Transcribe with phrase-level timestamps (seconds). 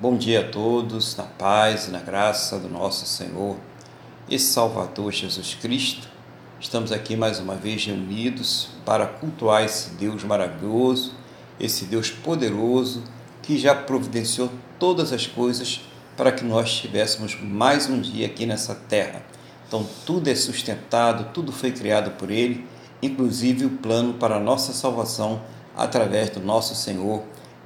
[0.00, 3.58] Bom dia a todos, na paz e na graça do nosso Senhor
[4.30, 6.08] e Salvador Jesus Cristo.
[6.58, 11.12] Estamos aqui mais uma vez reunidos para cultuar esse Deus maravilhoso,
[11.60, 13.04] esse Deus poderoso
[13.42, 15.82] que já providenciou todas as coisas
[16.16, 19.22] para que nós tivéssemos mais um dia aqui nessa terra.
[19.68, 22.66] Então, tudo é sustentado, tudo foi criado por Ele,
[23.02, 25.42] inclusive o plano para a nossa salvação
[25.76, 27.22] através do nosso Senhor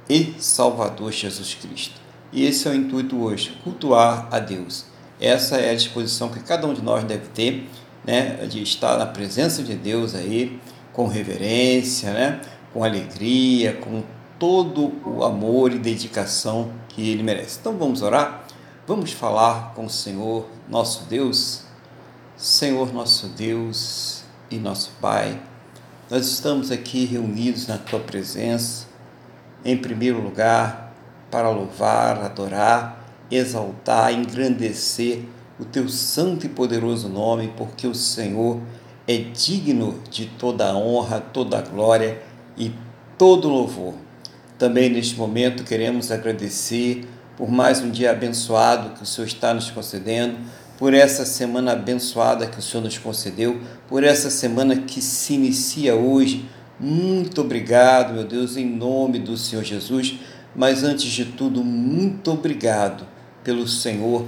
[0.09, 2.04] e Salvador Jesus Cristo.
[2.35, 4.83] E esse é o intuito hoje, cultuar a Deus.
[5.21, 7.65] Essa é a disposição que cada um de nós deve ter,
[8.03, 10.59] né, de estar na presença de Deus aí,
[10.91, 12.41] com reverência, né,
[12.73, 14.03] com alegria, com
[14.37, 17.59] todo o amor e dedicação que ele merece.
[17.61, 18.43] Então vamos orar?
[18.85, 21.63] Vamos falar com o Senhor, nosso Deus.
[22.35, 25.41] Senhor, nosso Deus e nosso Pai,
[26.11, 28.87] nós estamos aqui reunidos na tua presença,
[29.63, 30.84] em primeiro lugar,
[31.35, 35.23] para louvar, adorar, exaltar, engrandecer
[35.59, 38.61] o teu santo e poderoso nome, porque o Senhor
[39.05, 42.21] é digno de toda a honra, toda a glória
[42.57, 42.71] e
[43.17, 43.95] todo louvor.
[44.57, 49.69] Também neste momento queremos agradecer por mais um dia abençoado que o Senhor está nos
[49.69, 50.37] concedendo,
[50.77, 55.95] por essa semana abençoada que o Senhor nos concedeu, por essa semana que se inicia
[55.95, 56.45] hoje.
[56.79, 60.17] Muito obrigado, meu Deus, em nome do Senhor Jesus
[60.55, 63.05] mas antes de tudo, muito obrigado
[63.43, 64.25] pelo Senhor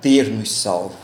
[0.00, 0.98] ter nos salvo.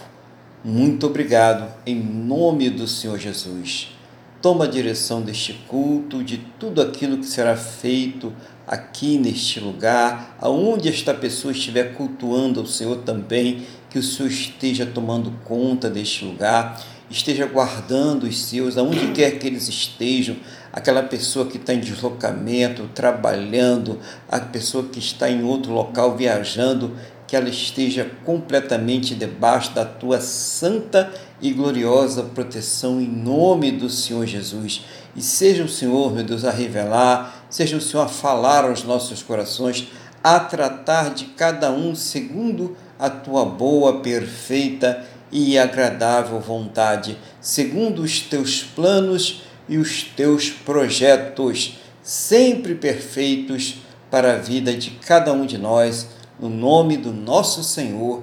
[0.64, 3.96] Muito obrigado em nome do Senhor Jesus.
[4.42, 8.32] Toma a direção deste culto, de tudo aquilo que será feito
[8.66, 14.84] aqui neste lugar, aonde esta pessoa estiver cultuando ao Senhor também, que o Senhor esteja
[14.84, 20.36] tomando conta deste lugar esteja guardando os seus, aonde quer que eles estejam,
[20.76, 26.94] aquela pessoa que está em deslocamento, trabalhando, a pessoa que está em outro local viajando,
[27.26, 34.26] que ela esteja completamente debaixo da tua santa e gloriosa proteção em nome do Senhor
[34.26, 34.84] Jesus.
[35.16, 39.22] E seja o Senhor, meu Deus, a revelar, seja o Senhor a falar aos nossos
[39.22, 39.88] corações,
[40.22, 45.02] a tratar de cada um segundo a tua boa, perfeita
[45.32, 53.76] e agradável vontade, segundo os teus planos e os teus projetos, sempre perfeitos
[54.10, 58.22] para a vida de cada um de nós, no nome do nosso Senhor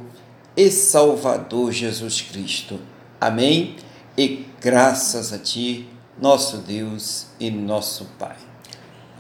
[0.56, 2.80] e Salvador Jesus Cristo.
[3.20, 3.76] Amém.
[4.18, 5.88] E graças a Ti,
[6.22, 8.38] nosso Deus e nosso Pai.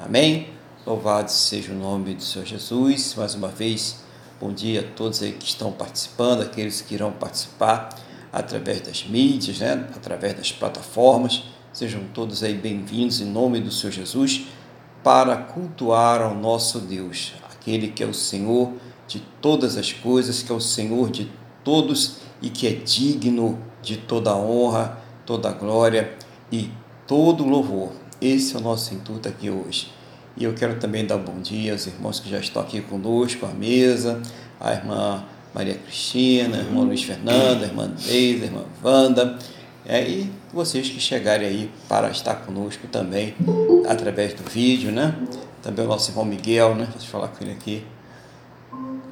[0.03, 0.50] Amém.
[0.85, 3.16] Louvado seja o nome do Senhor Jesus.
[3.16, 4.03] Mais uma vez,
[4.44, 7.88] Bom dia a todos aí que estão participando, aqueles que irão participar
[8.29, 9.88] através das mídias, né?
[9.95, 11.44] através das plataformas.
[11.73, 14.45] Sejam todos aí bem-vindos em nome do Senhor Jesus
[15.03, 18.73] para cultuar ao nosso Deus, aquele que é o Senhor
[19.07, 21.31] de todas as coisas, que é o Senhor de
[21.63, 26.16] todos e que é digno de toda honra, toda glória
[26.51, 26.69] e
[27.07, 27.91] todo louvor.
[28.22, 29.91] Esse é o nosso intuito aqui hoje.
[30.38, 33.47] E eu quero também dar um bom dia aos irmãos que já estão aqui conosco,
[33.47, 34.22] à mesa,
[34.59, 35.25] a irmã
[35.56, 39.39] Maria Cristina, a irmã Luiz Fernanda, a irmã Deise, a irmã Wanda,
[39.88, 43.34] é, e vocês que chegarem aí para estar conosco também
[43.90, 45.16] através do vídeo, né?
[45.64, 46.88] Também o nosso irmão Miguel, né?
[46.91, 47.84] Deixa eu falar com ele aqui.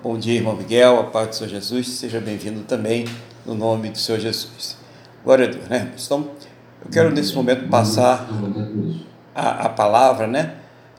[0.04, 3.06] Bom dia, irmão Miguel, a paz do Senhor Jesus, seja bem-vindo também
[3.46, 4.78] no nome do Senhor Jesus.
[5.24, 5.92] Glória a Deus, né?
[6.00, 6.30] Então,
[6.86, 8.28] eu quero nesse momento passar
[9.34, 10.58] a, a palavra, né?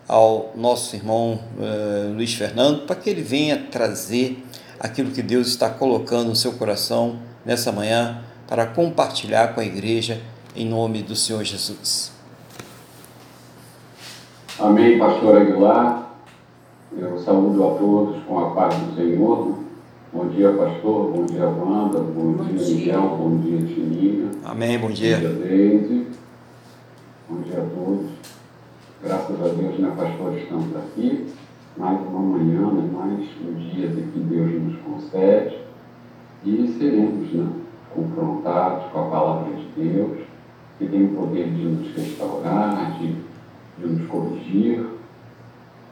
[0.08, 4.44] ao nosso irmão uh, Luiz Fernando, para que ele venha trazer
[4.78, 10.20] aquilo que Deus está colocando no seu coração nessa manhã para compartilhar com a igreja
[10.54, 12.12] em nome do Senhor Jesus.
[14.58, 16.12] Amém, pastor Aguilar.
[16.96, 19.58] Eu saúdo a todos com a paz do Senhor.
[20.12, 21.10] Bom dia, pastor.
[21.10, 21.98] Bom dia, Wanda.
[22.00, 23.16] Bom, bom dia, Miguel.
[23.18, 24.30] Bom dia, Tininha.
[24.44, 25.16] Amém, bom dia.
[25.16, 26.06] Bom dia, Deise.
[27.28, 28.10] Bom dia a todos.
[29.02, 31.26] Graças a Deus, né, pastor, estamos aqui.
[31.76, 35.58] Mais uma manhã, né, mais um dia que Deus nos concede.
[36.44, 37.48] E seremos né,
[37.94, 40.21] confrontados com a palavra de Deus,
[40.82, 43.14] que tem o poder de nos restaurar, de,
[43.78, 44.84] de nos corrigir.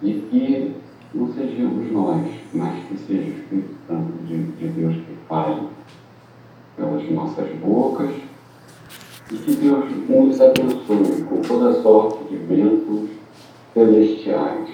[0.03, 0.75] E que
[1.15, 5.69] não sejamos nós, mas que seja o Espírito Santo de, de Deus que fale
[6.77, 8.11] pelas nossas bocas
[9.31, 13.11] e que Deus nos abençoe com toda sorte de ventos
[13.75, 14.71] celestiais.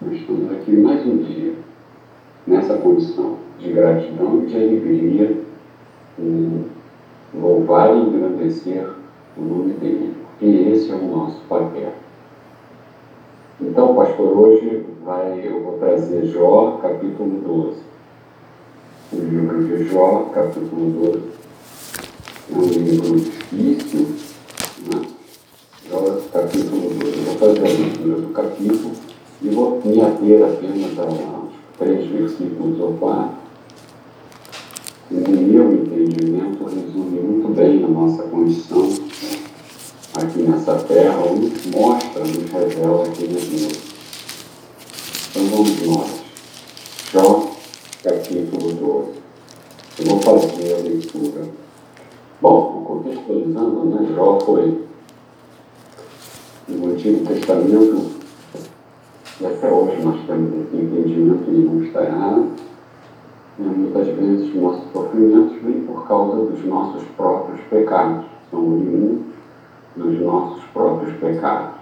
[0.00, 1.54] Nós estamos aqui mais um dia
[2.46, 5.42] nessa condição de gratidão e de alegria
[6.18, 6.66] em
[7.34, 8.86] louvar e engrandecer
[9.36, 11.92] o nome dele, porque esse é o nosso papel.
[13.60, 17.76] Então, pastor, hoje vai, eu vou trazer Jó, capítulo 12.
[19.12, 21.22] O livro de Jó, capítulo 12.
[22.52, 24.06] É um livro difícil,
[24.92, 25.06] né?
[25.88, 27.18] Jó, capítulo 12.
[27.18, 28.92] Eu vou fazer a leitura do capítulo
[29.42, 31.46] e vou me ater apenas a
[31.78, 33.36] três versículos ou quatro.
[35.10, 39.05] O meu entendimento resume muito bem a nossa condição
[40.18, 43.78] aqui nessa terra, ou nos mostra, nos revela quem é Deus.
[45.30, 46.22] Então vamos nós.
[47.12, 47.50] Jó,
[48.02, 49.10] capítulo 12.
[49.98, 51.44] Eu vou fazer a leitura.
[52.40, 54.84] Bom, contextualizando, né, Jó foi
[56.68, 58.10] no Antigo Testamento,
[59.40, 62.46] e até hoje nós temos esse entendimento e não está errado,
[63.58, 69.35] e muitas vezes nossos sofrimentos vêm por causa dos nossos próprios pecados, são oriundos
[69.96, 71.76] dos nossos próprios pecados.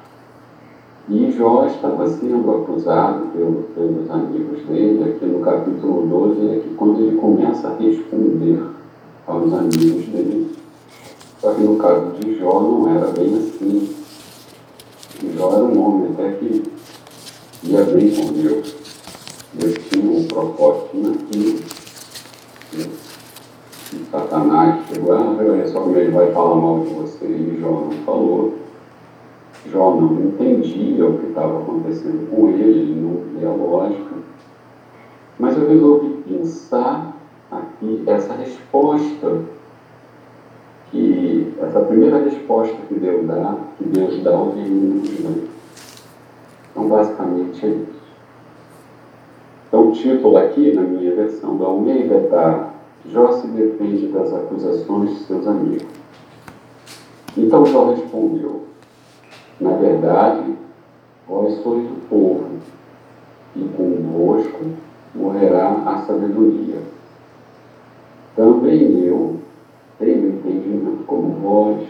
[1.09, 6.75] E Jó estava sendo acusado pelo, pelos amigos dele, aqui no capítulo 12, é que
[6.75, 8.63] quando ele começa a responder
[9.27, 10.55] aos amigos dele.
[11.41, 13.95] Só que no caso de Jó não era bem assim.
[15.37, 16.63] Jó era um homem até que
[17.65, 18.75] ia bem com Deus.
[19.53, 21.61] Deus tinha um propósito naquilo.
[22.73, 23.04] E
[24.11, 27.27] Satanás chegou, ah, olha só como ele vai falar mal de você.
[27.27, 28.55] E Jó não falou.
[29.71, 34.15] Jó não entendia o que estava acontecendo com ele, ele não via lógica.
[35.39, 37.17] Mas eu resolvi pensar
[37.51, 39.41] aqui essa resposta,
[40.91, 45.51] que essa primeira resposta que Deus dá, que Deus dá aos inimigos dele.
[46.71, 48.05] Então, basicamente é isso.
[49.69, 52.74] Então, o título aqui, na minha versão da Almeida, está
[53.07, 55.87] Jó se defende das acusações de seus amigos.
[57.37, 58.63] Então Jó respondeu,
[59.61, 60.55] na verdade,
[61.29, 62.45] vós sois o povo,
[63.55, 64.65] e convosco
[65.15, 66.83] morrerá a sabedoria.
[68.35, 69.37] Também eu
[69.99, 71.87] tenho entendimento como vós.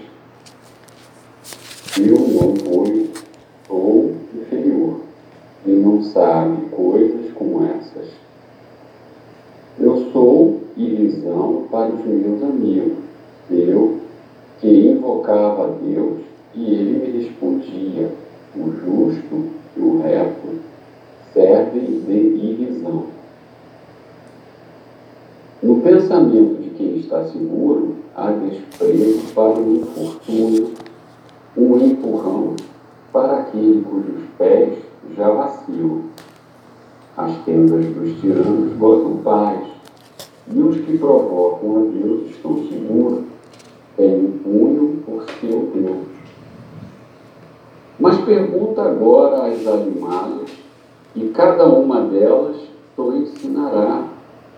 [1.96, 2.84] Eu não vou,
[3.67, 5.00] sou inferior,
[5.64, 8.08] e não sabe coisas como essas.
[9.78, 13.04] Eu sou ilusão para os meus amigos.
[13.50, 13.98] Eu,
[14.60, 16.20] que invocava a Deus,
[16.54, 18.10] e ele me respondia,
[18.56, 19.44] o justo
[19.76, 20.60] e o reto
[21.32, 23.04] servem de irrisão.
[25.62, 30.70] No pensamento de quem está seguro, há desprezo para o infortúnio,
[31.56, 32.54] um empurrão
[33.12, 34.78] para aquele cujos pés
[35.16, 36.02] já vacilam.
[37.16, 39.60] As tendas dos tiranos gozam paz,
[40.52, 43.25] e os que provocam a Deus estão seguros,
[43.96, 46.06] têm um punho por seu Deus.
[47.99, 50.50] Mas pergunta agora às animadas,
[51.14, 54.08] e cada uma delas te ensinará,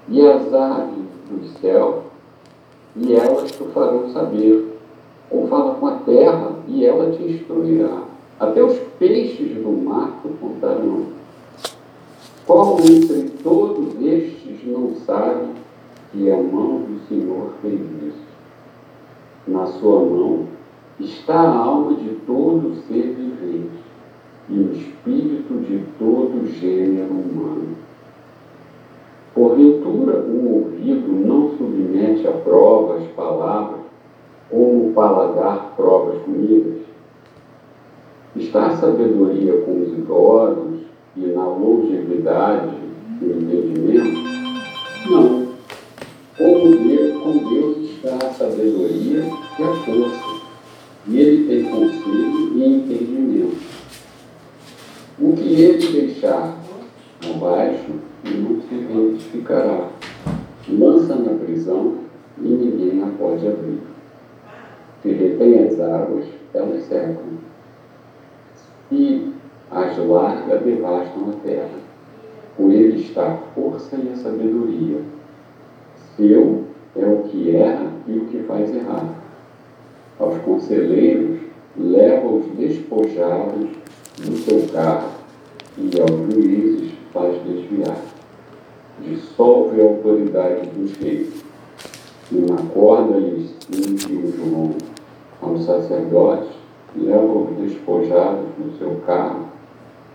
[0.08, 2.04] e as aves do céu,
[2.96, 4.74] e elas te farão saber.
[5.30, 8.02] Ou fala com a terra, e ela te instruirá.
[8.38, 11.06] Até os peixes do mar te contarão.
[12.46, 15.48] Qual entre todos estes não sabe
[16.16, 18.26] que a mão do Senhor fez isso?
[19.46, 20.46] Na sua mão
[20.98, 23.84] está a alma de todo ser vivente
[24.48, 27.76] e o espírito de todo gênero humano.
[29.34, 33.80] Porventura, o ouvido não submete a prova as palavras,
[34.50, 36.80] como o paladar prova as comidas?
[38.34, 40.80] Está a sabedoria com os idosos
[41.14, 42.74] e na longevidade
[43.20, 44.26] o entendimento?
[45.10, 45.45] Não.
[46.36, 49.24] Como Deus, com Deus está a sabedoria
[49.58, 50.42] e a força,
[51.08, 53.56] e Ele tem conselho e entendimento.
[55.18, 56.58] O que Ele deixar
[57.24, 57.90] abaixo
[58.22, 59.88] não se identificará.
[60.68, 61.94] Lança na prisão
[62.38, 63.80] e ninguém a pode abrir.
[65.02, 67.38] Se retém as águas, elas secam.
[68.92, 69.32] E
[69.70, 71.78] as larga devastam a terra.
[72.56, 75.15] Com ele está a força e a sabedoria.
[76.16, 76.64] Seu
[76.96, 79.04] é o que erra e o que faz errar.
[80.18, 81.40] Aos conselheiros
[81.76, 83.68] leva os despojados
[84.18, 85.10] do seu carro
[85.76, 87.98] e aos juízes faz desviar.
[89.00, 91.44] Dissolve a autoridade dos reis.
[92.32, 94.70] E na corda lhes cinge o João.
[95.42, 96.48] Aos sacerdotes
[96.96, 99.48] leva os despojados no seu carro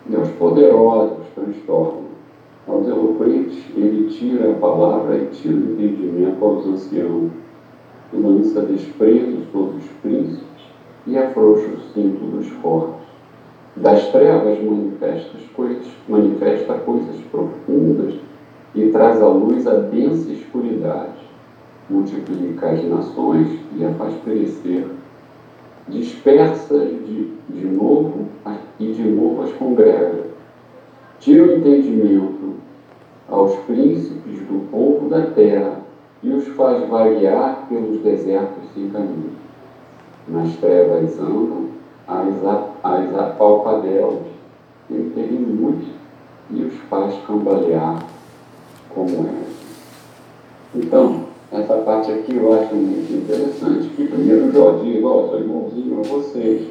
[0.10, 2.01] e aos poderosos transtorna.
[2.72, 7.30] Aos eloquentes ele tira a palavra e tira o entendimento aos anciãos.
[8.14, 10.64] Lança desprezo sobre os príncipes
[11.06, 13.06] e afrouxa o cinto dos fortes.
[13.76, 18.16] Das trevas manifesta coisas, manifesta coisas profundas
[18.74, 21.20] e traz à luz a densa escuridade.
[21.90, 24.88] Multiplica as nações e a faz perecer.
[25.90, 28.28] Dispersa de, de novo
[28.80, 30.32] e de novo as congrega.
[31.20, 32.61] Tira o entendimento
[33.32, 35.80] aos príncipes do povo da terra
[36.22, 39.32] e os faz vaguear pelos desertos sem caminho.
[40.28, 41.70] Nas trevas andam
[42.08, 42.28] as,
[42.84, 44.20] as apalpadelas,
[44.90, 46.02] em muito
[46.52, 48.06] e os faz cambalear
[48.94, 49.44] como é.
[50.76, 55.40] Então, essa parte aqui eu acho muito interessante, que primeiro Jó diz, ó, oh, sou
[56.00, 56.70] a vocês.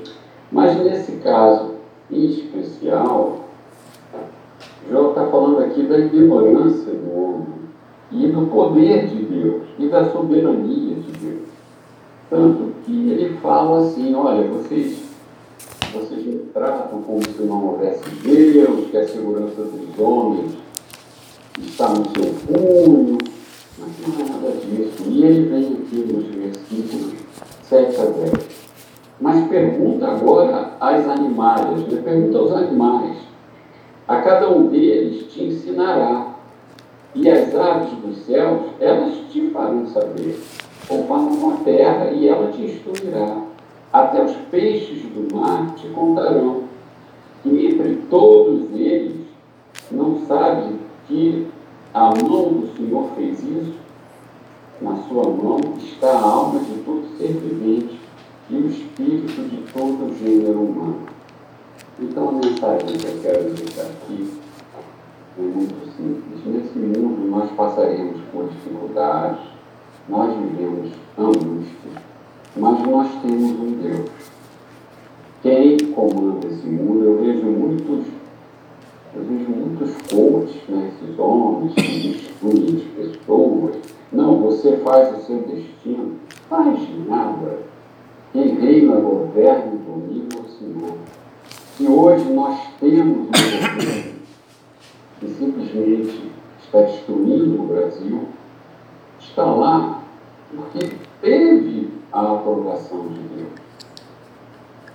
[0.53, 1.75] Mas nesse caso
[2.11, 3.50] em especial,
[4.89, 7.47] Jó está falando aqui da ignorância do homem
[8.13, 11.49] e do poder de Deus e da soberania de Deus.
[12.29, 15.03] Tanto que ele fala assim, olha, vocês,
[15.93, 20.53] vocês me tratam como se não houvesse Deus, que a segurança dos homens
[21.59, 23.19] está no seu punho,
[23.79, 25.03] mas não é nada disso.
[25.09, 27.15] E ele vem aqui nos versículos
[27.65, 28.33] 7 a 10.
[29.21, 32.01] Mas pergunta agora às animais, né?
[32.03, 33.30] pergunta aos animais.
[34.11, 36.35] A cada um deles te ensinará,
[37.15, 40.37] e as aves dos céus, elas te farão saber.
[40.89, 43.37] Ou farão a terra, e ela te instruirá.
[43.93, 46.65] Até os peixes do mar te contarão.
[47.45, 49.15] E entre todos eles
[49.93, 50.75] não sabe
[51.07, 51.47] que
[51.95, 53.75] a mão do Senhor fez isso,
[54.83, 57.97] na sua mão está a alma de todo ser vivente
[58.51, 61.20] e o espírito de todo gênero humano.
[62.01, 64.33] Então a mensagem que eu quero deixar aqui
[65.39, 66.47] é muito simples.
[66.47, 69.41] Nesse mundo nós passaremos por dificuldades,
[70.09, 72.03] nós vivemos angústia,
[72.57, 74.11] mas nós temos um Deus.
[75.43, 78.07] Quem comanda esse mundo, eu vejo muitos
[79.13, 83.77] eu vejo muitos coaches, né, esses homens que destruem as pessoas.
[84.13, 86.13] Não, você faz o seu destino.
[86.49, 86.79] Faz
[87.09, 87.59] nada.
[88.33, 90.97] Quem reina, governa e domina o Senhor.
[91.81, 94.13] Se hoje nós temos um governo
[95.19, 96.31] que simplesmente
[96.63, 98.29] está destruindo o Brasil,
[99.19, 100.03] está lá
[100.55, 103.53] porque teve a aprovação de Deus.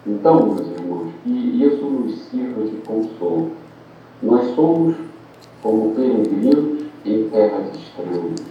[0.06, 3.50] Então, meus irmãos, que isso nos sirva de consolo
[4.22, 4.96] nós somos
[5.63, 8.44] como peregrinos em terras estranhas.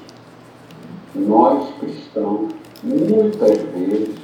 [1.15, 4.24] Nós, cristãos, muitas vezes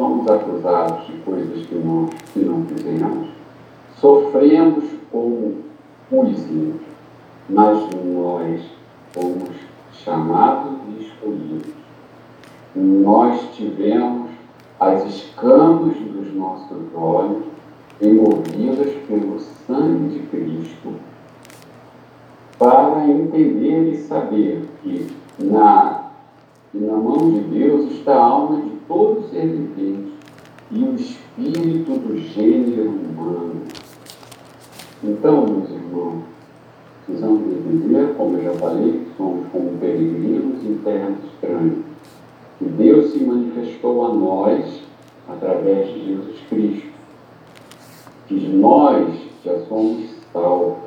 [0.00, 3.28] somos acusados de coisas que nós que não fizemos,
[3.96, 5.56] sofremos como
[6.10, 6.76] índios,
[7.50, 8.62] mas nós
[9.12, 9.50] fomos
[9.92, 11.74] chamados e escolhidos.
[12.74, 14.30] Nós tivemos
[14.80, 17.44] as escamas dos nossos olhos
[18.00, 20.94] removidas pelo sangue de Cristo,
[22.58, 26.04] para entender e saber que na,
[26.72, 30.12] na mão de Deus está a alma de todo ser vivente
[30.72, 33.62] e o espírito do gênero humano.
[35.04, 36.24] Então, meus irmãos,
[37.06, 41.78] precisamos entender, como eu já falei, que somos como peregrinos em terras estranhas.
[42.60, 44.82] E Deus se manifestou a nós
[45.28, 46.90] através de Jesus Cristo
[48.26, 49.08] que nós
[49.44, 50.78] já somos salvos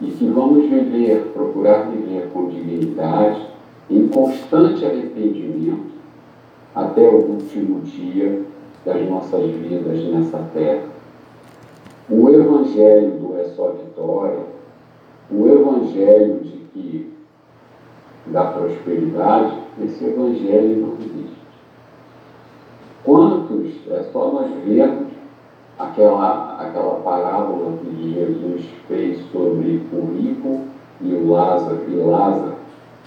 [0.00, 3.40] e que vamos viver, procurar viver com dignidade,
[3.88, 5.95] em constante arrependimento,
[6.76, 8.42] até o último dia
[8.84, 10.84] das nossas vidas nessa terra.
[12.08, 14.40] O Evangelho do é só vitória,
[15.30, 17.12] o Evangelho de que
[18.26, 21.36] da prosperidade, esse Evangelho não existe.
[23.02, 25.08] Quantos, é só nós vermos
[25.78, 30.60] aquela, aquela parábola que Jesus fez sobre o rico
[31.00, 32.54] e o Lázaro, e Lázaro,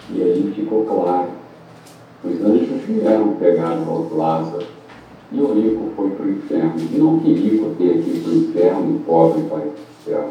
[0.10, 1.39] e aí ficou claro.
[2.24, 4.66] Os anjos vieram pegar o Lázaro
[5.32, 6.74] e o rico foi para o inferno.
[6.98, 10.30] Não que rico tenha para o inferno e pobre vai para o céu.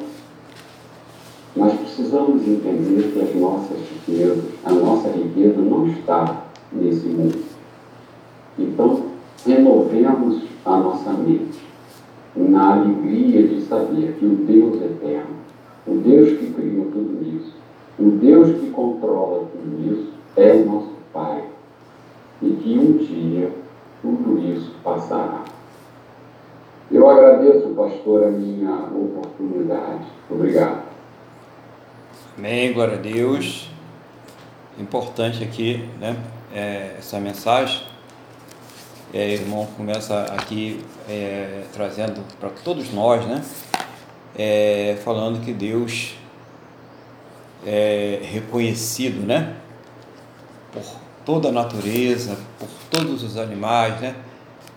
[1.57, 7.39] Mas precisamos entender que as nossas riquezas, a nossa riqueza não está nesse mundo.
[8.59, 9.03] Então,
[9.47, 11.59] renovemos a nossa mente
[12.37, 15.37] na alegria de saber que o Deus eterno,
[15.87, 17.55] o Deus que criou tudo isso,
[17.99, 21.43] o Deus que controla tudo isso, é o nosso Pai.
[22.41, 23.53] E que um dia
[24.01, 25.45] tudo isso passará.
[26.91, 30.07] Eu agradeço, pastor, a minha oportunidade.
[30.31, 30.83] Obrigado.
[32.37, 33.69] Amém, glória a Deus.
[34.79, 36.17] Importante aqui, né,
[36.55, 37.83] é, essa mensagem,
[39.13, 43.43] é, irmão começa aqui é, trazendo para todos nós, né?
[44.37, 46.15] É, falando que Deus
[47.67, 49.57] é reconhecido, né?
[50.73, 50.83] Por
[51.29, 54.15] toda a natureza, por todos os animais, né?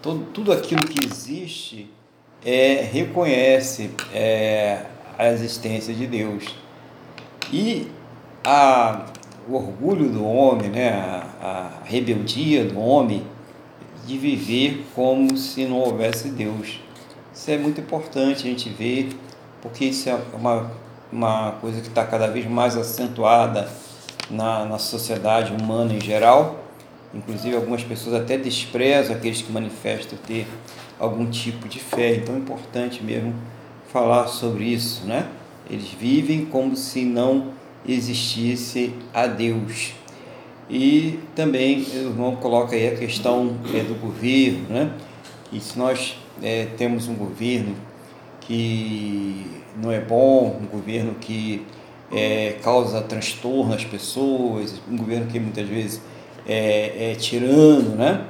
[0.02, 1.90] Todo, tudo aquilo que existe
[2.44, 4.82] é, reconhece é,
[5.18, 6.54] a existência de Deus.
[7.54, 7.88] E
[8.44, 9.06] a,
[9.48, 10.90] o orgulho do homem, né?
[10.90, 13.26] a, a rebeldia do homem,
[14.06, 16.82] de viver como se não houvesse Deus.
[17.34, 19.16] Isso é muito importante a gente ver,
[19.62, 20.70] porque isso é uma,
[21.10, 23.70] uma coisa que está cada vez mais acentuada
[24.32, 26.64] na, na sociedade humana em geral.
[27.14, 30.48] Inclusive, algumas pessoas até desprezam aqueles que manifestam ter
[31.00, 32.16] algum tipo de fé.
[32.16, 33.34] Então, é importante mesmo
[33.92, 35.28] falar sobre isso, né?
[35.70, 37.50] Eles vivem como se não
[37.88, 39.94] existisse a Deus.
[40.70, 44.94] E também o irmão coloca aí a questão é, do governo, né?
[45.52, 47.76] E se nós é, temos um governo
[48.40, 49.46] que
[49.76, 51.66] não é bom, um governo que
[52.14, 56.02] é, causa transtorno às pessoas, um governo que muitas vezes
[56.48, 58.26] é, é tirano, né?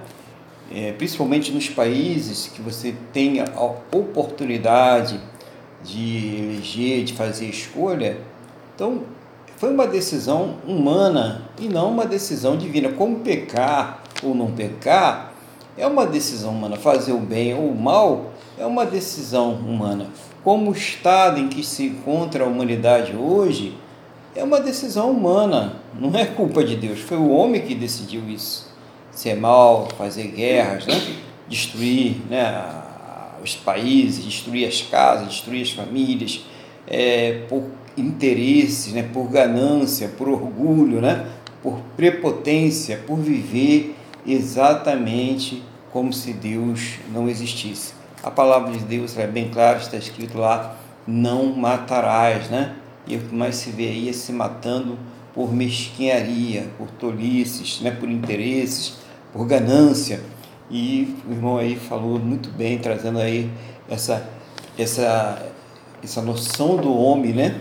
[0.74, 3.62] É, principalmente nos países que você tem a
[3.92, 5.20] oportunidade
[5.84, 8.18] de eleger, de fazer escolha,
[8.74, 9.04] então
[9.58, 12.90] foi uma decisão humana e não uma decisão divina.
[12.90, 15.34] Como pecar ou não pecar
[15.78, 16.78] é uma decisão humana.
[16.78, 20.08] Fazer o bem ou o mal é uma decisão humana.
[20.44, 23.78] Como o estado em que se encontra a humanidade hoje
[24.36, 27.00] é uma decisão humana, não é culpa de Deus.
[27.00, 28.72] Foi o homem que decidiu isso.
[29.12, 31.00] Ser mal, fazer guerras, né?
[31.48, 32.64] destruir né?
[33.44, 36.46] os países, destruir as casas, destruir as famílias,
[36.88, 37.64] é, por
[37.98, 41.28] interesses, né, por ganância, por orgulho, né,
[41.62, 43.96] por prepotência, por viver
[44.26, 48.01] exatamente como se Deus não existisse.
[48.24, 52.76] A palavra de Deus é bem clara, está escrito lá: não matarás, né?
[53.08, 54.98] E o que mais se vê aí é se matando
[55.34, 57.92] por mesquinharia, por tolices, né?
[57.92, 58.98] por interesses,
[59.34, 60.22] por ganância.
[60.70, 63.50] E o irmão aí falou muito bem, trazendo aí
[63.90, 64.30] essa,
[64.78, 65.52] essa,
[66.04, 67.60] essa noção do homem, né?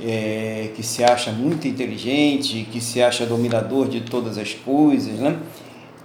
[0.00, 5.38] é, que se acha muito inteligente, que se acha dominador de todas as coisas, né?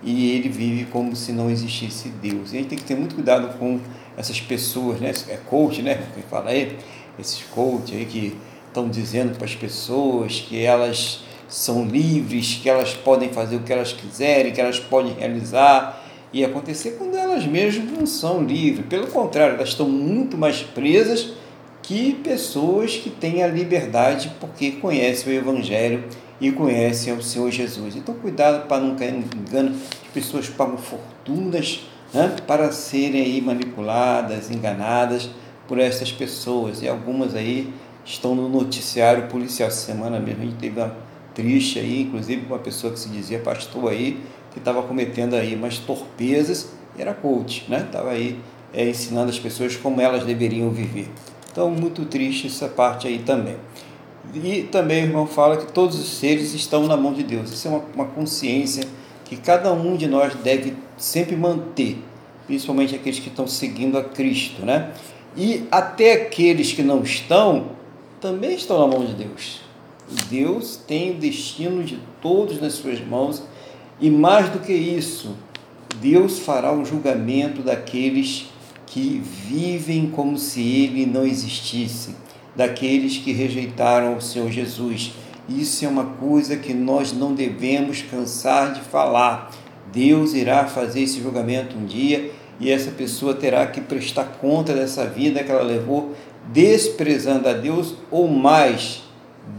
[0.04, 2.54] E ele vive como se não existisse Deus.
[2.54, 3.80] E a gente tem que ter muito cuidado com
[4.18, 5.14] essas pessoas, né?
[5.30, 6.04] É coach, né?
[6.14, 6.76] Quem fala aí,
[7.20, 8.36] esses coach aí que
[8.68, 13.72] estão dizendo para as pessoas que elas são livres, que elas podem fazer o que
[13.72, 16.04] elas quiserem, que elas podem realizar
[16.34, 18.86] e acontecer quando elas mesmas não são livres.
[18.88, 21.34] Pelo contrário, elas estão muito mais presas
[21.82, 26.04] que pessoas que têm a liberdade porque conhecem o Evangelho
[26.42, 27.96] e conhecem o Senhor Jesus.
[27.96, 29.76] Então, cuidado para não cair no engano.
[30.06, 35.30] As pessoas pagam fortunas né, para serem aí manipuladas, enganadas
[35.68, 36.82] por essas pessoas.
[36.82, 37.74] E algumas aí
[38.06, 39.68] estão no noticiário policial.
[39.68, 40.96] Essa semana mesmo a gente teve uma
[41.34, 44.20] triste aí, inclusive uma pessoa que se dizia pastor aí,
[44.52, 47.84] que estava cometendo aí umas torpezas, era coach, né?
[47.86, 48.40] Estava aí
[48.74, 51.10] é, ensinando as pessoas como elas deveriam viver.
[51.52, 53.56] Então, muito triste essa parte aí também.
[54.34, 57.52] E também o irmão fala que todos os seres estão na mão de Deus.
[57.52, 58.84] Isso é uma, uma consciência
[59.26, 61.98] que cada um de nós deve sempre manter,
[62.46, 64.92] principalmente aqueles que estão seguindo a Cristo, né?
[65.36, 67.72] E até aqueles que não estão,
[68.20, 69.62] também estão na mão de Deus.
[70.30, 73.44] Deus tem o destino de todos nas suas mãos
[74.00, 75.36] e mais do que isso,
[76.00, 78.48] Deus fará o julgamento daqueles
[78.86, 82.16] que vivem como se ele não existisse,
[82.56, 85.14] daqueles que rejeitaram o Senhor Jesus.
[85.50, 89.52] Isso é uma coisa que nós não devemos cansar de falar.
[89.92, 95.06] Deus irá fazer esse julgamento um dia e essa pessoa terá que prestar conta dessa
[95.06, 96.14] vida que ela levou,
[96.52, 99.04] desprezando a Deus ou mais,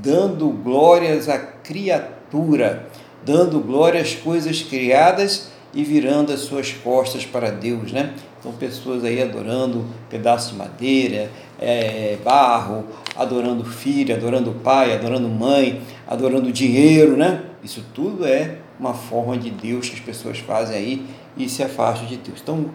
[0.03, 2.89] dando glórias à criatura,
[3.25, 8.15] dando glória às coisas criadas e virando as suas costas para Deus, né?
[8.41, 12.85] Então, pessoas aí adorando pedaço de madeira, é, barro,
[13.17, 17.43] adorando filho, adorando pai, adorando mãe, adorando dinheiro, né?
[17.63, 22.07] Isso tudo é uma forma de Deus que as pessoas fazem aí e se afastam
[22.07, 22.41] de Deus.
[22.43, 22.67] Então,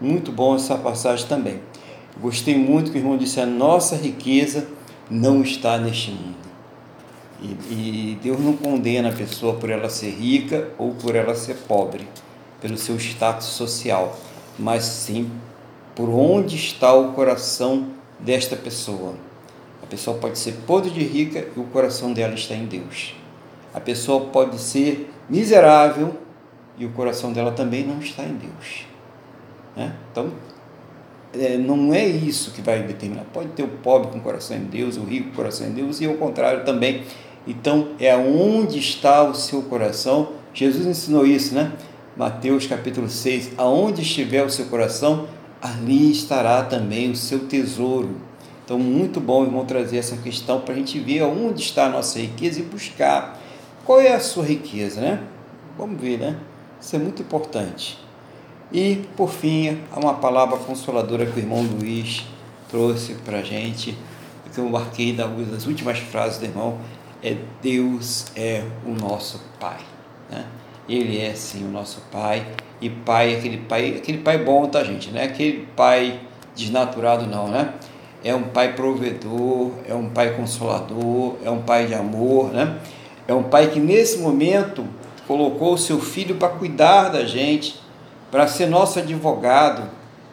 [0.00, 1.60] muito bom essa passagem também.
[2.20, 4.68] Gostei muito que o irmão disse: a nossa riqueza
[5.10, 6.42] não está neste mundo.
[7.40, 11.54] E, e Deus não condena a pessoa por ela ser rica ou por ela ser
[11.66, 12.06] pobre,
[12.60, 14.16] pelo seu status social
[14.58, 15.30] mas sim
[15.94, 19.14] por onde está o coração desta pessoa.
[19.82, 23.14] A pessoa pode ser podre de rica e o coração dela está em Deus.
[23.74, 26.14] A pessoa pode ser miserável
[26.76, 28.86] e o coração dela também não está em Deus.
[29.74, 29.94] Né?
[30.10, 30.30] Então,
[31.32, 33.24] é, não é isso que vai determinar.
[33.32, 35.70] Pode ter o pobre com o coração em Deus, o rico com o coração em
[35.70, 37.04] Deus, e o contrário também.
[37.46, 40.32] Então, é onde está o seu coração.
[40.52, 41.72] Jesus ensinou isso, né?
[42.14, 45.26] Mateus capítulo 6: Aonde estiver o seu coração,
[45.62, 48.16] ali estará também o seu tesouro.
[48.64, 52.18] Então, muito bom, irmão, trazer essa questão para a gente ver onde está a nossa
[52.18, 53.41] riqueza e buscar
[53.84, 55.22] qual é a sua riqueza, né?
[55.76, 56.36] Vamos ver, né?
[56.80, 57.98] Isso é muito importante.
[58.72, 62.24] E, por fim, uma palavra consoladora que o irmão Luiz
[62.70, 63.96] trouxe para a gente,
[64.52, 66.78] que eu marquei das últimas frases do irmão,
[67.22, 69.78] é Deus é o nosso Pai.
[70.30, 70.44] Né?
[70.88, 72.46] Ele é sim o nosso Pai,
[72.80, 75.10] e Pai é aquele Pai, aquele Pai bom, tá gente?
[75.10, 76.20] Não é aquele Pai
[76.54, 77.74] desnaturado não, né?
[78.24, 82.78] É um Pai provedor, é um Pai consolador, é um Pai de amor, né?
[83.26, 84.84] É um Pai que nesse momento
[85.26, 87.80] colocou o seu Filho para cuidar da gente,
[88.30, 89.88] para ser nosso advogado.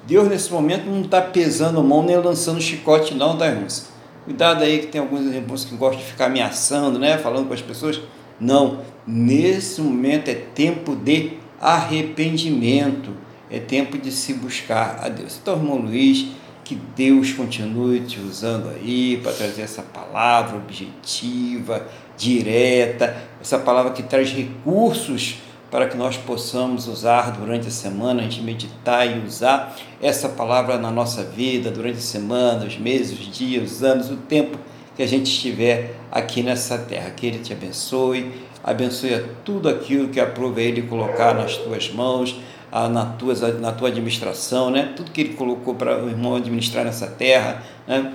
[0.08, 3.90] Deus nesse momento não está pesando mão nem lançando chicote não, tá irmãos?
[4.26, 7.18] Cuidado aí que tem alguns irmãos que gostam de ficar ameaçando, né?
[7.18, 8.02] Falando com as pessoas.
[8.40, 13.12] Não, nesse momento é tempo de arrependimento,
[13.52, 15.38] é tempo de se buscar a Deus.
[15.42, 16.28] Então, irmão Luiz,
[16.64, 21.88] que Deus continue te usando aí para trazer essa palavra objetiva,
[22.20, 25.38] direta, essa palavra que traz recursos
[25.72, 30.78] para que nós possamos usar durante a semana, a gente meditar e usar essa palavra
[30.78, 34.58] na nossa vida durante a semana, os meses, os dias, os anos, o tempo
[34.96, 37.12] que a gente estiver aqui nessa terra.
[37.12, 38.32] Que Ele te abençoe,
[38.64, 42.36] abençoe tudo aquilo que aprova Ele colocar nas tuas mãos,
[42.72, 44.94] na, tua, na tua administração, né?
[44.96, 48.12] tudo que Ele colocou para o irmão administrar nessa terra, né?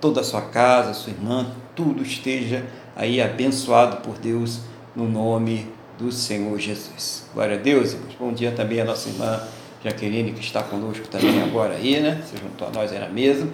[0.00, 2.64] toda a sua casa, a sua irmã, tudo esteja
[3.00, 4.60] aí abençoado por Deus
[4.94, 5.66] no nome
[5.98, 7.24] do Senhor Jesus.
[7.32, 8.14] Glória a Deus, irmãos.
[8.20, 9.40] Bom dia também a nossa irmã
[9.82, 12.22] Jaqueline, que está conosco também agora aí, né?
[12.26, 13.48] Se juntou a nós aí na mesa.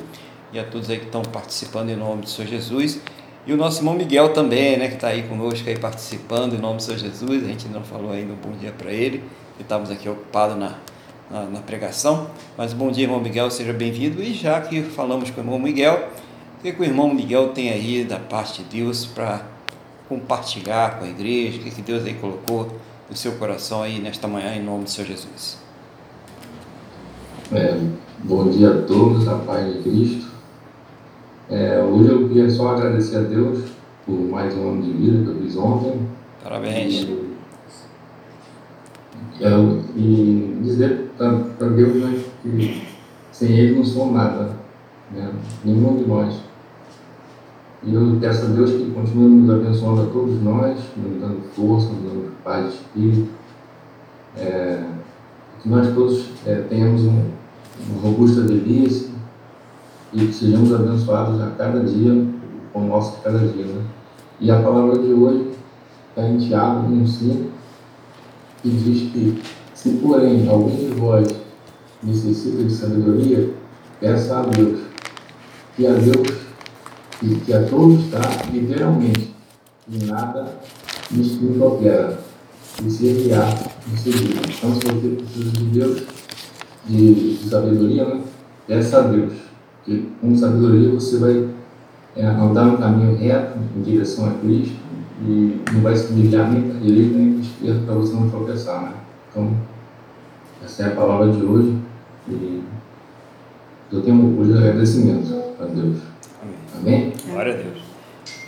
[0.53, 3.01] E a todos aí que estão participando em nome do Senhor Jesus.
[3.47, 4.89] E o nosso irmão Miguel também, né?
[4.89, 7.45] Que está aí conosco aí participando em nome do Senhor Jesus.
[7.45, 9.23] A gente não falou ainda um bom dia para ele.
[9.61, 10.75] Estávamos aqui ocupados na,
[11.31, 12.33] na, na, pregação.
[12.59, 14.21] Mas bom dia, irmão Miguel, seja bem-vindo.
[14.21, 16.11] E já que falamos com o irmão Miguel,
[16.67, 19.43] que, que o irmão Miguel tem aí da parte de Deus para
[20.09, 22.69] compartilhar com a igreja, o que Deus aí colocou
[23.09, 25.59] no seu coração aí nesta manhã, em nome do Senhor Jesus.
[27.53, 27.79] É,
[28.25, 30.27] bom dia a todos, a paz de Cristo.
[31.49, 33.71] É, hoje eu queria só agradecer a Deus
[34.05, 36.01] por mais um ano de vida que eu fiz ontem.
[36.43, 36.95] Parabéns.
[36.95, 37.29] E,
[39.41, 42.83] eu, e dizer para Deus né, que
[43.31, 44.57] sem Ele não sou nada,
[45.13, 45.33] né?
[45.65, 46.46] nenhum de nós.
[47.87, 51.89] E eu peço a Deus que continue nos abençoando a todos nós, nos dando força,
[51.89, 53.29] nos dando paz de espírito.
[54.37, 54.85] É,
[55.63, 57.23] que nós todos é, tenhamos um,
[57.89, 59.13] uma robusta velhice
[60.13, 62.27] e que sejamos abençoados a cada dia,
[62.73, 63.65] com o nosso cada dia.
[63.65, 63.83] Né?
[64.41, 65.53] E a palavra de hoje
[66.09, 67.47] está em Tiago 1,5,
[68.63, 69.43] que diz que
[69.75, 71.29] se porém algum de vós
[72.03, 73.55] necessita de sabedoria,
[74.01, 74.81] peça a Deus,
[75.77, 76.46] que a Deus
[77.23, 78.21] e que a todos está
[78.53, 79.35] literalmente
[79.89, 80.59] e nada
[81.11, 82.19] nos opera
[82.85, 83.55] e se enviar
[83.87, 84.41] de seguida.
[84.41, 86.03] Então, se você precisa de Deus,
[86.87, 88.21] de, de sabedoria, né?
[88.67, 89.33] peça a Deus.
[89.85, 91.49] Que com sabedoria você vai
[92.17, 94.77] é, andar no caminho reto, em direção a Cristo,
[95.23, 98.15] e não vai se desviar nem para a direita nem para a esquerda para você
[98.15, 98.83] não tropeçar.
[98.83, 98.93] Né?
[99.31, 99.57] Então,
[100.65, 101.77] essa é a palavra de hoje.
[102.29, 102.63] E
[103.93, 105.99] eu tenho hoje agradecimento a Deus.
[106.77, 107.13] Amém?
[107.27, 107.79] Glória a Deus.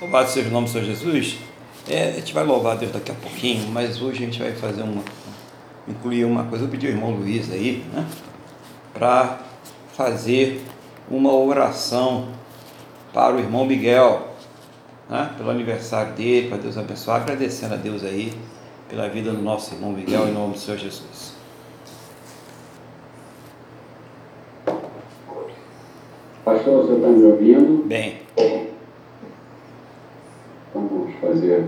[0.01, 1.39] Louvado seja o nome do Senhor Jesus.
[1.89, 4.53] É, a gente vai louvar a Deus daqui a pouquinho, mas hoje a gente vai
[4.53, 5.03] fazer uma.
[5.87, 6.65] incluir uma coisa.
[6.65, 8.07] Eu pedi ao irmão Luiz aí, né?
[8.93, 9.39] Para
[9.97, 10.63] fazer
[11.11, 12.29] uma oração
[13.13, 14.29] para o irmão Miguel,
[15.09, 15.31] né?
[15.37, 18.33] Pelo aniversário dele, para Deus abençoar, agradecendo a Deus aí
[18.89, 21.28] pela vida do nosso irmão Miguel, em nome do Senhor Jesus.
[26.49, 27.87] Pastor, você está me ouvindo?
[27.87, 28.15] Bem.
[30.71, 31.63] Então vamos fazer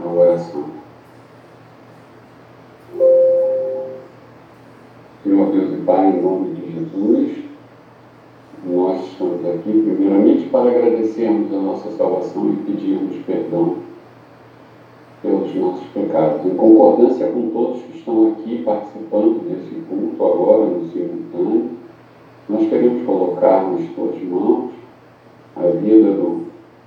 [0.00, 0.64] a oração.
[5.24, 7.38] Senhor Deus e Pai, em nome de Jesus,
[8.64, 13.78] nós estamos aqui primeiramente para agradecermos a nossa salvação e pedirmos perdão
[15.20, 20.88] pelos nossos pecados, em concordância com todos que estão aqui participando desse culto agora no
[20.92, 21.85] simultâneo
[22.48, 24.70] nós queremos colocar nas tuas mãos
[25.56, 26.46] a vida do,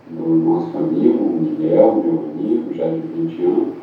[0.09, 3.75] do nosso amigo Miguel, meu amigo, já de 20 anos,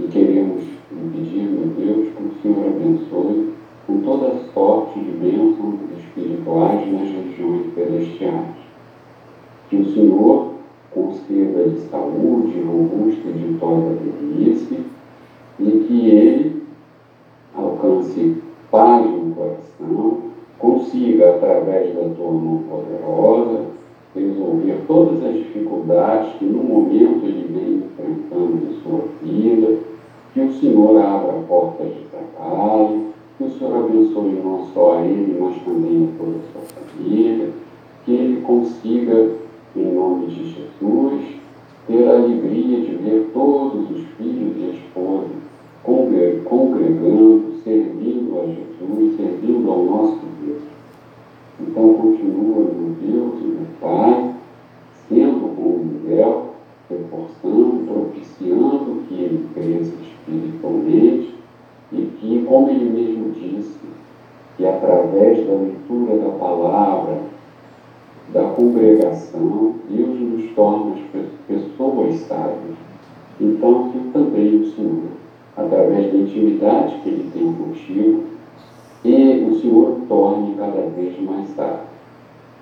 [0.00, 0.64] e queremos
[1.12, 3.52] pedir, meu Deus, que o Senhor abençoe
[3.86, 8.54] com toda sorte de bênçãos espirituais nas regiões celestiais.
[9.68, 10.54] Que o Senhor
[10.90, 13.94] conceda-lhe saúde robusta e ditosa
[15.58, 16.62] e que ele
[17.54, 18.36] alcance
[18.70, 19.06] paz
[21.04, 23.66] consiga, através da tua mão poderosa,
[24.14, 29.78] resolver todas as dificuldades que no momento ele vem enfrentando em sua vida,
[30.32, 35.36] que o Senhor abra portas de trabalho, que o Senhor abençoe não só a ele,
[35.38, 37.50] mas também a toda a sua família,
[38.04, 39.30] que ele consiga,
[39.76, 41.22] em nome de Jesus,
[41.86, 45.44] ter a alegria de ver todos os filhos e esposas
[45.84, 50.33] congregando, servindo a Jesus, servindo ao nosso
[51.60, 54.34] Então continua, meu Deus e meu Pai,
[55.08, 56.46] sendo com Miguel,
[56.90, 61.34] reforçando, propiciando que ele cresça espiritualmente
[61.92, 63.78] e que, como ele mesmo disse,
[64.56, 67.18] que através da leitura da palavra,
[68.32, 70.96] da congregação, Deus nos torna
[71.46, 72.76] pessoas sábias.
[73.40, 75.10] Então, que também o Senhor,
[75.56, 78.33] através da intimidade que Ele tem contigo,
[79.04, 81.80] e o Senhor torne cada vez mais sábio.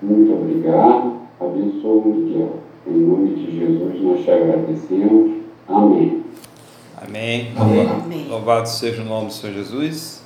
[0.01, 1.21] Muito obrigado.
[1.39, 2.59] Abençoa o Miguel.
[2.85, 5.31] Em nome de Jesus nós te agradecemos.
[5.67, 6.23] Amém.
[7.01, 7.53] Amém.
[7.55, 8.27] Amém.
[8.27, 10.21] Louvado seja o nome do Senhor Jesus.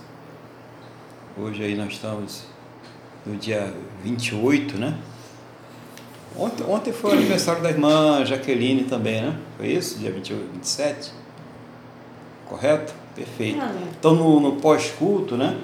[1.40, 2.46] Hoje aí nós estamos
[3.24, 3.72] no dia
[4.04, 4.98] 28, né?
[6.36, 9.38] Ontem, ontem foi o aniversário da irmã Jaqueline também, né?
[9.56, 10.00] Foi isso?
[10.00, 11.12] Dia 28, 27?
[12.48, 12.94] Correto?
[13.16, 13.60] Perfeito.
[14.00, 15.58] Então no, no pós-culto, né?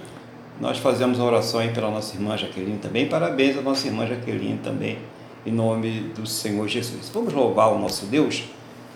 [0.63, 3.10] Nós fazemos oração aí pela nossa irmã Jaqueline também.
[3.10, 4.97] Parabéns à nossa irmã Jaqueline também,
[5.45, 7.10] em nome do Senhor Jesus.
[7.13, 8.45] Vamos louvar o nosso Deus?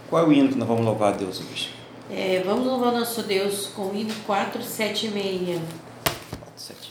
[0.10, 1.72] Qual é o hino que nós vamos louvar a Deus hoje?
[2.10, 5.60] É, vamos louvar nosso Deus com o hino 476.
[6.40, 6.88] 476.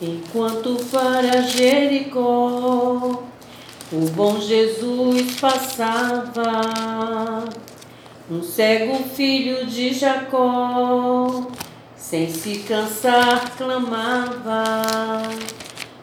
[0.00, 3.31] Enquanto para Jericó
[3.92, 6.50] o bom Jesus passava,
[8.30, 11.46] um cego filho de Jacó
[11.94, 15.22] sem se cansar, clamava: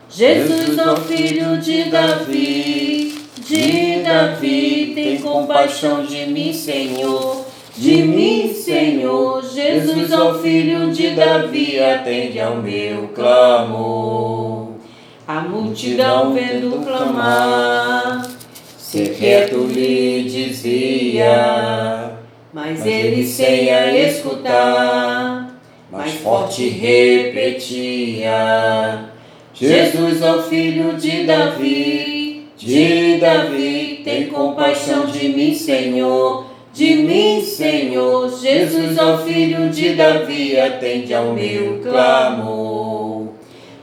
[0.09, 7.45] Jesus, ó filho de Davi, de Davi, tem compaixão de mim, Senhor.
[7.75, 14.68] De mim, Senhor, Jesus, ó filho de Davi, atende ao meu clamor.
[15.29, 18.27] A multidão vendo clamar,
[18.79, 22.13] secreto lhe dizia,
[22.51, 25.55] mas ele sem a escutar
[25.91, 28.31] mais forte repetia:
[29.53, 36.47] Jesus, ó filho de Davi, de Davi, tem compaixão de mim, Senhor.
[36.73, 42.88] De mim, Senhor, Jesus, ó filho de Davi, atende ao meu clamor.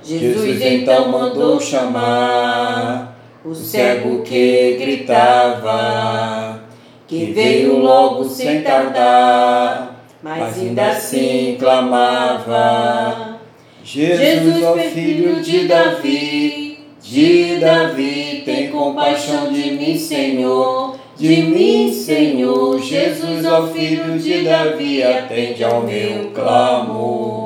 [0.07, 6.61] Jesus então mandou chamar o cego que gritava,
[7.07, 13.39] que veio logo sem tardar mas ainda assim clamava:
[13.85, 20.97] Jesus, ó filho de Davi, de Davi, tem compaixão de mim, Senhor.
[21.17, 27.46] De mim, Senhor, Jesus, ó filho de Davi, atende ao meu clamor.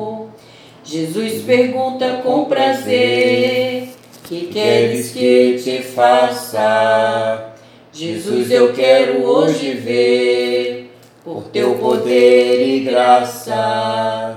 [0.90, 3.90] Jesus pergunta com prazer:
[4.24, 7.52] Que queres que te faça?
[7.92, 10.92] Jesus, eu quero hoje ver
[11.24, 14.36] por teu poder e graça.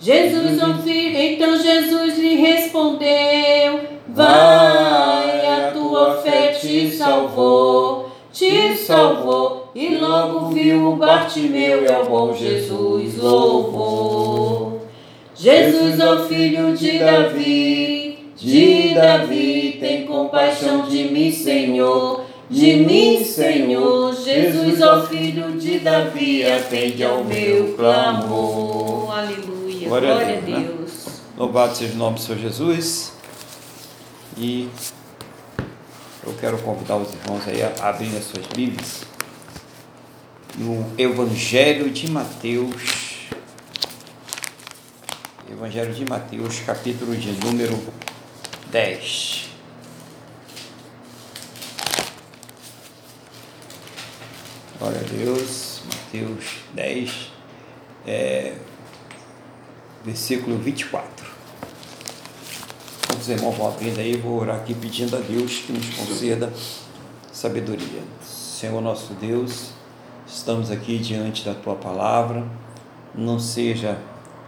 [0.00, 9.70] Jesus, filho, então Jesus lhe respondeu: Vai, a tua fé te salvou, te salvou.
[9.74, 14.73] E logo viu o Bartimeu e ao bom Jesus louvou.
[15.34, 24.14] Jesus, ó filho de Davi, de Davi, tem compaixão de mim, Senhor de mim, Senhor,
[24.14, 29.10] Jesus, ó Filho de Davi, atende ao meu clamor.
[29.10, 29.88] Aleluia.
[29.88, 31.06] Glória, Glória a Deus.
[31.06, 31.12] Né?
[31.36, 33.12] Louvado seja o nome do Senhor Jesus.
[34.36, 34.68] E
[36.26, 39.02] eu quero convidar os irmãos aí a abrirem as suas Bíblias
[40.56, 43.03] no Evangelho de Mateus.
[45.50, 47.78] Evangelho de Mateus, capítulo de número
[48.70, 49.50] 10.
[54.78, 55.82] Glória a Deus.
[55.84, 57.30] Mateus 10,
[58.06, 58.56] é,
[60.02, 61.26] versículo 24.
[63.00, 66.50] Então os irmãos vão abrindo aí, vou orar aqui pedindo a Deus que nos conceda
[67.30, 68.02] sabedoria.
[68.22, 69.72] Senhor nosso Deus,
[70.26, 72.46] estamos aqui diante da tua palavra,
[73.14, 73.98] não seja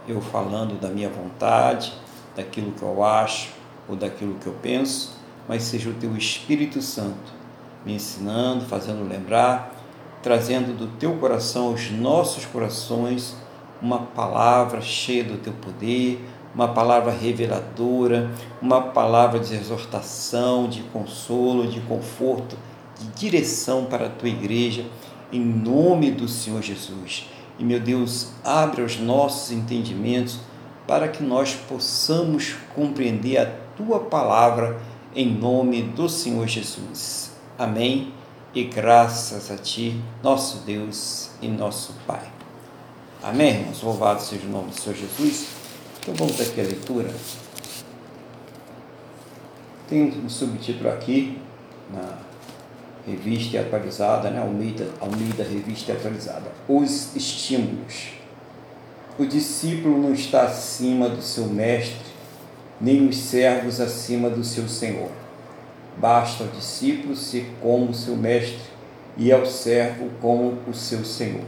[0.07, 1.93] eu falando da minha vontade,
[2.35, 3.49] daquilo que eu acho
[3.87, 5.17] ou daquilo que eu penso,
[5.47, 7.37] mas seja o teu Espírito Santo
[7.85, 9.73] me ensinando, fazendo lembrar,
[10.21, 13.35] trazendo do teu coração aos nossos corações
[13.81, 18.29] uma palavra cheia do teu poder, uma palavra reveladora,
[18.61, 22.57] uma palavra de exortação, de consolo, de conforto,
[22.99, 24.85] de direção para a tua igreja,
[25.31, 27.27] em nome do Senhor Jesus.
[27.59, 30.39] E meu Deus, abre os nossos entendimentos
[30.85, 34.79] para que nós possamos compreender a tua palavra
[35.15, 37.31] em nome do Senhor Jesus.
[37.57, 38.13] Amém.
[38.53, 42.31] E graças a ti, nosso Deus e nosso Pai.
[43.21, 43.81] Amém, irmãos?
[43.81, 45.47] Louvado seja o nome do Senhor Jesus.
[45.99, 47.13] Então vamos aqui à leitura.
[49.89, 51.39] Tem um subtítulo aqui
[51.91, 52.26] na
[53.07, 54.41] revista atualizada, né?
[54.41, 56.51] Almeida, Almeida Revista Atualizada.
[56.67, 58.09] Os estímulos.
[59.17, 62.05] O discípulo não está acima do seu mestre,
[62.79, 65.09] nem os servos acima do seu senhor.
[65.97, 68.59] Basta ao discípulo ser como seu mestre
[69.15, 71.45] e ao servo como o seu senhor.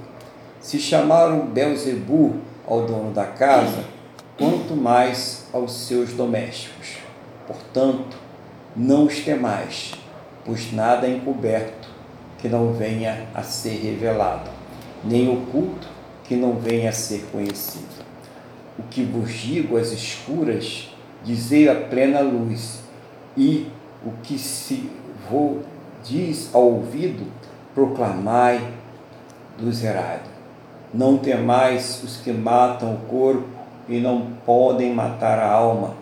[0.59, 3.83] Se chamaram Belzebu ao dono da casa,
[4.37, 6.97] quanto mais aos seus domésticos.
[7.45, 8.17] Portanto,
[8.75, 9.93] não os temais,
[10.49, 11.88] pois nada é encoberto
[12.39, 14.49] que não venha a ser revelado,
[15.03, 15.88] nem oculto
[16.23, 18.03] que não venha a ser conhecido.
[18.75, 20.89] O que vos digo às escuras,
[21.23, 22.79] dizei a plena luz,
[23.38, 23.67] e
[24.03, 24.89] o que se
[25.29, 25.59] vos
[26.03, 27.27] diz ao ouvido,
[27.75, 28.59] proclamai
[29.59, 30.31] do zerado.
[30.91, 33.45] Não temais os que matam o corpo
[33.88, 35.93] e não podem matar a alma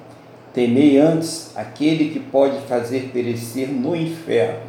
[0.57, 4.63] Temei antes aquele que pode fazer perecer no inferno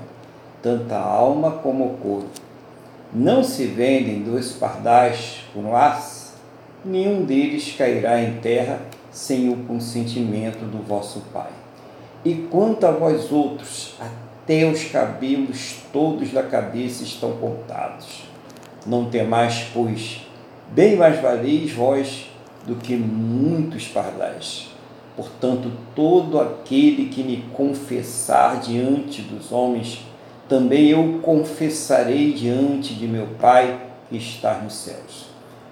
[0.62, 2.28] tanto a alma como o corpo.
[3.10, 6.34] Não se vendem dois pardais por um as,
[6.84, 11.48] nenhum deles cairá em terra sem o consentimento do vosso Pai.
[12.22, 18.24] E quanto a vós outros, até os cabelos todos da cabeça estão cortados.
[18.86, 20.20] Não temais, pois,
[20.70, 22.30] bem mais valeis vós
[22.66, 24.67] do que muitos pardais.
[25.18, 30.06] Portanto, todo aquele que me confessar diante dos homens,
[30.48, 35.26] também eu confessarei diante de meu Pai que está nos céus.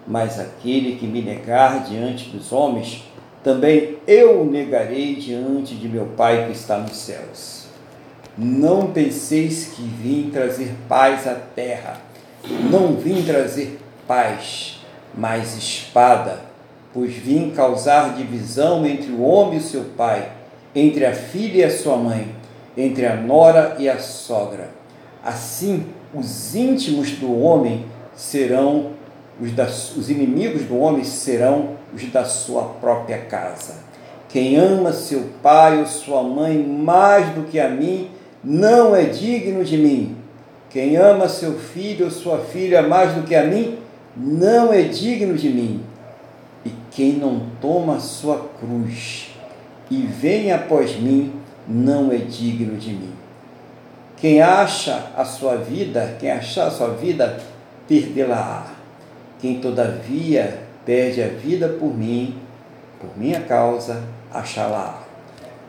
[0.04, 3.04] Mas aquele que me negar diante dos homens,
[3.44, 7.66] também eu negarei diante de meu Pai que está nos céus.
[8.36, 12.00] Não penseis que vim trazer paz à terra.
[12.68, 13.78] Não vim trazer
[14.08, 14.80] paz,
[15.14, 16.55] mas espada
[16.96, 20.32] pois vim causar divisão entre o homem e seu pai,
[20.74, 22.34] entre a filha e a sua mãe,
[22.74, 24.70] entre a nora e a sogra.
[25.22, 27.84] Assim, os íntimos do homem
[28.16, 28.92] serão
[29.38, 33.74] os, da, os inimigos do homem serão os da sua própria casa.
[34.30, 38.08] Quem ama seu pai ou sua mãe mais do que a mim,
[38.42, 40.16] não é digno de mim.
[40.70, 43.76] Quem ama seu filho ou sua filha mais do que a mim,
[44.16, 45.84] não é digno de mim.
[46.66, 49.28] E quem não toma a sua cruz
[49.88, 51.32] e vem após mim,
[51.68, 53.12] não é digno de mim.
[54.16, 57.40] Quem acha a sua vida, quem achar a sua vida,
[57.86, 58.66] perdê-la-á.
[59.38, 62.36] Quem todavia perde a vida por mim,
[62.98, 64.02] por minha causa,
[64.32, 65.04] achá-la-á.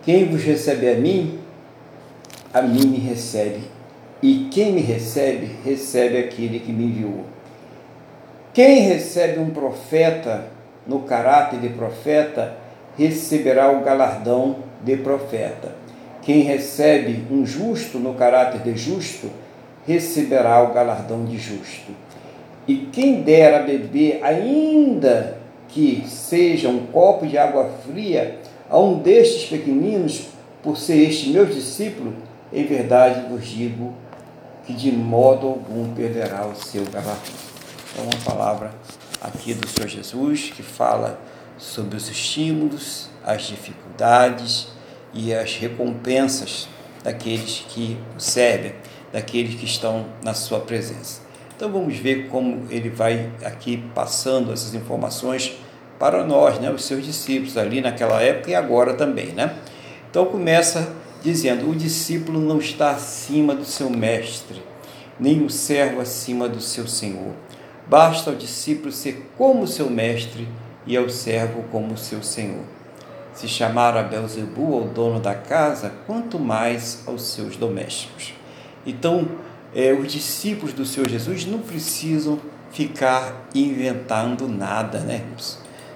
[0.02, 1.38] Quem vos recebe a mim,
[2.52, 3.62] a mim me recebe.
[4.24, 7.26] E quem me recebe, recebe aquele que me enviou.
[8.52, 10.57] Quem recebe um profeta,
[10.88, 12.56] no caráter de profeta,
[12.98, 15.76] receberá o galardão de profeta.
[16.22, 19.30] Quem recebe um justo no caráter de justo,
[19.86, 21.92] receberá o galardão de justo.
[22.68, 25.38] E quem der a beber, ainda
[25.70, 30.28] que seja um copo de água fria, a um destes pequeninos,
[30.62, 32.14] por ser este meu discípulo,
[32.52, 33.94] em verdade vos digo
[34.66, 37.48] que de modo algum perderá o seu galardão.
[37.98, 38.72] É uma palavra
[39.22, 41.20] aqui do Senhor Jesus, que fala
[41.58, 44.68] sobre os estímulos, as dificuldades
[45.14, 46.68] e as recompensas
[47.04, 48.74] daqueles que o servem,
[49.12, 51.22] daqueles que estão na sua presença.
[51.56, 55.58] Então vamos ver como ele vai aqui passando essas informações
[55.98, 59.56] para nós, né, os seus discípulos ali naquela época e agora também, né?
[60.10, 60.94] Então começa
[61.24, 64.62] dizendo: o discípulo não está acima do seu mestre,
[65.20, 67.34] nem o servo acima do seu senhor.
[67.90, 70.48] Basta ao discípulo ser como seu mestre
[70.86, 72.64] e ao servo como seu senhor.
[73.34, 78.34] se chamar a Belzebu, ao dono da casa, quanto mais aos seus domésticos.
[78.84, 79.28] Então,
[79.76, 82.40] é, os discípulos do Senhor Jesus não precisam
[82.72, 85.24] ficar inventando nada, né?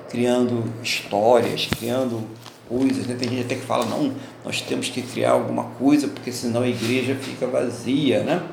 [0.08, 2.28] Criando histórias, criando
[2.70, 3.08] coisas.
[3.08, 3.16] Né?
[3.20, 4.14] Tem gente até que fala, não,
[4.46, 8.44] nós temos que criar alguma coisa, porque senão a igreja fica vazia, né?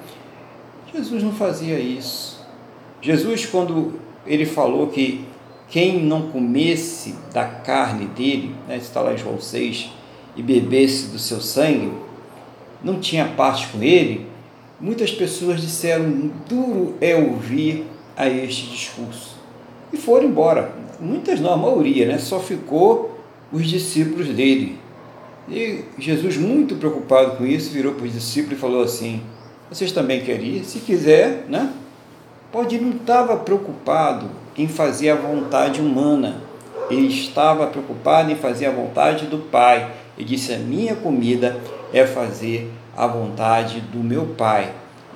[0.94, 2.37] Jesus não fazia isso.
[3.00, 3.94] Jesus, quando
[4.26, 5.24] ele falou que
[5.68, 9.90] quem não comesse da carne dele, né, está lá em João 6,
[10.36, 11.92] e bebesse do seu sangue,
[12.82, 14.26] não tinha parte com ele,
[14.80, 17.84] muitas pessoas disseram, duro é ouvir
[18.16, 19.36] a este discurso.
[19.92, 20.72] E foram embora.
[21.00, 22.18] Muitas não, a maioria, né?
[22.18, 23.18] Só ficou
[23.52, 24.78] os discípulos dele.
[25.48, 29.22] E Jesus, muito preocupado com isso, virou para os discípulos e falou assim:
[29.70, 30.64] Vocês também querem ir?
[30.64, 31.72] Se quiser, né?
[32.50, 32.78] Pode.
[32.78, 36.40] Não estava preocupado em fazer a vontade humana.
[36.90, 39.90] Ele estava preocupado em fazer a vontade do Pai.
[40.16, 41.58] E disse: A minha comida
[41.92, 44.72] é fazer a vontade do meu Pai.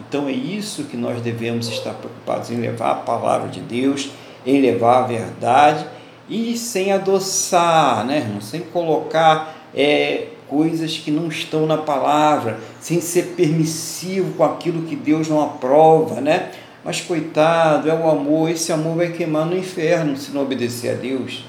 [0.08, 4.10] Então é isso que nós devemos estar preocupados em levar a palavra de Deus,
[4.46, 5.86] em levar a verdade
[6.28, 8.40] e sem adoçar, né, irmão?
[8.40, 14.94] sem colocar é, coisas que não estão na palavra, sem ser permissivo com aquilo que
[14.94, 16.52] Deus não aprova, né?
[16.84, 20.94] Mas coitado, é o amor, esse amor vai queimar no inferno se não obedecer a
[20.94, 21.44] Deus.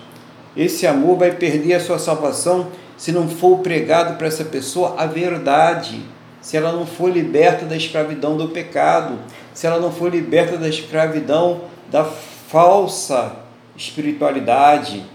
[0.55, 5.05] Esse amor vai perder a sua salvação se não for pregado para essa pessoa a
[5.05, 6.01] verdade
[6.43, 9.17] se ela não for liberta da escravidão do pecado,
[9.53, 13.37] se ela não for liberta da escravidão da falsa
[13.77, 15.05] espiritualidade,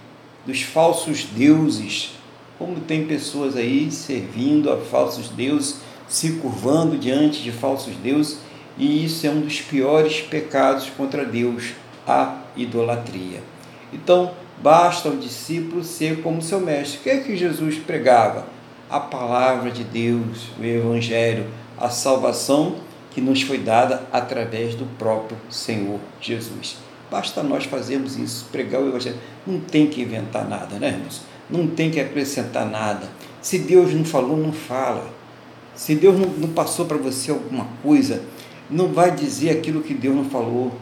[0.47, 2.13] dos falsos deuses,
[2.59, 8.39] como tem pessoas aí servindo a falsos deuses, se curvando diante de falsos deuses,
[8.79, 11.73] e isso é um dos piores pecados contra Deus,
[12.07, 13.43] a idolatria.
[13.93, 16.99] Então, basta o discípulo ser como seu mestre.
[16.99, 18.59] O que é que Jesus pregava?
[18.91, 22.77] a palavra de Deus, o Evangelho, a salvação
[23.11, 26.79] que nos foi dada através do próprio Senhor Jesus.
[27.11, 29.17] Basta nós fazermos isso, pregar o Evangelho.
[29.47, 31.23] Não tem que inventar nada, né, irmãos?
[31.51, 33.09] Não tem que acrescentar nada.
[33.41, 35.11] Se Deus não falou, não fala.
[35.75, 38.23] Se Deus não, não passou para você alguma coisa,
[38.71, 40.73] não vai dizer aquilo que Deus não falou.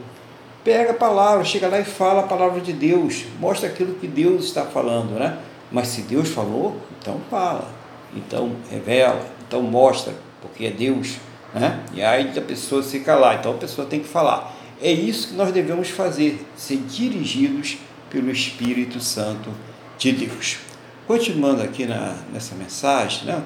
[0.64, 3.24] Pega a palavra, chega lá e fala a palavra de Deus.
[3.38, 5.38] Mostra aquilo que Deus está falando, né?
[5.70, 7.76] Mas se Deus falou, então fala
[8.16, 11.16] então revela, então mostra, porque é Deus,
[11.54, 11.80] né?
[11.94, 14.54] E aí a pessoa se calar, então a pessoa tem que falar.
[14.80, 17.78] É isso que nós devemos fazer, ser dirigidos
[18.10, 19.50] pelo Espírito Santo
[19.98, 20.58] de Deus.
[21.06, 23.42] Continuando aqui na, nessa mensagem, né?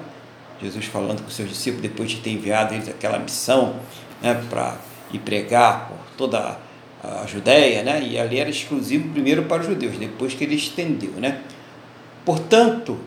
[0.61, 3.77] Jesus falando com seus discípulos depois de ter enviado eles aquela missão
[4.21, 4.75] né, para
[5.11, 6.59] ir pregar por toda
[7.03, 8.03] a Judéia, né?
[8.03, 11.41] E ali era exclusivo primeiro para os judeus, depois que ele estendeu, né?
[12.23, 12.97] Portanto,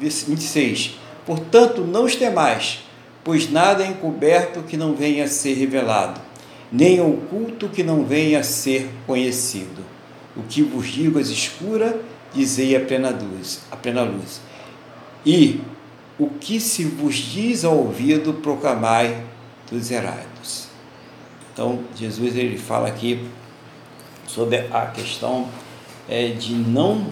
[0.00, 0.96] 26.
[1.24, 2.80] Portanto, não os temais,
[3.22, 6.20] pois nada é encoberto que não venha a ser revelado,
[6.72, 9.84] nem oculto que não venha a ser conhecido.
[10.36, 11.94] O que vos digo às escuras,
[12.34, 14.40] dizei a plena luz, a plena luz.
[15.24, 15.60] E
[16.18, 19.22] o que se vos diz ao ouvido, proclamai
[19.70, 20.29] dos errados.
[21.52, 23.26] Então, Jesus ele fala aqui
[24.26, 25.48] sobre a questão
[26.08, 27.06] é, de não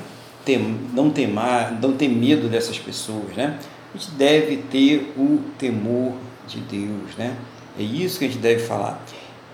[0.44, 0.58] ter,
[0.94, 3.58] não, temar, não ter medo dessas pessoas, né?
[3.94, 6.12] A gente deve ter o temor
[6.46, 7.36] de Deus, né?
[7.78, 9.02] É isso que a gente deve falar.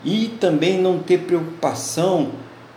[0.04, 2.32] E também não ter preocupação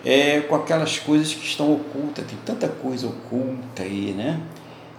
[0.05, 2.26] é, com aquelas coisas que estão ocultas.
[2.26, 4.39] Tem tanta coisa oculta aí, né?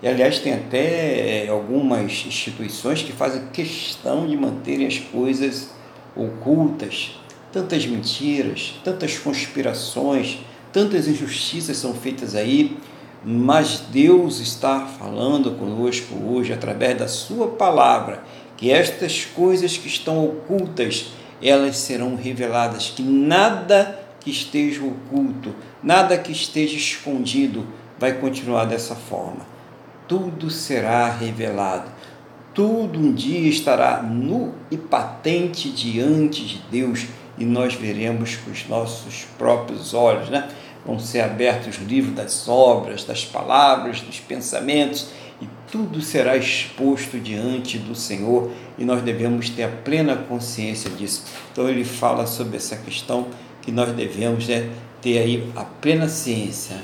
[0.03, 5.71] E aliás, tem até é, algumas instituições que fazem questão de manterem as coisas
[6.17, 7.19] ocultas.
[7.53, 10.39] Tantas mentiras, tantas conspirações,
[10.73, 12.79] tantas injustiças são feitas aí
[13.25, 18.23] mas Deus está falando conosco hoje através da sua palavra
[18.57, 21.07] que estas coisas que estão ocultas
[21.43, 27.67] elas serão reveladas que nada que esteja oculto nada que esteja escondido
[27.99, 29.47] vai continuar dessa forma
[30.07, 31.91] tudo será revelado
[32.59, 37.07] tudo um dia estará nu e patente diante de Deus
[37.39, 40.49] e nós veremos com os nossos próprios olhos, né?
[40.85, 45.07] vão ser abertos os livros das obras, das palavras, dos pensamentos,
[45.41, 51.27] e tudo será exposto diante do Senhor, e nós devemos ter a plena consciência disso.
[51.53, 53.29] Então ele fala sobre essa questão
[53.63, 54.69] que nós devemos né,
[55.01, 56.77] ter aí a plena ciência.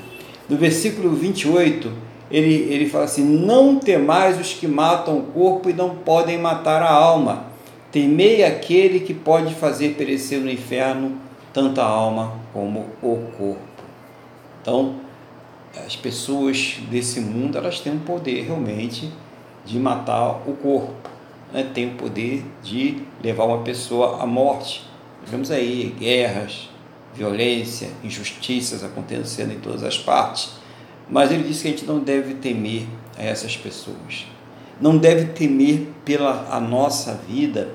[0.48, 5.72] No versículo 28, ele, ele fala assim: Não temais os que matam o corpo e
[5.72, 7.44] não podem matar a alma.
[7.92, 11.16] Temei aquele que pode fazer perecer no inferno
[11.52, 13.60] tanto a alma como o corpo.
[14.60, 14.96] Então,
[15.86, 19.12] as pessoas desse mundo elas têm o poder realmente
[19.64, 20.92] de matar o corpo,
[21.52, 21.70] né?
[21.86, 24.82] o poder de levar uma pessoa à morte.
[25.24, 26.68] Vemos aí guerras,
[27.14, 30.63] violência, injustiças acontecendo em todas as partes.
[31.08, 32.86] Mas ele disse que a gente não deve temer
[33.16, 34.26] a essas pessoas.
[34.80, 37.68] Não deve temer pela a nossa vida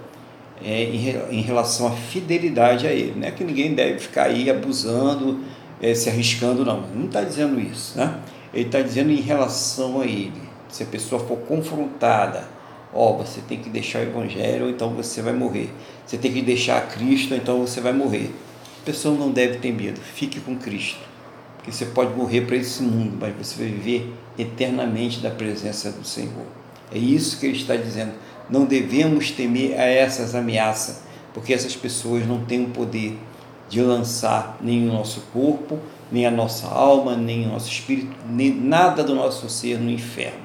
[0.63, 3.13] é, em, em, relação à fidelidade a ele.
[3.17, 5.39] Não é que ninguém deve ficar aí abusando,
[5.82, 6.82] é, se arriscando, não.
[6.93, 7.97] Não está dizendo isso.
[7.97, 8.19] Né?
[8.53, 10.49] Ele está dizendo em relação a ele.
[10.67, 12.47] Se a pessoa for confrontada,
[12.93, 15.71] ó, oh, você tem que deixar o evangelho, ou então você vai morrer.
[16.05, 18.32] Você tem que deixar Cristo, ou então você vai morrer.
[18.82, 19.99] A pessoa não deve ter medo.
[19.99, 21.09] Fique com Cristo.
[21.70, 26.03] Porque você pode morrer para esse mundo, mas você vai viver eternamente da presença do
[26.03, 26.47] Senhor.
[26.91, 28.13] É isso que ele está dizendo.
[28.49, 33.15] Não devemos temer a essas ameaças, porque essas pessoas não têm o poder
[33.70, 35.78] de lançar nem o nosso corpo,
[36.11, 40.41] nem a nossa alma, nem o nosso espírito, nem nada do nosso ser no inferno.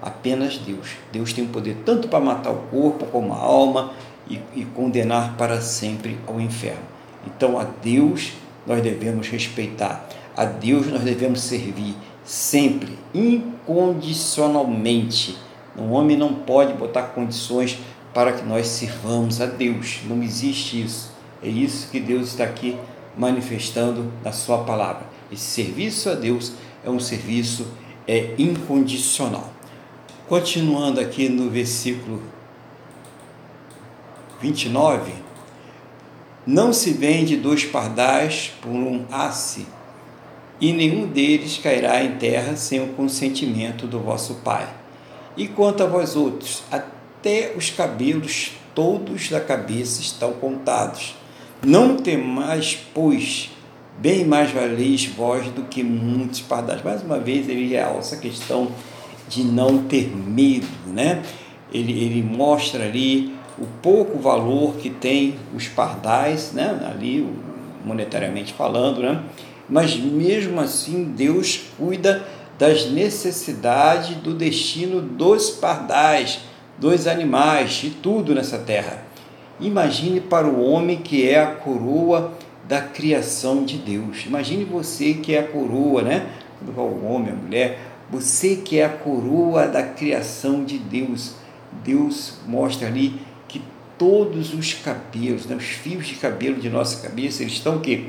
[0.00, 0.90] Apenas Deus.
[1.10, 3.92] Deus tem o poder tanto para matar o corpo como a alma
[4.28, 6.84] e, e condenar para sempre ao inferno.
[7.26, 15.38] Então a Deus nós devemos respeitar, a Deus nós devemos servir sempre, incondicionalmente
[15.76, 17.78] um homem não pode botar condições
[18.12, 20.00] para que nós sirvamos a Deus.
[20.04, 21.12] Não existe isso.
[21.42, 22.76] É isso que Deus está aqui
[23.16, 25.06] manifestando na sua palavra.
[25.32, 26.52] Esse serviço a Deus
[26.84, 27.66] é um serviço
[28.06, 29.52] é incondicional.
[30.28, 32.22] Continuando aqui no versículo
[34.40, 35.12] 29,
[36.46, 39.66] não se vende dois pardais por um asse,
[40.60, 44.80] e nenhum deles cairá em terra sem o consentimento do vosso Pai
[45.36, 51.14] e quanto a vós outros, até os cabelos todos da cabeça estão contados.
[51.62, 53.50] Não temais, pois,
[53.98, 56.82] bem mais valeis vós do que muitos pardais.
[56.82, 58.68] Mais uma vez ele realça a questão
[59.28, 61.22] de não ter medo, né?
[61.72, 66.86] Ele, ele mostra ali o pouco valor que tem os pardais, né?
[66.90, 67.26] Ali,
[67.84, 69.22] monetariamente falando, né?
[69.70, 72.26] Mas mesmo assim, Deus cuida
[72.58, 76.40] das necessidades do destino dos pardais,
[76.76, 79.04] dos animais e tudo nessa terra.
[79.60, 82.32] Imagine para o homem que é a coroa
[82.68, 84.24] da criação de Deus.
[84.26, 86.26] Imagine você que é a coroa, né?
[86.76, 87.78] O homem, a mulher,
[88.10, 91.34] você que é a coroa da criação de Deus.
[91.84, 93.62] Deus mostra ali que
[93.96, 98.08] todos os cabelos, né, os fios de cabelo de nossa cabeça, eles estão o quê?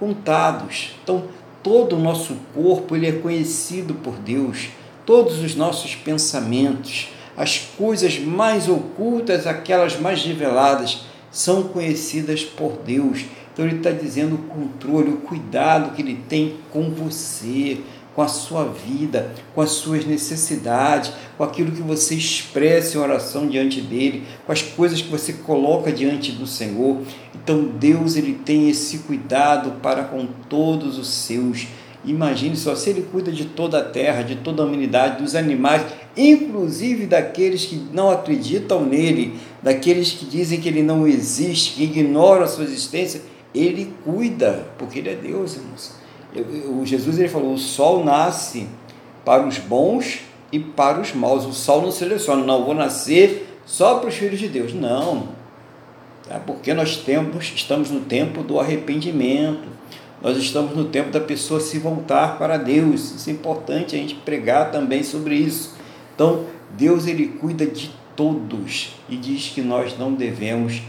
[0.00, 1.24] Contados, estão
[1.62, 4.70] todo o nosso corpo ele é conhecido por Deus,
[5.04, 13.26] todos os nossos pensamentos, as coisas mais ocultas, aquelas mais reveladas, são conhecidas por Deus.
[13.52, 17.78] Então ele está dizendo o controle, o cuidado que ele tem com você,
[18.14, 23.48] com a sua vida, com as suas necessidades, com aquilo que você expressa em oração
[23.48, 26.98] diante dele, com as coisas que você coloca diante do Senhor.
[27.42, 31.66] Então Deus ele tem esse cuidado para com todos os seus.
[32.04, 35.82] Imagine só se ele cuida de toda a terra, de toda a humanidade, dos animais,
[36.16, 42.44] inclusive daqueles que não acreditam nele, daqueles que dizem que ele não existe, que ignoram
[42.44, 43.20] a sua existência,
[43.54, 45.92] ele cuida, porque ele é Deus, irmãos.
[46.68, 48.66] O Jesus ele falou: o sol nasce
[49.24, 50.20] para os bons
[50.52, 51.44] e para os maus.
[51.44, 54.72] O sol não seleciona, não, vou nascer só para os filhos de Deus.
[54.72, 55.39] Não.
[56.30, 59.68] É porque nós temos, estamos no tempo do arrependimento.
[60.22, 63.16] Nós estamos no tempo da pessoa se voltar para Deus.
[63.16, 65.74] Isso é importante a gente pregar também sobre isso.
[66.14, 66.44] Então,
[66.78, 70.82] Deus ele cuida de todos e diz que nós não devemos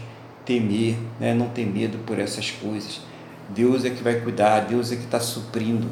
[0.44, 1.34] temer, né?
[1.34, 3.00] não ter medo por essas coisas.
[3.48, 5.88] Deus é que vai cuidar, Deus é que está suprindo.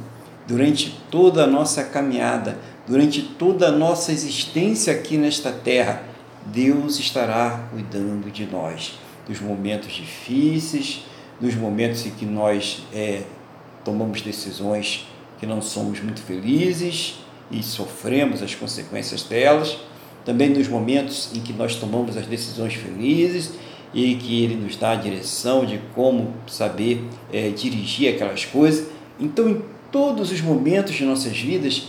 [0.47, 6.03] Durante toda a nossa caminhada, durante toda a nossa existência aqui nesta terra,
[6.47, 8.99] Deus estará cuidando de nós,
[9.31, 11.05] dos momentos difíceis,
[11.41, 13.22] nos momentos em que nós é,
[13.85, 15.07] tomamos decisões
[15.39, 19.78] que não somos muito felizes e sofremos as consequências delas,
[20.24, 23.53] também nos momentos em que nós tomamos as decisões felizes
[23.95, 28.89] e que Ele nos dá a direção de como saber é, dirigir aquelas coisas.
[29.18, 29.62] Então, em
[29.93, 31.85] todos os momentos de nossas vidas,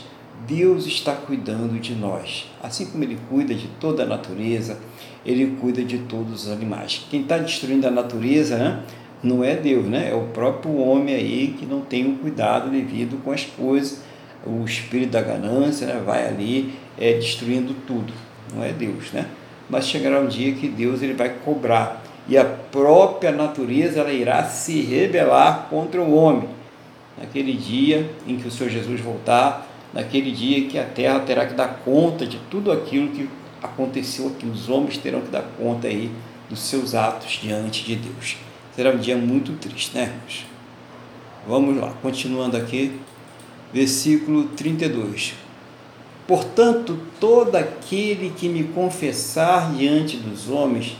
[0.47, 2.45] Deus está cuidando de nós.
[2.61, 4.79] Assim como Ele cuida de toda a natureza,
[5.25, 7.05] Ele cuida de todos os animais.
[7.09, 8.79] Quem está destruindo a natureza né,
[9.23, 10.09] não é Deus, né?
[10.11, 14.01] é o próprio homem aí que não tem o cuidado devido com as coisas.
[14.45, 18.11] O espírito da ganância né, vai ali é, destruindo tudo.
[18.53, 19.27] Não é Deus, né?
[19.71, 24.43] mas chegará um dia que Deus ele vai cobrar e a própria natureza ela irá
[24.43, 26.47] se rebelar contra o homem.
[27.17, 31.53] naquele dia em que o Senhor Jesus voltar, naquele dia que a terra terá que
[31.53, 33.29] dar conta de tudo aquilo que
[33.61, 34.45] aconteceu aqui.
[34.45, 36.11] Os homens terão que dar conta aí
[36.49, 38.37] dos seus atos diante de Deus.
[38.75, 40.45] Será um dia muito triste, né, irmãos?
[41.47, 42.99] Vamos lá, continuando aqui,
[43.73, 45.33] versículo 32.
[46.27, 50.95] Portanto, todo aquele que me confessar diante dos homens,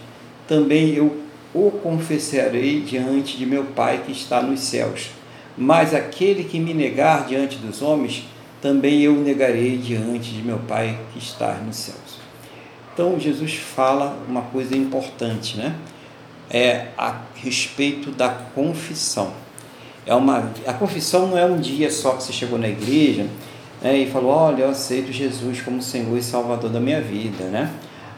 [0.47, 1.22] também eu
[1.53, 5.09] o confessarei diante de meu Pai que está nos céus.
[5.57, 8.26] Mas aquele que me negar diante dos homens,
[8.62, 12.00] também eu negarei diante de meu Pai que está nos céus.
[12.93, 15.75] Então Jesus fala uma coisa importante, né?
[16.49, 19.31] É a respeito da confissão.
[20.05, 23.27] É uma, a confissão não é um dia só que você chegou na igreja
[23.81, 27.71] né, e falou: Olha, eu aceito Jesus como Senhor e Salvador da minha vida, né?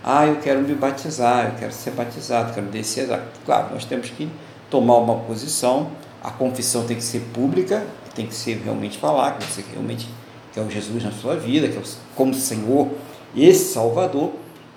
[0.04, 3.08] Ah, eu quero me batizar, eu quero ser batizado, quero descer.
[3.46, 4.28] Claro, nós temos que
[4.70, 5.92] tomar uma posição.
[6.22, 10.08] A confissão tem que ser pública, tem que ser realmente falar que você realmente
[10.54, 11.82] quer o Jesus na sua vida, que é
[12.16, 12.90] como Senhor
[13.36, 14.32] e Salvador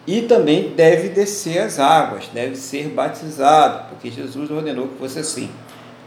[0.06, 5.50] e também deve descer as águas, deve ser batizado, porque Jesus ordenou que fosse assim.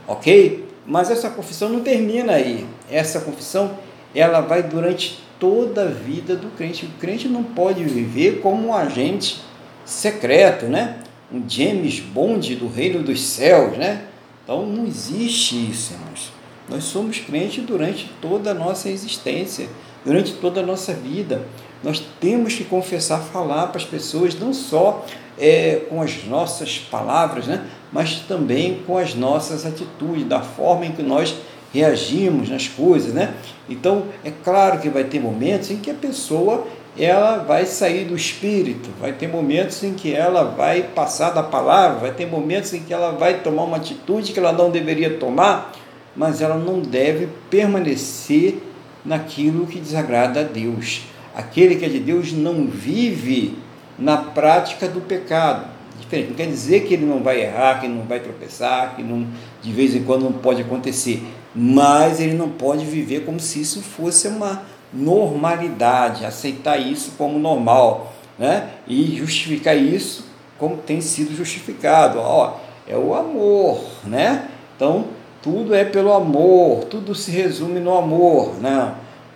[0.08, 0.66] Ok?
[0.86, 2.66] Mas essa confissão não termina aí.
[2.90, 3.78] Essa confissão
[4.16, 6.86] ela vai durante toda a vida do crente.
[6.86, 9.42] O crente não pode viver como um agente
[9.86, 10.98] secreto, né?
[11.32, 14.06] Um James Bond do reino dos céus, né?
[14.44, 16.32] Então não existe isso, irmãos.
[16.68, 19.68] Nós somos crentes durante toda a nossa existência,
[20.06, 21.44] durante toda a nossa vida.
[21.84, 25.06] Nós temos que confessar, falar para as pessoas, não só
[25.38, 30.92] é, com as nossas palavras, né, mas também com as nossas atitudes, da forma em
[30.92, 31.36] que nós
[31.74, 33.14] reagimos nas coisas.
[33.14, 33.34] Né?
[33.70, 36.68] Então, é claro que vai ter momentos em que a pessoa
[36.98, 42.00] ela vai sair do espírito, vai ter momentos em que ela vai passar da palavra,
[42.00, 45.72] vai ter momentos em que ela vai tomar uma atitude que ela não deveria tomar,
[46.16, 48.62] mas ela não deve permanecer
[49.06, 51.04] naquilo que desagrada a Deus.
[51.36, 53.58] Aquele que é de Deus não vive
[53.98, 55.68] na prática do pecado.
[56.00, 56.30] Diferente.
[56.30, 59.28] Não quer dizer que ele não vai errar, que não vai tropeçar, que não,
[59.62, 61.24] de vez em quando não pode acontecer.
[61.54, 64.62] Mas ele não pode viver como se isso fosse uma
[64.94, 68.70] normalidade, aceitar isso como normal, né?
[68.88, 70.26] E justificar isso
[70.58, 72.20] como tem sido justificado.
[72.20, 72.56] Ó,
[72.88, 74.50] é o amor, né?
[74.76, 75.06] Então,
[75.42, 78.94] tudo é pelo amor, tudo se resume no amor, né?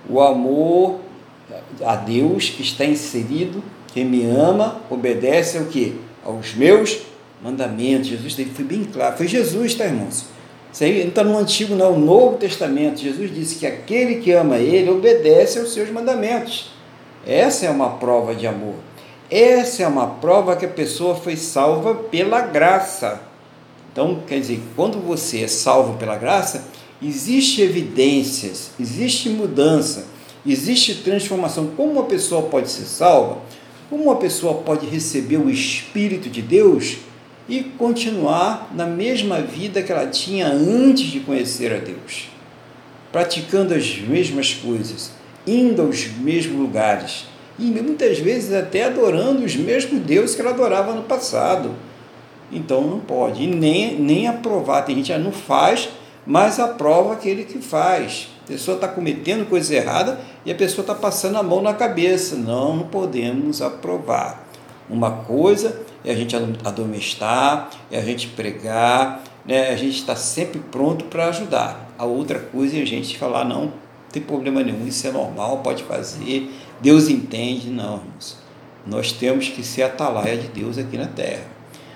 [0.09, 0.99] O amor
[1.83, 3.63] a Deus está inserido,
[3.93, 5.99] quem me ama, obedece ao que?
[6.25, 6.99] Aos meus
[7.43, 8.07] mandamentos.
[8.07, 10.25] Jesus foi bem claro, foi Jesus, tá, irmãos?
[10.71, 12.99] Isso aí não está no Antigo, não, no Novo Testamento.
[12.99, 16.71] Jesus disse que aquele que ama Ele obedece aos seus mandamentos.
[17.25, 18.75] Essa é uma prova de amor.
[19.29, 23.21] Essa é uma prova que a pessoa foi salva pela graça.
[23.91, 26.65] Então, quer dizer, quando você é salvo pela graça,
[27.01, 30.05] existe evidências, existe mudança,
[30.45, 31.67] Existe transformação.
[31.75, 33.37] Como uma pessoa pode ser salva?
[33.89, 36.97] Como uma pessoa pode receber o Espírito de Deus
[37.47, 42.29] e continuar na mesma vida que ela tinha antes de conhecer a Deus?
[43.11, 45.11] Praticando as mesmas coisas,
[45.45, 47.25] indo aos mesmos lugares
[47.57, 51.71] e muitas vezes até adorando os mesmos deuses que ela adorava no passado.
[52.51, 54.83] Então não pode, e nem, nem aprovar.
[54.83, 55.89] Tem gente que não faz,
[56.25, 58.32] mas aprova aquele que faz.
[58.43, 62.35] A pessoa está cometendo coisa errada e a pessoa está passando a mão na cabeça.
[62.35, 64.45] Não, podemos aprovar.
[64.89, 69.69] Uma coisa é a gente adomestar, é a gente pregar, né?
[69.69, 71.93] a gente está sempre pronto para ajudar.
[71.97, 73.73] A outra coisa é a gente falar, não, não
[74.11, 77.69] tem problema nenhum, isso é normal, pode fazer, Deus entende.
[77.69, 78.43] Não, irmãos.
[78.85, 81.45] Nós temos que ser atalaia de Deus aqui na terra.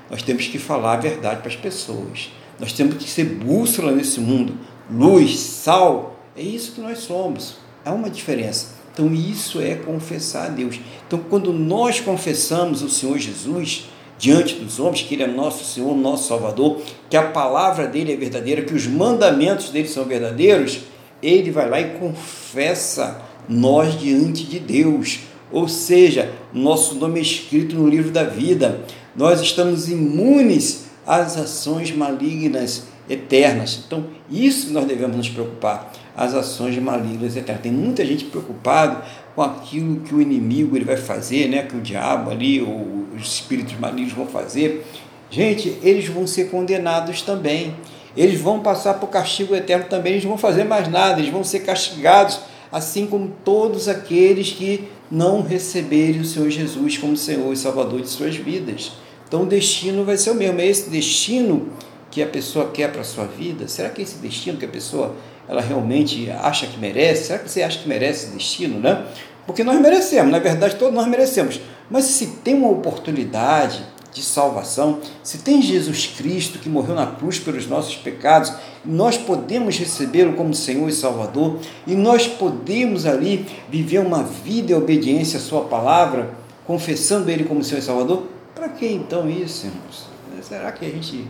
[0.09, 2.31] Nós temos que falar a verdade para as pessoas.
[2.57, 4.53] Nós temos que ser bússola nesse mundo,
[4.89, 7.57] luz, sal, é isso que nós somos.
[7.83, 8.77] Há uma diferença.
[8.93, 10.79] Então, isso é confessar a Deus.
[11.05, 15.95] Então, quando nós confessamos o Senhor Jesus diante dos homens, que Ele é nosso Senhor,
[15.95, 20.79] nosso Salvador, que a palavra dele é verdadeira, que os mandamentos dele são verdadeiros,
[21.21, 25.19] ele vai lá e confessa nós diante de Deus.
[25.51, 28.81] Ou seja, nosso nome é escrito no livro da vida.
[29.15, 33.83] Nós estamos imunes às ações malignas eternas.
[33.85, 37.61] Então, isso nós devemos nos preocupar as ações malignas eternas.
[37.61, 39.03] Tem muita gente preocupada
[39.35, 41.61] com aquilo que o inimigo ele vai fazer, né?
[41.61, 44.83] que o diabo ali, ou os espíritos malignos vão fazer.
[45.29, 47.75] Gente, eles vão ser condenados também.
[48.15, 51.43] Eles vão passar por castigo eterno também, eles não vão fazer mais nada, eles vão
[51.43, 52.39] ser castigados,
[52.71, 58.09] assim como todos aqueles que não receberem o Senhor Jesus como Senhor e Salvador de
[58.09, 58.93] suas vidas.
[59.27, 61.67] Então o destino vai ser o mesmo, é esse destino
[62.09, 63.67] que a pessoa quer para a sua vida?
[63.67, 65.15] Será que esse destino que a pessoa
[65.47, 67.25] ela realmente acha que merece?
[67.25, 69.05] Será que você acha que merece destino, né?
[69.45, 71.61] Porque nós merecemos, na verdade todos nós merecemos.
[71.89, 73.81] Mas se tem uma oportunidade
[74.17, 78.51] de salvação, se tem Jesus Cristo que morreu na cruz pelos nossos pecados,
[78.83, 84.75] nós podemos recebê-lo como Senhor e Salvador, e nós podemos ali viver uma vida em
[84.75, 86.33] obediência à Sua palavra,
[86.65, 88.23] confessando Ele como Senhor e Salvador,
[88.55, 90.07] para que então isso, irmãos?
[90.41, 91.27] Será que a gente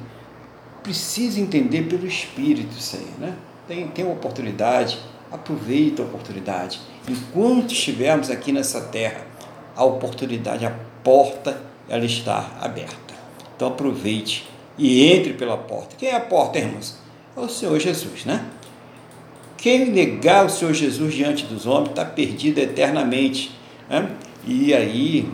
[0.81, 3.33] precisa entender pelo Espírito isso aí, né?
[3.67, 4.99] Tem, tem uma oportunidade,
[5.31, 6.79] aproveita a oportunidade.
[7.07, 9.25] Enquanto estivermos aqui nessa terra,
[9.75, 13.13] a oportunidade, a porta, ela está aberta.
[13.55, 14.47] Então aproveite
[14.77, 15.95] e entre pela porta.
[15.97, 16.97] Quem é a porta, irmãos?
[17.35, 18.45] É o Senhor Jesus, né?
[19.57, 23.51] Quem negar o Senhor Jesus diante dos homens está perdido eternamente.
[23.89, 24.11] Né?
[24.45, 25.27] E aí,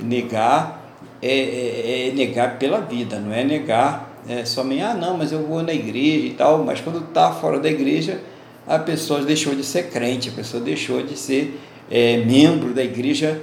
[0.00, 0.80] negar
[1.22, 5.46] é, é, é, negar pela vida, não é negar é, somente, ah, não, mas eu
[5.46, 8.20] vou na igreja e tal, mas quando está fora da igreja,
[8.66, 11.58] a pessoa deixou de ser crente, a pessoa deixou de ser
[11.90, 13.40] é, membro da igreja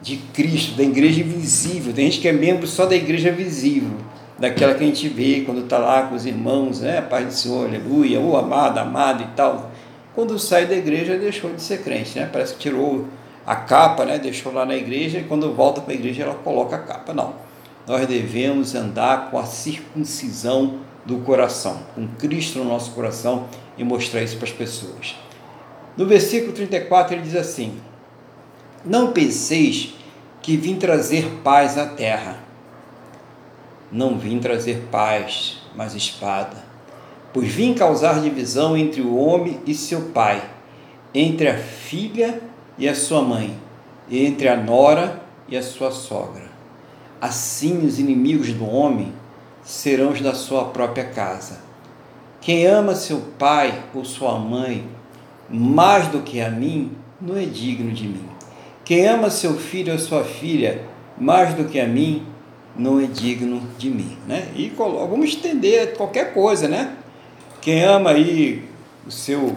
[0.00, 1.92] de Cristo, da igreja invisível.
[1.92, 3.96] Tem gente que é membro só da igreja visível,
[4.38, 7.00] daquela que a gente vê quando está lá com os irmãos, né?
[7.00, 9.70] Paz do Senhor, aleluia, o amado, amado e tal.
[10.14, 12.28] Quando sai da igreja, deixou de ser crente, né?
[12.32, 13.06] Parece que tirou
[13.48, 14.18] a capa, né?
[14.18, 17.14] deixou lá na igreja e quando volta para a igreja ela coloca a capa.
[17.14, 17.47] Não.
[17.88, 24.22] Nós devemos andar com a circuncisão do coração, com Cristo no nosso coração e mostrar
[24.22, 25.16] isso para as pessoas.
[25.96, 27.80] No versículo 34 ele diz assim:
[28.84, 29.94] Não penseis
[30.42, 32.40] que vim trazer paz à terra.
[33.90, 36.58] Não vim trazer paz, mas espada.
[37.32, 40.46] Pois vim causar divisão entre o homem e seu pai,
[41.14, 42.38] entre a filha
[42.76, 43.56] e a sua mãe,
[44.10, 46.47] entre a nora e a sua sogra.
[47.20, 49.12] Assim os inimigos do homem
[49.62, 51.60] serão os da sua própria casa.
[52.40, 54.86] Quem ama seu pai ou sua mãe
[55.50, 58.24] mais do que a mim, não é digno de mim.
[58.84, 60.84] Quem ama seu filho ou sua filha
[61.18, 62.24] mais do que a mim,
[62.76, 64.16] não é digno de mim.
[64.26, 64.48] Né?
[64.54, 66.96] E vamos estender qualquer coisa, né?
[67.60, 68.64] Quem ama aí
[69.06, 69.56] o seu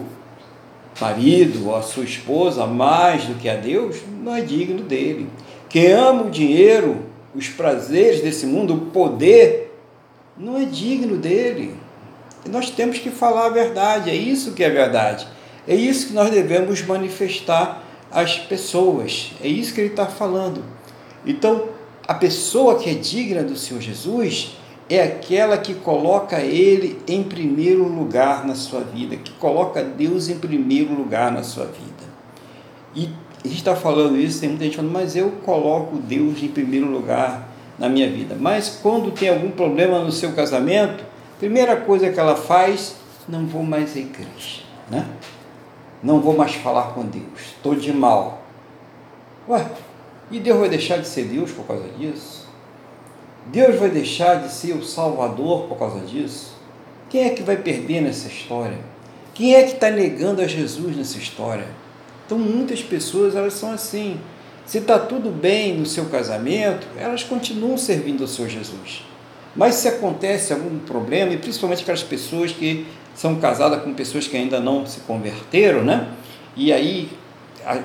[1.00, 5.28] marido ou a sua esposa mais do que a Deus, não é digno dele.
[5.68, 9.74] Quem ama o dinheiro, os prazeres desse mundo, o poder,
[10.36, 11.76] não é digno dele.
[12.44, 15.26] E nós temos que falar a verdade, é isso que é verdade.
[15.66, 19.32] É isso que nós devemos manifestar às pessoas.
[19.40, 20.64] É isso que ele está falando.
[21.24, 21.68] Então,
[22.06, 24.56] a pessoa que é digna do Senhor Jesus,
[24.90, 30.38] é aquela que coloca Ele em primeiro lugar na sua vida, que coloca Deus em
[30.38, 32.12] primeiro lugar na sua vida.
[32.94, 33.08] E
[33.44, 36.86] a gente está falando isso, tem muita gente falando, mas eu coloco Deus em primeiro
[36.86, 38.36] lugar na minha vida.
[38.38, 41.04] Mas quando tem algum problema no seu casamento,
[41.38, 42.94] primeira coisa que ela faz,
[43.28, 45.06] não vou mais à igreja, né?
[46.02, 47.24] Não vou mais falar com Deus,
[47.56, 48.42] estou de mal.
[49.48, 49.66] Ué,
[50.30, 52.48] e Deus vai deixar de ser Deus por causa disso?
[53.46, 56.56] Deus vai deixar de ser o Salvador por causa disso?
[57.10, 58.78] Quem é que vai perder nessa história?
[59.34, 61.66] Quem é que está negando a Jesus nessa história?
[62.32, 64.16] Então, muitas pessoas elas são assim.
[64.64, 69.04] Se está tudo bem no seu casamento, elas continuam servindo ao Senhor Jesus.
[69.54, 74.34] Mas se acontece algum problema, e principalmente aquelas pessoas que são casadas com pessoas que
[74.34, 76.08] ainda não se converteram, né?
[76.56, 77.10] E aí,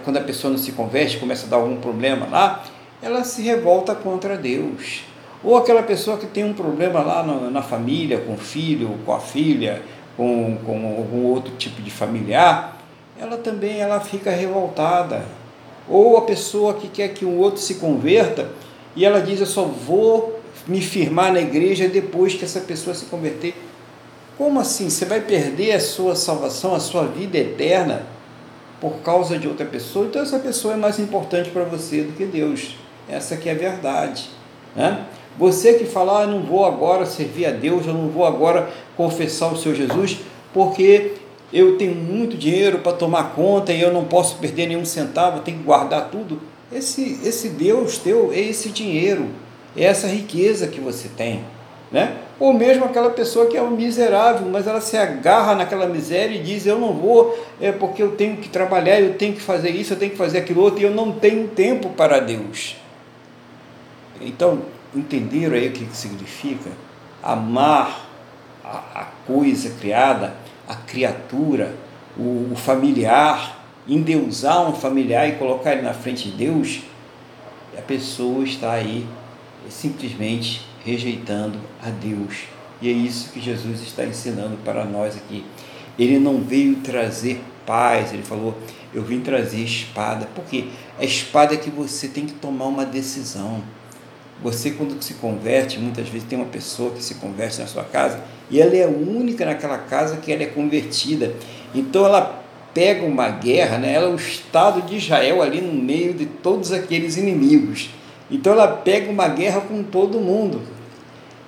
[0.06, 2.64] quando a pessoa não se converte, começa a dar algum problema lá,
[3.02, 5.02] ela se revolta contra Deus.
[5.44, 9.12] Ou aquela pessoa que tem um problema lá na, na família, com o filho, com
[9.12, 9.82] a filha,
[10.16, 12.77] com, com algum outro tipo de familiar,
[13.20, 15.26] ela também ela fica revoltada.
[15.90, 18.50] Ou a pessoa que quer que um outro se converta
[18.96, 23.06] e ela diz: Eu só vou me firmar na igreja depois que essa pessoa se
[23.06, 23.56] converter.
[24.38, 24.90] Como assim?
[24.90, 28.04] Você vai perder a sua salvação, a sua vida eterna
[28.80, 30.06] por causa de outra pessoa?
[30.06, 32.76] Então essa pessoa é mais importante para você do que Deus.
[33.10, 34.30] Essa que é a verdade.
[34.76, 35.06] Né?
[35.40, 39.52] Você que fala, ah, não vou agora servir a Deus, eu não vou agora confessar
[39.52, 40.20] o Senhor Jesus,
[40.54, 41.14] porque
[41.52, 45.60] eu tenho muito dinheiro para tomar conta e eu não posso perder nenhum centavo, tenho
[45.60, 46.42] que guardar tudo.
[46.72, 49.28] Esse, esse Deus teu é esse dinheiro,
[49.76, 51.44] é essa riqueza que você tem.
[51.90, 52.18] Né?
[52.38, 56.44] Ou mesmo aquela pessoa que é um miserável, mas ela se agarra naquela miséria e
[56.44, 59.94] diz: Eu não vou, é porque eu tenho que trabalhar, eu tenho que fazer isso,
[59.94, 62.76] eu tenho que fazer aquilo outro, e eu não tenho tempo para Deus.
[64.20, 66.70] Então, entenderam aí o que, significa?
[67.24, 68.08] Amar
[68.64, 70.36] a, a, coisa criada,
[70.68, 71.76] a criatura,
[72.18, 76.82] o, o familiar, endeusar um familiar e colocar ele na frente de Deus,
[77.78, 79.08] a pessoa está aí
[79.70, 82.46] simplesmente rejeitando a Deus
[82.82, 85.44] E é isso que Jesus está ensinando para nós aqui.
[86.00, 88.58] Ele não veio trazer paz, ele falou,
[88.94, 90.28] eu vim trazer espada.
[90.34, 90.66] Por quê?
[90.98, 93.62] A espada é que você tem que tomar uma decisão.
[94.44, 98.22] Você, quando se converte, muitas vezes tem uma pessoa que se converte na sua casa
[98.50, 101.34] e ela é única naquela casa que ela é convertida.
[101.74, 103.94] Então ela pega uma guerra, né?
[103.94, 107.90] ela é o Estado de Israel ali no meio de todos aqueles inimigos.
[108.30, 110.62] Então ela pega uma guerra com todo mundo.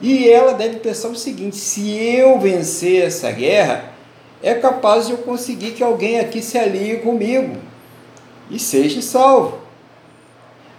[0.01, 3.93] E ela deve pensar o seguinte: se eu vencer essa guerra,
[4.41, 7.57] é capaz de eu conseguir que alguém aqui se alie comigo
[8.49, 9.68] e seja salvo.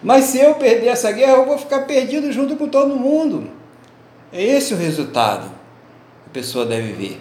[0.03, 3.51] Mas se eu perder essa guerra, eu vou ficar perdido junto com todo mundo.
[4.33, 5.49] É esse o resultado
[6.25, 7.21] que a pessoa deve ver.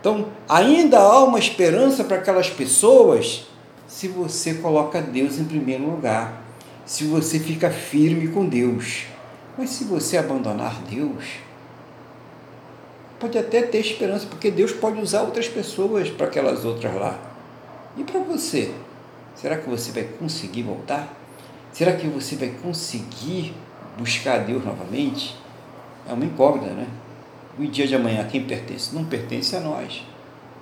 [0.00, 3.46] Então, ainda há uma esperança para aquelas pessoas
[3.86, 6.42] se você coloca Deus em primeiro lugar,
[6.86, 9.04] se você fica firme com Deus.
[9.58, 11.24] Mas se você abandonar Deus,
[13.18, 17.18] pode até ter esperança, porque Deus pode usar outras pessoas para aquelas outras lá.
[17.96, 18.72] E para você?
[19.34, 21.19] Será que você vai conseguir voltar?
[21.72, 23.54] Será que você vai conseguir
[23.98, 25.36] buscar Deus novamente?
[26.08, 26.86] É uma incógnita, né?
[27.58, 28.94] O dia de amanhã, quem pertence?
[28.94, 30.02] Não pertence a nós.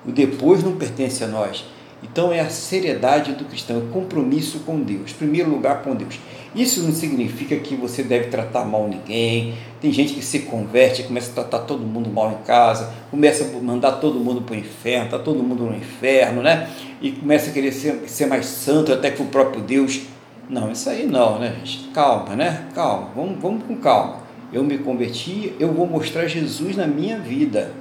[0.06, 1.64] O depois não pertence a nós.
[2.02, 6.18] Então é a seriedade do cristão, é o compromisso com Deus, primeiro lugar com Deus.
[6.54, 9.54] Isso não significa que você deve tratar mal ninguém.
[9.80, 13.61] Tem gente que se converte, começa a tratar todo mundo mal em casa, começa a
[13.61, 16.70] mandar todo mundo para o inferno, tá todo mundo no inferno, né?
[17.02, 20.02] E começa a querer ser, ser mais santo até que o próprio Deus.
[20.49, 21.88] Não, isso aí não, né, gente?
[21.92, 22.68] Calma, né?
[22.74, 27.72] Calma, vamos, vamos com calma eu me converti, eu vou mostrar Jesus na minha vida.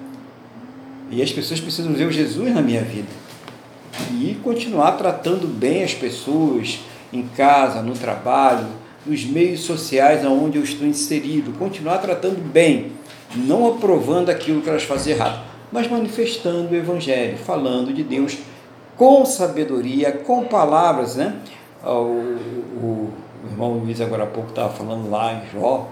[1.10, 3.08] E as pessoas precisam ver o Jesus na minha vida.
[4.12, 6.80] E continuar tratando bem as pessoas
[7.12, 8.68] em casa, no trabalho,
[9.06, 11.54] nos meios sociais onde eu estou inserido.
[11.58, 12.92] Continuar tratando bem,
[13.34, 18.38] não aprovando aquilo que elas fazem errado, mas manifestando o Evangelho, falando de Deus
[18.98, 21.16] com sabedoria, com palavras.
[21.16, 21.34] Né?
[21.84, 23.14] O, o,
[23.44, 25.90] o irmão Luiz agora há pouco estava falando lá em Jó,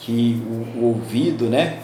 [0.00, 1.78] que o, o ouvido, né,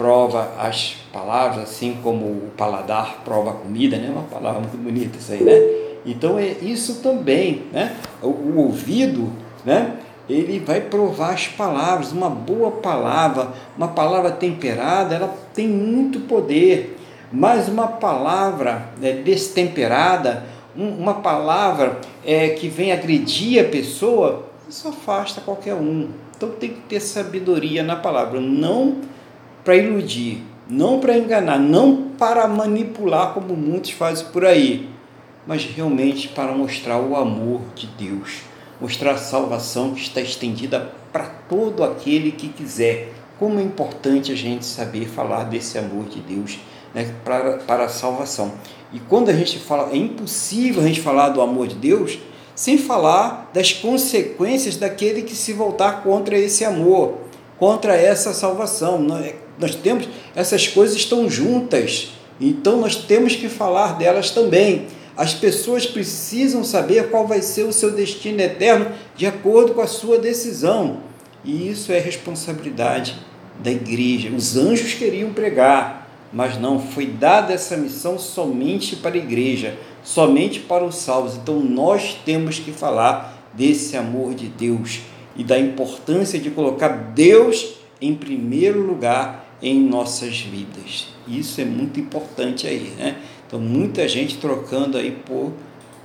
[0.00, 4.08] prova as palavras, assim como o paladar prova a comida, né?
[4.10, 5.52] Uma palavra muito bonita isso aí, né?
[6.06, 7.94] Então é isso também, né?
[8.22, 9.30] O, o ouvido,
[9.62, 9.96] né?
[10.26, 16.96] Ele vai provar as palavras, uma boa palavra, uma palavra temperada, ela tem muito poder.
[17.30, 20.44] Mas uma palavra né, destemperada,
[20.76, 26.08] um, uma palavra é, que vem agredir a pessoa, isso afasta qualquer um.
[26.36, 28.98] Então tem que ter sabedoria na palavra, não
[29.64, 34.88] para iludir, não para enganar, não para manipular como muitos fazem por aí,
[35.46, 38.42] mas realmente para mostrar o amor de Deus,
[38.80, 43.12] mostrar a salvação que está estendida para todo aquele que quiser.
[43.38, 46.58] Como é importante a gente saber falar desse amor de Deus
[46.94, 48.52] né, para, para a salvação.
[48.92, 52.18] E quando a gente fala, é impossível a gente falar do amor de Deus
[52.54, 57.18] sem falar das consequências daquele que se voltar contra esse amor,
[57.58, 58.98] contra essa salvação.
[59.58, 62.10] Nós temos, essas coisas estão juntas,
[62.40, 64.86] então nós temos que falar delas também.
[65.16, 69.86] As pessoas precisam saber qual vai ser o seu destino eterno de acordo com a
[69.86, 70.98] sua decisão.
[71.44, 73.16] E isso é responsabilidade
[73.62, 74.30] da igreja.
[74.34, 75.99] Os anjos queriam pregar,
[76.32, 81.36] mas não foi dada essa missão somente para a igreja somente para os salvos.
[81.36, 85.00] Então nós temos que falar desse amor de Deus
[85.36, 91.08] e da importância de colocar Deus em primeiro lugar em nossas vidas.
[91.28, 93.16] Isso é muito importante aí, né?
[93.46, 95.52] Então muita gente trocando aí por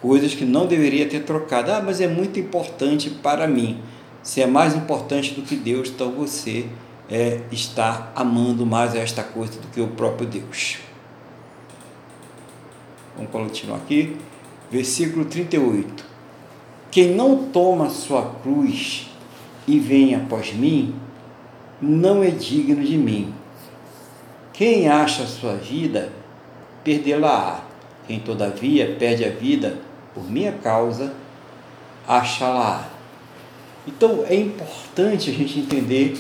[0.02, 1.72] coisas que não deveria ter trocado.
[1.72, 3.80] Ah, mas é muito importante para mim.
[4.22, 6.66] Se é mais importante do que Deus, então você
[7.10, 10.78] é, está amando mais esta coisa do que o próprio Deus.
[13.16, 14.18] Vamos continuar aqui.
[14.72, 16.04] Versículo 38.
[16.92, 19.10] Quem não toma sua cruz
[19.68, 20.96] e vem após mim,
[21.82, 23.34] não é digno de mim.
[24.54, 26.12] Quem acha sua vida,
[26.84, 27.62] perdê-la-á.
[28.08, 29.80] Quem, todavia, perde a vida
[30.14, 31.14] por minha causa,
[32.08, 32.88] acha-la-á.
[33.88, 36.16] Então, é importante a gente entender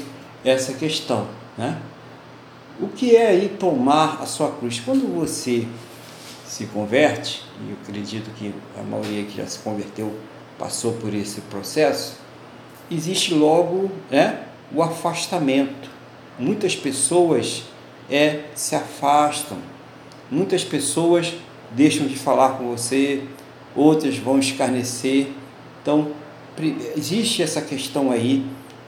[0.45, 1.27] essa questão,
[1.57, 1.81] né?
[2.79, 4.79] O que é aí tomar a sua cruz?
[4.79, 5.65] Quando você
[6.45, 10.13] se converte, e eu acredito que a maioria que já se converteu
[10.59, 12.17] passou por esse processo,
[12.91, 14.43] existe logo né,
[14.73, 15.89] o afastamento.
[16.37, 17.63] Muitas pessoas
[18.09, 19.57] é, se afastam,
[20.29, 21.33] muitas pessoas
[21.71, 23.23] deixam de falar com você,
[23.75, 25.27] outras vão escarnecer.
[25.81, 26.11] Então,
[26.95, 28.45] existe essa questão aí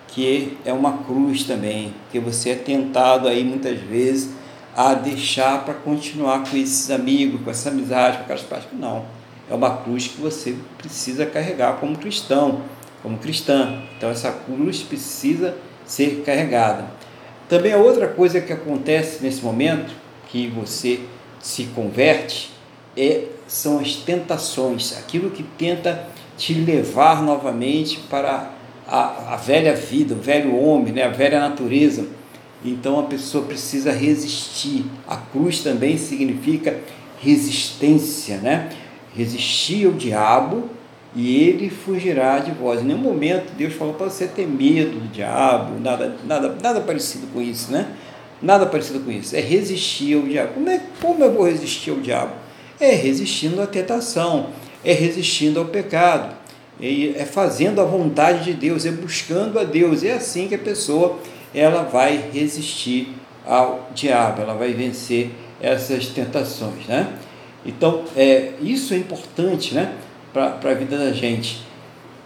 [0.08, 4.30] que é uma cruz também, que você é tentado aí muitas vezes
[4.76, 8.80] a deixar para continuar com esses amigos, com essa amizade, com aquelas práticas.
[8.80, 9.06] Não.
[9.50, 12.62] É uma cruz que você precisa carregar como cristão,
[13.02, 13.82] como cristã.
[13.98, 15.56] Então essa cruz precisa
[15.86, 16.86] ser carregada.
[17.48, 19.94] Também a outra coisa que acontece nesse momento
[20.30, 21.00] que você
[21.40, 22.52] se converte
[22.96, 28.52] é, são as tentações, aquilo que tenta te levar novamente para
[28.88, 32.06] a, a velha vida, o velho homem, né, a velha natureza
[32.64, 34.86] então a pessoa precisa resistir.
[35.08, 36.80] A cruz também significa
[37.22, 38.70] resistência, né?
[39.16, 40.70] Resistir ao diabo
[41.16, 42.82] e ele fugirá de vós.
[42.82, 47.28] Em nenhum momento Deus falou para você ter medo do diabo, nada, nada, nada parecido
[47.28, 47.88] com isso, né?
[48.42, 49.36] Nada parecido com isso.
[49.36, 50.54] É resistir ao diabo.
[50.54, 52.34] Como, é, como eu vou resistir ao diabo?
[52.80, 54.50] É resistindo à tentação,
[54.84, 56.36] é resistindo ao pecado,
[56.82, 60.04] é fazendo a vontade de Deus, é buscando a Deus.
[60.04, 61.20] É assim que a pessoa
[61.54, 63.14] ela vai resistir
[63.46, 67.18] ao diabo, ela vai vencer essas tentações, né?
[67.66, 69.94] Então, é, isso é importante, né,
[70.32, 71.66] para a vida da gente.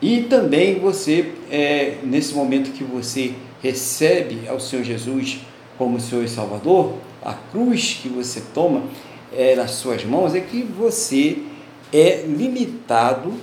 [0.02, 5.40] E também você, é, nesse momento que você recebe ao Senhor Jesus
[5.78, 8.84] como Senhor e Salvador, a cruz que você toma
[9.36, 11.38] é, nas suas mãos é que você
[11.94, 13.34] é limitado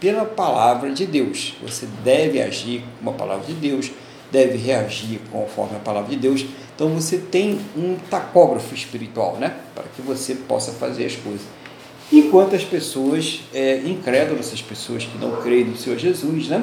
[0.00, 1.54] pela palavra de Deus.
[1.62, 3.90] Você deve agir com a palavra de Deus,
[4.30, 6.44] deve reagir conforme a palavra de Deus.
[6.74, 9.54] Então você tem um tacógrafo espiritual, né?
[9.74, 11.46] Para que você possa fazer as coisas.
[12.12, 16.62] Enquanto as pessoas é, incrédulas, as pessoas que não creem no Senhor Jesus, né?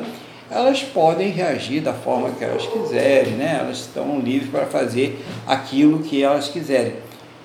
[0.50, 3.58] Elas podem reagir da forma que elas quiserem, né?
[3.62, 6.94] Elas estão livres para fazer aquilo que elas quiserem.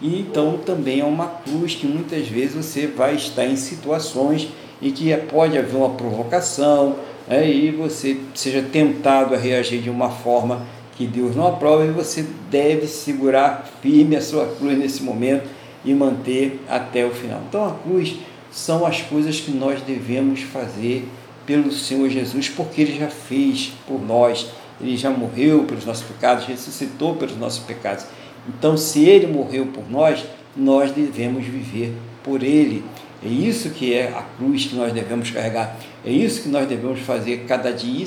[0.00, 4.48] E então também é uma cruz que muitas vezes você vai estar em situações
[4.80, 6.96] em que pode haver uma provocação,
[7.26, 10.66] né, e você seja tentado a reagir de uma forma
[10.96, 15.48] que Deus não aprova, e você deve segurar firme a sua cruz nesse momento
[15.84, 17.40] e manter até o final.
[17.48, 18.16] Então a cruz
[18.50, 21.06] são as coisas que nós devemos fazer
[21.44, 24.48] pelo Senhor Jesus, porque Ele já fez por nós,
[24.80, 28.06] Ele já morreu pelos nossos pecados, ressuscitou pelos nossos pecados.
[28.48, 30.24] Então, se Ele morreu por nós,
[30.56, 31.92] nós devemos viver
[32.24, 32.82] por Ele.
[33.26, 35.76] É isso que é a cruz que nós devemos carregar.
[36.04, 38.04] É isso que nós devemos fazer cada dia,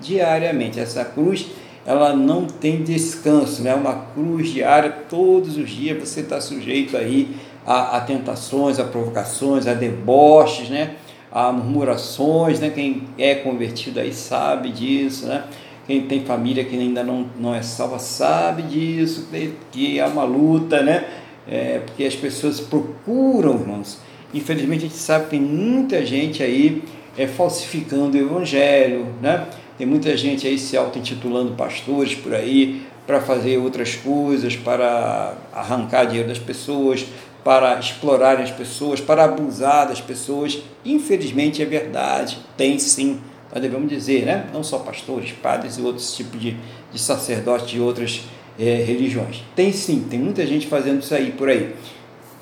[0.00, 0.80] diariamente.
[0.80, 1.48] Essa cruz,
[1.84, 3.70] ela não tem descanso, né?
[3.70, 8.84] É uma cruz diária, todos os dias você está sujeito aí a, a, tentações, a
[8.84, 10.94] provocações, a deboches, né?
[11.30, 12.70] A murmurações, né?
[12.70, 15.44] Quem é convertido aí sabe disso, né?
[15.86, 19.28] Quem tem família que ainda não, não é salva sabe disso,
[19.70, 21.04] que é uma luta, né?
[21.46, 23.98] É, porque as pessoas procuram, irmãos,
[24.34, 26.82] Infelizmente a gente sabe que tem muita gente aí
[27.16, 29.46] é, falsificando o evangelho, né?
[29.76, 36.04] Tem muita gente aí se auto-intitulando pastores por aí para fazer outras coisas, para arrancar
[36.04, 37.04] dinheiro das pessoas,
[37.42, 40.62] para explorar as pessoas, para abusar das pessoas.
[40.84, 43.20] Infelizmente é verdade, tem sim,
[43.52, 44.46] nós devemos dizer, né?
[44.52, 46.56] Não só pastores, padres e outros tipos de,
[46.92, 48.22] de sacerdotes de outras
[48.58, 49.42] é, religiões.
[49.54, 51.74] Tem sim, tem muita gente fazendo isso aí por aí.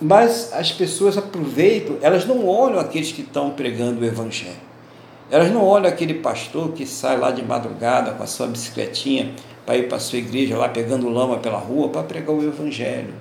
[0.01, 4.71] Mas as pessoas aproveitam, elas não olham aqueles que estão pregando o Evangelho.
[5.31, 9.33] Elas não olham aquele pastor que sai lá de madrugada com a sua bicicletinha
[9.67, 13.13] para ir para a sua igreja lá pegando lama pela rua para pregar o Evangelho.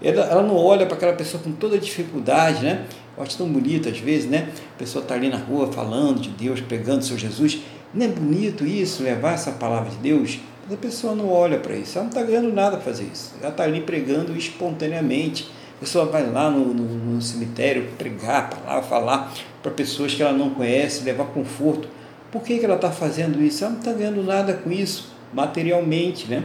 [0.00, 2.86] Ela, ela não olha para aquela pessoa com toda dificuldade, né?
[3.16, 4.48] Eu acho tão bonito às vezes, né?
[4.74, 7.60] A pessoa está ali na rua falando de Deus, pregando o seu Jesus.
[7.92, 10.38] Não é bonito isso, levar essa palavra de Deus?
[10.64, 13.34] Mas a pessoa não olha para isso, ela não está ganhando nada para fazer isso.
[13.40, 15.48] Ela está ali pregando espontaneamente
[15.84, 20.32] pessoa vai lá no, no, no cemitério pregar a palavra, falar para pessoas que ela
[20.32, 21.88] não conhece, levar conforto.
[22.32, 23.62] Por que, que ela está fazendo isso?
[23.62, 26.42] Ela não está ganhando nada com isso, materialmente, né?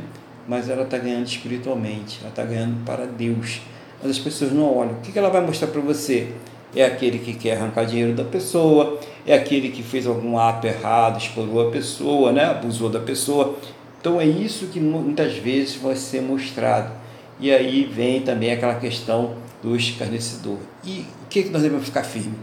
[0.47, 3.61] mas ela está ganhando espiritualmente, ela está ganhando para Deus.
[4.01, 4.93] Mas as pessoas não olham.
[4.93, 6.29] O que, que ela vai mostrar para você?
[6.75, 11.19] É aquele que quer arrancar dinheiro da pessoa, é aquele que fez algum ato errado,
[11.19, 12.45] explorou a pessoa, né?
[12.45, 13.57] abusou da pessoa.
[14.01, 16.91] Então é isso que muitas vezes vai ser mostrado.
[17.39, 20.57] E aí vem também aquela questão do escarnecedor.
[20.83, 22.37] E o que, que nós devemos ficar firme?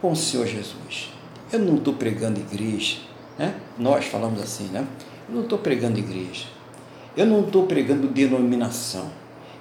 [0.00, 1.12] Com o Senhor Jesus.
[1.52, 2.98] Eu não estou pregando igreja,
[3.38, 3.54] né?
[3.78, 4.86] nós falamos assim, né?
[5.28, 6.46] Eu não estou pregando igreja.
[7.16, 9.10] Eu não estou pregando denominação.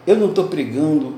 [0.06, 1.16] Eu não estou pregando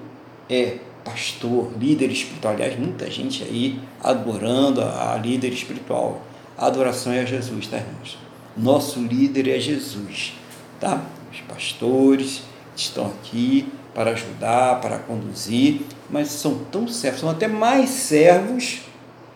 [0.50, 2.54] é, pastor, líder espiritual.
[2.54, 6.22] Aliás, muita gente aí adorando a, a líder espiritual.
[6.58, 8.18] A adoração é a Jesus, tá, irmãos?
[8.56, 10.34] Nosso líder é Jesus,
[10.80, 11.06] tá?
[11.32, 12.44] Os pastores,
[12.76, 18.82] estão aqui para ajudar, para conduzir, mas são tão servos, são até mais servos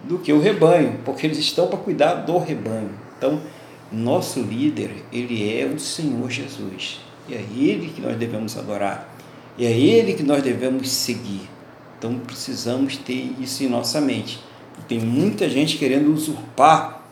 [0.04, 2.92] do que o rebanho, porque eles estão para cuidar do rebanho.
[3.18, 3.42] Então,
[3.92, 7.00] Nosso líder, ele é o Senhor Jesus.
[7.30, 9.16] E é Ele que nós devemos adorar.
[9.58, 11.50] E é Ele que nós devemos seguir.
[11.98, 14.42] Então precisamos ter isso em nossa mente.
[14.88, 17.04] Tem muita gente querendo usurpar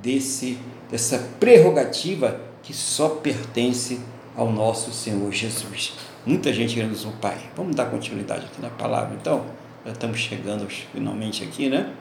[0.00, 0.56] desse,
[0.90, 4.00] dessa prerrogativa que só pertence
[4.36, 5.94] ao nosso Senhor Jesus.
[6.24, 7.38] Muita gente querendo usurpar.
[7.56, 9.44] Vamos dar continuidade aqui na palavra, então.
[9.84, 11.92] Já estamos chegando finalmente aqui, né?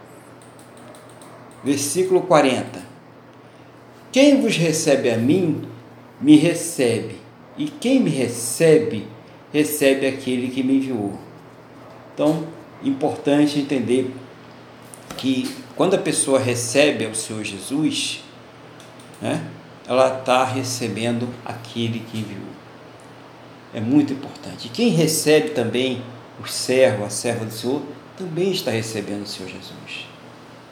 [1.64, 2.82] Versículo 40.
[4.12, 5.62] Quem vos recebe a mim,
[6.20, 7.16] me recebe,
[7.58, 9.08] e quem me recebe,
[9.54, 11.18] recebe aquele que me enviou.
[12.14, 12.48] Então,
[12.84, 14.14] importante entender
[15.18, 18.24] que quando a pessoa recebe ao Senhor Jesus,
[19.22, 19.46] né,
[19.90, 22.44] ela está recebendo aquele que enviou.
[23.74, 24.70] É muito importante.
[24.70, 26.04] Quem recebe também
[26.40, 27.82] o servo, a serva do Senhor,
[28.16, 30.08] também está recebendo o Senhor Jesus.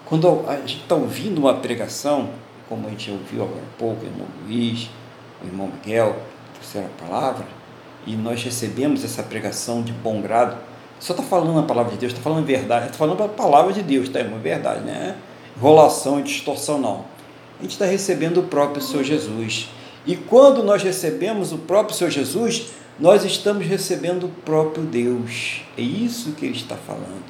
[0.06, 2.30] Quando a gente está ouvindo uma pregação,
[2.70, 4.88] como a gente ouviu agora há pouco, o irmão Luiz,
[5.44, 6.16] o irmão Miguel,
[6.76, 7.46] a palavra,
[8.06, 10.58] e nós recebemos essa pregação de bom grado,
[11.00, 13.74] só está falando a palavra de Deus, está falando a verdade, está falando a palavra
[13.74, 14.20] de Deus, tá?
[14.20, 15.16] É uma verdade, né?
[15.56, 17.17] Enrolação e distorção não.
[17.60, 19.70] A gente está recebendo o próprio Senhor Jesus.
[20.06, 22.68] E quando nós recebemos o próprio Senhor Jesus,
[23.00, 25.62] nós estamos recebendo o próprio Deus.
[25.78, 27.26] É isso que ele está falando.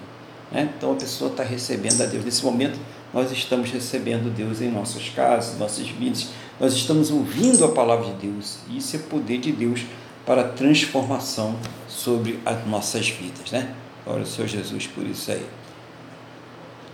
[0.52, 0.70] Né?
[0.78, 2.24] Então a pessoa está recebendo a Deus.
[2.24, 2.78] Nesse momento,
[3.14, 6.28] nós estamos recebendo Deus em nossas casas, nossas vidas.
[6.60, 8.58] Nós estamos ouvindo a palavra de Deus.
[8.70, 9.82] Isso é poder de Deus
[10.26, 11.56] para transformação
[11.88, 13.74] sobre as nossas vidas, né?
[14.04, 15.46] Glória ao Senhor Jesus por isso aí.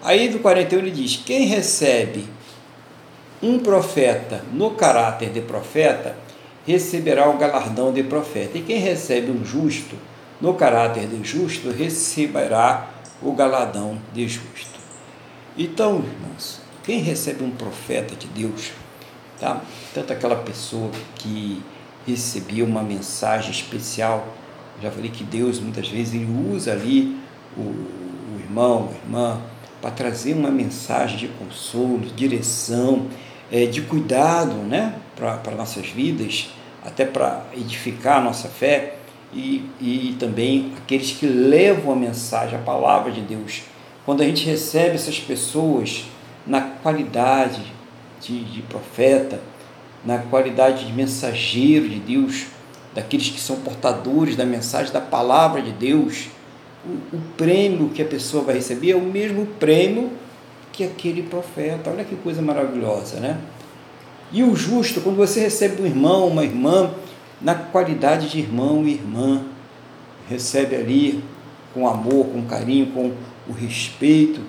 [0.03, 2.25] Aí do 41 ele diz: Quem recebe
[3.43, 6.15] um profeta no caráter de profeta,
[6.65, 8.57] receberá o galardão de profeta.
[8.57, 9.97] E quem recebe um justo
[10.39, 12.89] no caráter de justo, receberá
[13.21, 14.79] o galardão de justo.
[15.57, 18.71] Então, irmãos, quem recebe um profeta de Deus,
[19.39, 19.61] tá?
[19.93, 21.61] Tanto aquela pessoa que
[22.07, 24.27] recebia uma mensagem especial.
[24.81, 27.17] Já falei que Deus muitas vezes ele usa ali
[27.55, 29.41] o, o irmão, a irmã,
[29.81, 33.07] para trazer uma mensagem de consolo, de direção,
[33.51, 36.49] é, de cuidado né, para nossas vidas,
[36.83, 38.95] até para edificar a nossa fé,
[39.33, 43.63] e, e também aqueles que levam a mensagem, a palavra de Deus.
[44.05, 46.05] Quando a gente recebe essas pessoas
[46.45, 47.61] na qualidade
[48.21, 49.39] de, de profeta,
[50.05, 52.45] na qualidade de mensageiro de Deus,
[52.93, 56.27] daqueles que são portadores da mensagem da palavra de Deus,
[56.85, 60.11] o, o, prêmio que a pessoa vai receber é o mesmo prêmio
[60.73, 61.89] que aquele profeta.
[61.89, 63.39] Olha que coisa maravilhosa, né?
[64.31, 66.91] E o justo, quando você recebe um irmão, uma irmã,
[67.39, 69.45] na qualidade de irmão e irmã,
[70.27, 71.23] recebe ali
[71.73, 73.13] com amor, com carinho, com
[73.47, 74.41] o respeito,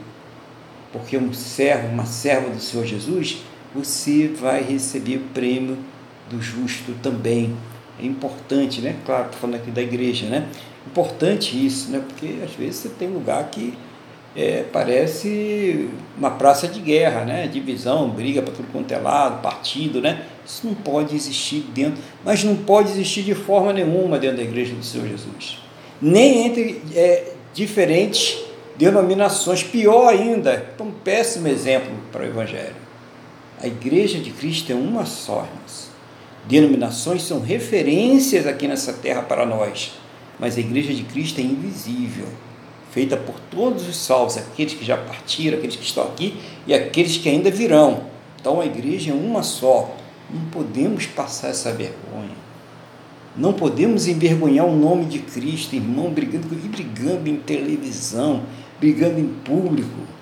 [0.93, 3.43] porque um servo, uma serva do Senhor Jesus,
[3.75, 5.77] você vai receber o prêmio
[6.31, 7.55] do justo também.
[8.01, 8.97] É importante, né?
[9.05, 10.49] Claro, estou falando aqui da igreja, né?
[10.87, 12.03] Importante isso, né?
[12.07, 13.75] Porque às vezes você tem lugar que
[14.37, 17.47] é, parece uma praça de guerra, né?
[17.47, 20.25] Divisão, briga para tudo quanto é lado, partido, né?
[20.45, 24.75] Isso não pode existir dentro, mas não pode existir de forma nenhuma dentro da igreja
[24.75, 25.59] do Senhor Jesus.
[26.03, 28.39] Nem entre é, diferentes
[28.77, 32.77] denominações, pior ainda, um péssimo exemplo para o Evangelho.
[33.63, 35.91] A igreja de Cristo é uma só, irmãos.
[36.47, 39.93] Denominações são referências aqui nessa terra para nós,
[40.39, 42.27] mas a igreja de Cristo é invisível,
[42.95, 47.17] feita por todos os salvos, aqueles que já partiram, aqueles que estão aqui e aqueles
[47.17, 48.05] que ainda virão.
[48.41, 49.97] Então a igreja é uma só.
[50.31, 52.45] Não podemos passar essa vergonha.
[53.37, 58.43] Não podemos envergonhar o nome de Cristo, irmão, brigando, brigando em televisão,
[58.79, 60.15] brigando em público.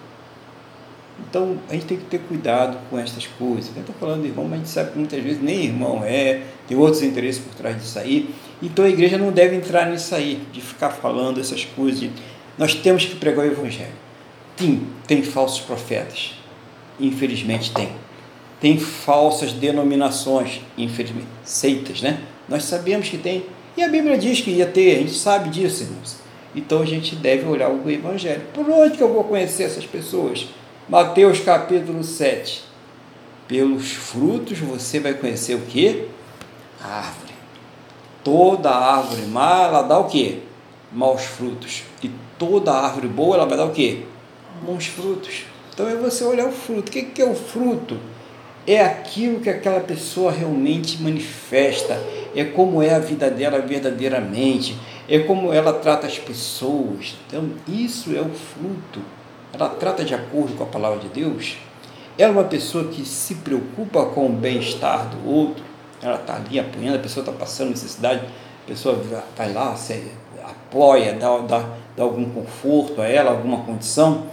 [1.28, 3.70] Então a gente tem que ter cuidado com estas coisas.
[3.76, 6.40] Eu estou falando de irmão, mas a gente sabe que muitas vezes nem irmão é,
[6.66, 8.34] tem outros interesses por trás disso aí.
[8.62, 12.08] Então a igreja não deve entrar nisso aí, de ficar falando essas coisas.
[12.58, 13.92] Nós temos que pregar o evangelho.
[14.56, 16.34] Tem, tem falsos profetas.
[17.00, 17.90] Infelizmente tem.
[18.60, 22.20] Tem falsas denominações, infelizmente, seitas, né?
[22.48, 23.46] Nós sabemos que tem.
[23.76, 26.16] E a Bíblia diz que ia ter, a gente sabe disso, irmãos.
[26.54, 28.42] Então a gente deve olhar o evangelho.
[28.52, 30.46] Por onde que eu vou conhecer essas pessoas?
[30.88, 32.62] Mateus capítulo 7.
[33.48, 36.06] Pelos frutos você vai conhecer o que?
[36.82, 37.32] A árvore.
[38.22, 40.42] Toda árvore má, ela dá o que?
[40.92, 41.82] Maus frutos.
[42.02, 42.10] E
[42.46, 44.04] toda árvore boa, ela vai dar o que?
[44.66, 45.44] Bons frutos.
[45.72, 46.88] Então é você olhar o fruto.
[46.88, 47.98] O que é o fruto?
[48.66, 52.00] É aquilo que aquela pessoa realmente manifesta.
[52.34, 54.76] É como é a vida dela verdadeiramente.
[55.08, 57.16] É como ela trata as pessoas.
[57.26, 59.00] Então, isso é o fruto
[59.52, 61.56] ela trata de acordo com a palavra de Deus,
[62.18, 65.64] Ela é uma pessoa que se preocupa com o bem-estar do outro,
[66.02, 68.20] ela está ali apoiando, a pessoa está passando necessidade,
[68.64, 69.00] a pessoa
[69.36, 69.74] vai lá,
[70.44, 74.24] apoia, dá, dá, dá algum conforto a ela, alguma condição.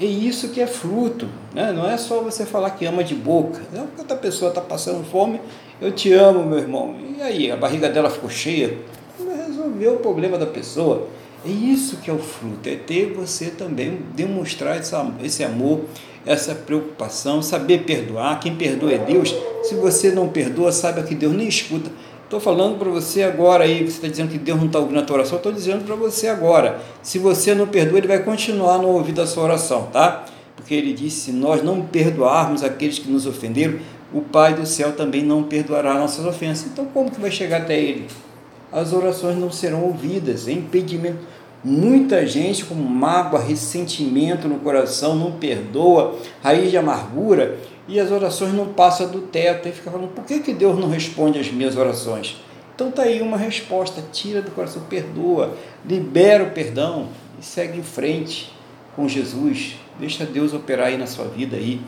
[0.00, 1.70] É isso que é fruto, né?
[1.72, 3.60] não é só você falar que ama de boca.
[3.72, 5.40] Não, porque outra pessoa está passando fome,
[5.80, 6.94] eu te amo, meu irmão.
[7.16, 8.78] E aí, a barriga dela ficou cheia?
[9.46, 11.08] Resolveu o problema da pessoa.
[11.44, 15.80] É isso que é o fruto, é ter você também demonstrar esse amor,
[16.24, 18.38] essa preocupação, saber perdoar.
[18.38, 19.34] Quem perdoa é Deus.
[19.64, 21.90] Se você não perdoa, saiba que Deus nem escuta.
[22.32, 25.02] Estou falando para você agora aí, você está dizendo que Deus não está ouvindo a
[25.02, 26.80] tua oração, estou dizendo para você agora.
[27.02, 30.24] Se você não perdoa, Ele vai continuar no ouvir da sua oração, tá?
[30.56, 33.80] Porque Ele disse, se nós não perdoarmos aqueles que nos ofenderam,
[34.14, 36.70] o Pai do céu também não perdoará nossas ofensas.
[36.72, 38.06] Então como que vai chegar até Ele?
[38.72, 41.18] As orações não serão ouvidas, é impedimento.
[41.62, 48.52] Muita gente com mágoa, ressentimento no coração, não perdoa, raiz de amargura, e as orações
[48.52, 51.76] não passam do teto, e fica falando, por que, que Deus não responde às minhas
[51.76, 52.36] orações?
[52.74, 57.08] Então está aí uma resposta, tira do coração, perdoa, libera o perdão
[57.40, 58.52] e segue em frente
[58.96, 59.76] com Jesus.
[59.98, 61.80] Deixa Deus operar aí na sua vida aí.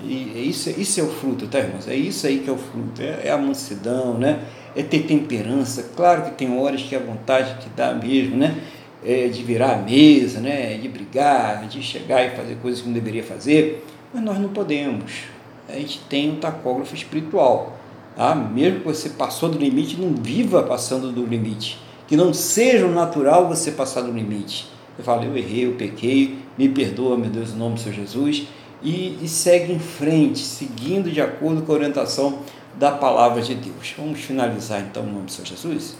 [0.00, 1.88] E é isso, isso é o fruto, tá, irmãos?
[1.88, 4.44] É isso aí que é o fruto, é, é a mansidão, né?
[4.76, 5.90] É ter temperança.
[5.96, 8.56] Claro que tem horas que a vontade que dá mesmo, né?
[9.04, 12.94] é, de virar a mesa, né, de brigar, de chegar e fazer coisas que não
[12.94, 15.24] deveria fazer, mas nós não podemos.
[15.68, 17.78] A gente tem um tacógrafo espiritual.
[18.16, 18.34] Tá?
[18.34, 21.78] Mesmo que você passou do limite, não viva passando do limite.
[22.06, 24.68] Que não seja natural você passar do limite.
[24.98, 28.48] Eu falo, eu errei, eu pequei, me perdoa, meu Deus, em nome do Senhor Jesus.
[28.82, 32.40] E, e segue em frente, seguindo de acordo com a orientação
[32.76, 33.94] da palavra de Deus.
[33.96, 35.96] Vamos finalizar então em nome do Senhor Jesus?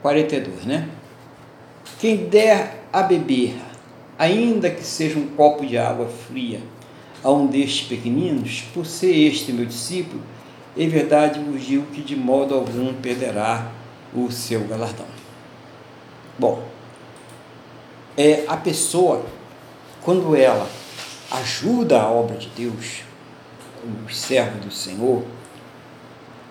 [0.00, 0.88] 42, né?
[1.98, 3.56] Quem der a beber,
[4.18, 6.60] ainda que seja um copo de água fria,
[7.22, 10.22] a um destes pequeninos, por ser este meu discípulo,
[10.76, 13.70] em verdade vos digo que de modo algum perderá
[14.14, 15.06] o seu galardão.
[16.38, 16.62] Bom,
[18.16, 19.24] é a pessoa,
[20.02, 20.68] quando ela
[21.30, 23.02] ajuda a obra de Deus,
[23.84, 25.24] o servo do Senhor,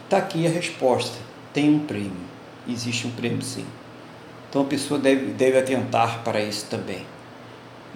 [0.03, 1.17] está aqui a resposta:
[1.53, 2.27] tem um prêmio.
[2.67, 3.65] Existe um prêmio sim.
[4.49, 7.05] Então a pessoa deve, deve atentar para isso também.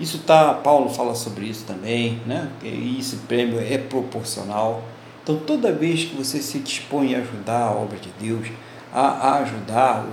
[0.01, 2.49] Isso tá, Paulo fala sobre isso também, né?
[2.63, 4.83] E esse prêmio é proporcional.
[5.21, 8.47] Então toda vez que você se dispõe a ajudar a obra de Deus,
[8.91, 10.03] a, a ajudar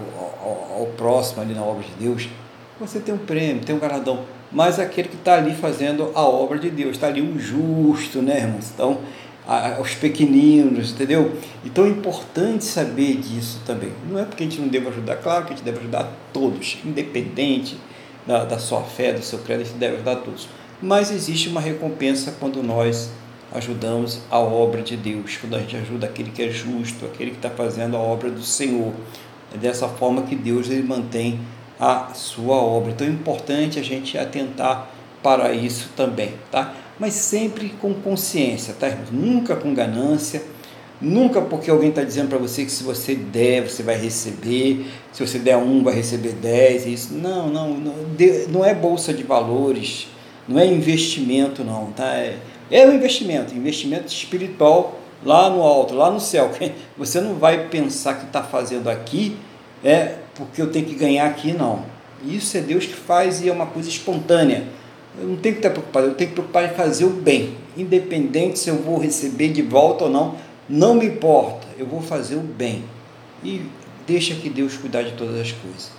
[0.45, 2.29] o, próximo ali na obra de Deus,
[2.79, 4.25] você tem um prêmio, tem um galardão.
[4.53, 8.41] Mas aquele que está ali fazendo a obra de Deus, está ali um justo, né,
[8.41, 8.71] irmãos?
[8.75, 8.99] Então
[9.79, 11.33] aos pequeninos, entendeu?
[11.65, 13.91] Então é importante saber disso também.
[14.07, 16.77] Não é porque a gente não deve ajudar, claro que a gente deve ajudar todos,
[16.85, 17.79] independente
[18.29, 20.49] da, da sua fé, do seu credo, a gente deve ajudar todos.
[20.81, 23.11] Mas existe uma recompensa quando nós
[23.53, 27.39] ajudamos a obra de Deus, quando a gente ajuda aquele que é justo, aquele que
[27.39, 28.93] está fazendo a obra do Senhor.
[29.53, 31.41] É dessa forma que Deus ele mantém
[31.81, 32.93] a sua obra.
[32.93, 34.91] Então é importante a gente atentar
[35.23, 36.75] para isso também, tá?
[36.99, 38.89] mas sempre com consciência, tá?
[39.13, 40.43] Nunca com ganância,
[41.01, 45.25] nunca porque alguém está dizendo para você que se você der, você vai receber, se
[45.25, 47.15] você der um, vai receber dez, isso.
[47.15, 47.95] Não, não, não,
[48.49, 50.09] não é bolsa de valores,
[50.49, 52.15] não é investimento, não, tá?
[52.17, 52.39] É,
[52.71, 56.51] é um investimento, investimento espiritual lá no alto, lá no céu.
[56.97, 59.37] Você não vai pensar que está fazendo aqui
[59.85, 61.85] é porque eu tenho que ganhar aqui, não.
[62.25, 64.65] Isso é Deus que faz e é uma coisa espontânea
[65.21, 68.59] eu não tenho que estar preocupado, eu tenho que preocupar em fazer o bem, independente
[68.59, 70.37] se eu vou receber de volta ou não,
[70.69, 72.85] não me importa, eu vou fazer o bem.
[73.43, 73.63] E
[74.07, 75.91] deixa que Deus cuidar de todas as coisas.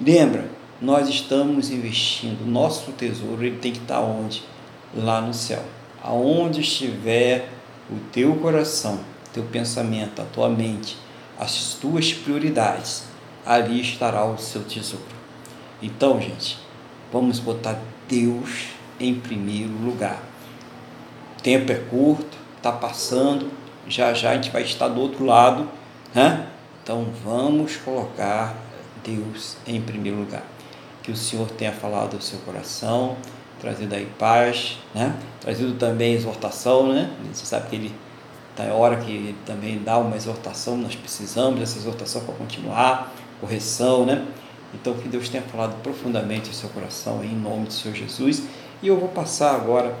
[0.00, 4.42] Lembra, nós estamos investindo, nosso tesouro ele tem que estar onde?
[4.94, 5.62] Lá no céu.
[6.02, 7.48] Aonde estiver
[7.90, 9.00] o teu coração,
[9.32, 10.96] teu pensamento, a tua mente,
[11.38, 13.04] as tuas prioridades,
[13.44, 15.04] ali estará o seu tesouro.
[15.82, 16.58] Então, gente,
[17.12, 18.66] vamos botar Deus
[18.98, 20.22] em primeiro lugar.
[21.38, 23.50] O tempo é curto, está passando,
[23.90, 25.68] já já a gente vai estar do outro lado,
[26.14, 26.46] né?
[26.82, 28.54] Então vamos colocar
[29.04, 30.44] Deus em primeiro lugar.
[31.02, 33.16] Que o Senhor tenha falado ao seu coração,
[33.60, 35.14] trazido aí paz, né?
[35.40, 37.10] Trazido também exortação, né?
[37.32, 37.94] Você sabe que ele
[38.56, 43.12] tá é hora que ele também dá uma exortação, nós precisamos dessa exortação para continuar,
[43.40, 44.26] correção, né?
[44.74, 48.42] Então, que Deus tenha falado profundamente ao seu coração, em nome do Senhor Jesus.
[48.82, 49.94] E eu vou passar agora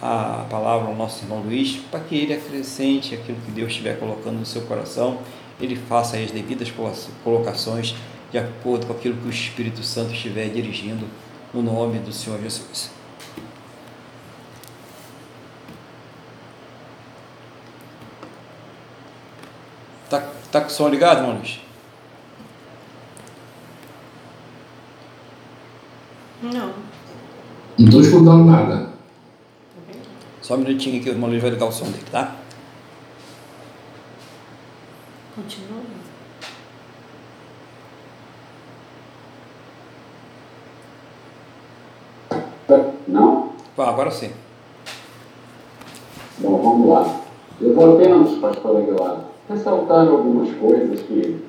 [0.00, 4.38] a palavra ao nosso irmão Luiz, para que ele acrescente aquilo que Deus estiver colocando
[4.38, 5.18] no seu coração,
[5.60, 6.72] ele faça as devidas
[7.22, 7.94] colocações
[8.32, 11.06] de acordo com aquilo que o Espírito Santo estiver dirigindo
[11.52, 12.90] no nome do Senhor Jesus.
[20.08, 21.60] Tá, tá com o som ligado, irmão Luiz?
[26.42, 26.72] Não.
[27.78, 28.89] Não estou escutando nada.
[30.50, 32.34] Só um minutinho aqui, o Maurício vai ligar o som dele, tá?
[35.36, 35.80] Continua.
[43.06, 43.52] Não?
[43.78, 44.32] Ah, agora sim.
[46.38, 47.20] Bom, vamos lá.
[47.60, 51.44] Eu vou apenas, pastor Aguilar, ressaltar algumas coisas que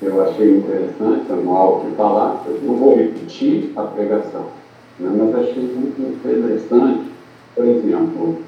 [0.00, 2.42] eu achei interessante, anual que falar.
[2.46, 4.46] Eu não vou repetir a pregação,
[4.98, 7.12] né, mas achei muito interessante,
[7.54, 8.38] por exemplo,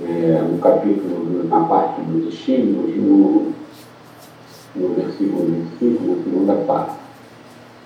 [0.00, 3.52] é, no capítulo, na parte dos estímulos, no,
[4.76, 5.46] no versículo
[5.80, 6.96] 25, na segunda parte.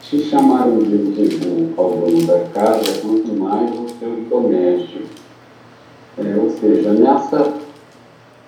[0.02, 5.08] Se chamaram de Beelzebul ao dono da casa, quanto mais os seus domésticos.
[6.18, 7.54] É, ou seja, nessa,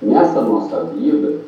[0.02, 1.38] nessa nossa vida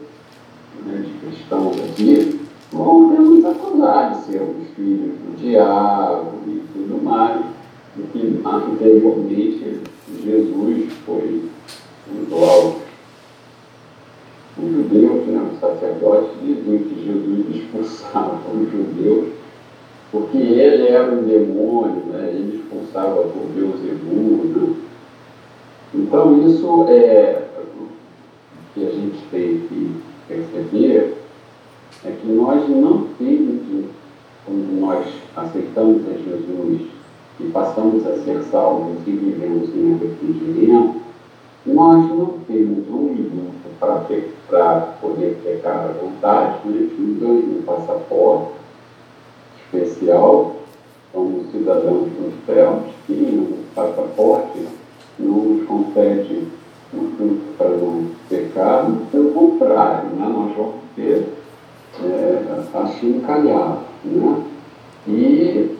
[0.87, 2.41] né, de cristãos aqui,
[2.73, 7.41] vão nos acusar de sermos filhos do diabo e tudo mais,
[7.97, 9.81] do que anteriormente
[10.23, 11.45] Jesus foi
[12.11, 12.85] um aos
[14.57, 19.35] os judeus, né, os sacerdotes, diziam que Jesus expulsava os judeus
[20.15, 22.31] porque ele era um demônio, né?
[22.33, 24.45] ele expulsava por Beuzebu.
[24.45, 24.75] Né?
[25.93, 27.89] Então, isso é o
[28.73, 29.97] que a gente tem que
[30.29, 31.17] perceber
[32.05, 33.87] é que nós não temos,
[34.47, 35.05] quando nós
[35.35, 36.83] aceitamos a Jesus
[37.41, 41.01] e passamos a ser salvos e vivemos em arrependimento,
[41.67, 43.65] nós não temos um minuto
[44.51, 46.89] para poder pecar à vontade, né?
[47.21, 48.53] ganhamos um passaporte
[49.65, 50.57] especial,
[51.13, 54.69] somos cidadãos dos céus, e o passaporte
[55.19, 56.49] não nos concede
[56.93, 60.29] um fruto para não pecar, pelo contrário, né?
[60.29, 61.29] nós vamos ter
[62.03, 63.81] é, assim calhado.
[64.05, 64.45] Né?
[65.07, 65.77] E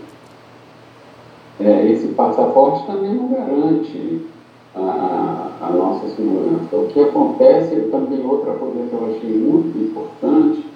[1.61, 4.27] é, esse passaporte também não garante
[4.75, 6.77] a, a, nossa segurança.
[6.77, 10.67] O que acontece, também outra coisa que eu achei muito importante,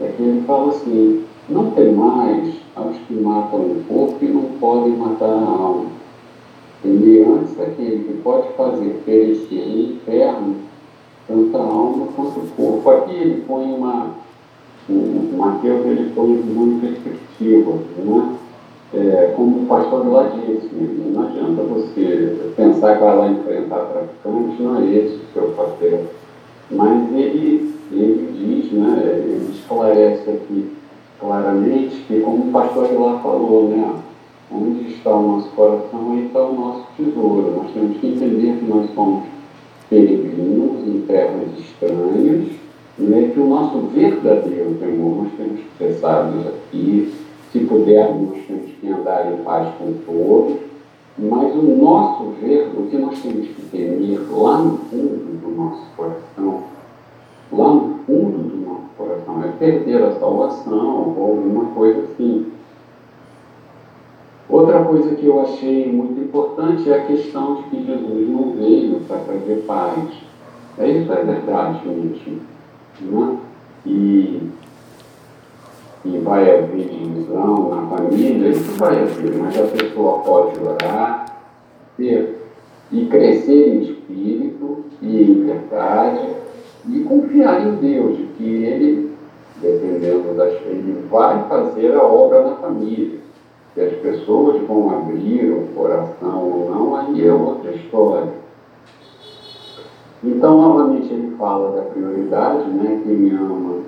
[0.00, 4.42] é que ele fala assim, não tem mais aos que matam o corpo e não
[4.60, 5.86] podem matar a alma.
[6.84, 7.26] Entender?
[7.26, 10.56] Antes aquele que pode fazer perecer no inferno
[11.26, 12.90] tanto a alma quanto o corpo.
[12.90, 14.10] Aqui ele põe uma.
[14.88, 18.36] O Mateus ele põe uma perspectiva, né?
[18.96, 24.58] É, como o pastor lá disse, não adianta você pensar que vai lá enfrentar traficantes,
[24.58, 26.04] não é esse o seu papel.
[26.70, 30.72] Mas ele, ele diz, né, ele esclarece aqui
[31.20, 33.96] claramente que, como o pastor lá falou, né,
[34.50, 37.52] onde está o nosso coração, aí está o nosso tesouro.
[37.54, 39.24] Nós temos que entender que nós somos
[39.90, 42.46] peregrinos em terras estranhas,
[42.96, 47.12] né, que o nosso verdadeiro temor nós temos que ser sábios aqui,
[47.56, 50.58] se pudermos, temos que andar em paz com todos,
[51.18, 55.82] mas o nosso ver, o que nós temos que temer lá no fundo do nosso
[55.96, 56.64] coração,
[57.50, 62.52] lá no fundo do nosso coração, é perder a salvação ou alguma coisa assim.
[64.48, 69.00] Outra coisa que eu achei muito importante é a questão de que Jesus não veio
[69.08, 70.04] para trazer paz.
[70.78, 72.40] É isso é verdade mesmo.
[73.00, 73.38] Né?
[73.86, 74.50] E,
[76.06, 81.26] e vai haver divisão na família, isso vai haver, mas a pessoa pode orar,
[81.96, 82.38] ter,
[82.92, 86.28] e crescer em espírito e em verdade
[86.88, 89.10] e confiar em Deus, de que Ele,
[89.60, 93.18] dependendo das Ele vai fazer a obra na família.
[93.74, 98.32] Se as pessoas vão abrir o coração ou não, aí é outra história.
[100.24, 103.02] Então, novamente, ele fala da prioridade, né?
[103.04, 103.80] Quem ama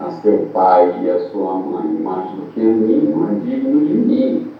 [0.00, 3.86] a seu pai e a sua mãe mais do que a mim, não é digno
[3.86, 4.50] de mim.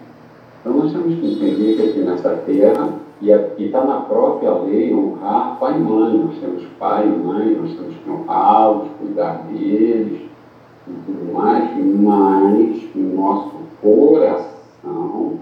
[0.59, 2.89] Então, nós temos que entender que aqui nessa terra
[3.21, 6.17] e está na própria lei honrar pai e mãe.
[6.17, 10.21] Nós temos pai e mãe, nós temos que honrá-los, cuidar deles
[10.87, 15.37] e tudo mais, mas o nosso coração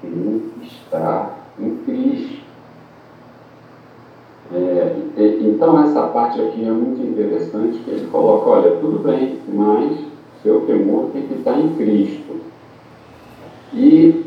[0.00, 2.47] tem que estar em Cristo.
[4.50, 4.96] É,
[5.40, 9.98] então essa parte aqui é muito interessante, que ele coloca, olha, tudo bem, mas
[10.42, 12.36] seu temor tem que estar em Cristo.
[13.74, 14.24] E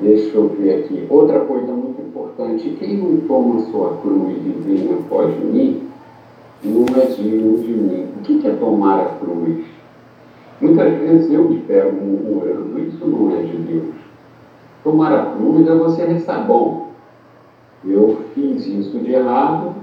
[0.00, 1.06] Deixa eu ver aqui.
[1.10, 5.82] Outra coisa muito importante: quem não toma sua cruz e vem após mim,
[6.62, 8.06] não é digno de mim.
[8.16, 9.64] O que é tomar a cruz?
[10.60, 13.94] Muitas vezes eu me pego murmurando, isso não é de Deus.
[14.84, 16.87] Tomar a cruz é você restar bom.
[17.84, 19.74] Eu fiz isso de errado,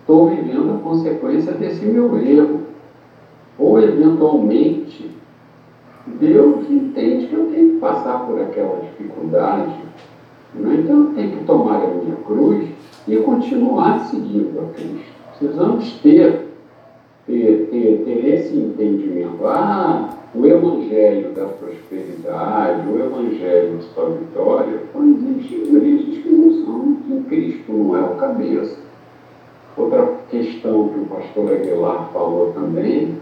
[0.00, 2.60] estou vivendo a consequência desse meu erro.
[3.58, 5.10] Ou, eventualmente,
[6.06, 9.74] Deus entende que eu tenho que passar por aquela dificuldade.
[10.54, 10.80] Né?
[10.82, 12.68] Então, eu tenho que tomar a minha cruz
[13.06, 15.18] e continuar seguindo a Cristo.
[15.38, 16.46] Precisamos ter,
[17.26, 19.46] ter, ter, ter esse entendimento.
[19.46, 26.96] Ah, o Evangelho da prosperidade, o Evangelho da vitória, quando existem igrejas que não são,
[27.06, 28.76] que Cristo não é o cabeça.
[29.76, 33.16] Outra questão que o pastor Aguilar falou também,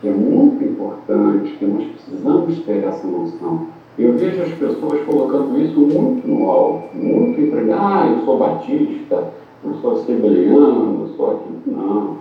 [0.00, 3.66] que é muito importante, que nós precisamos ter essa noção.
[3.98, 9.32] Eu vejo as pessoas colocando isso muito no alto, muito entre, ah, eu sou batista,
[9.64, 11.62] eu sou assembleano, eu sou aquilo.
[11.66, 12.16] Não.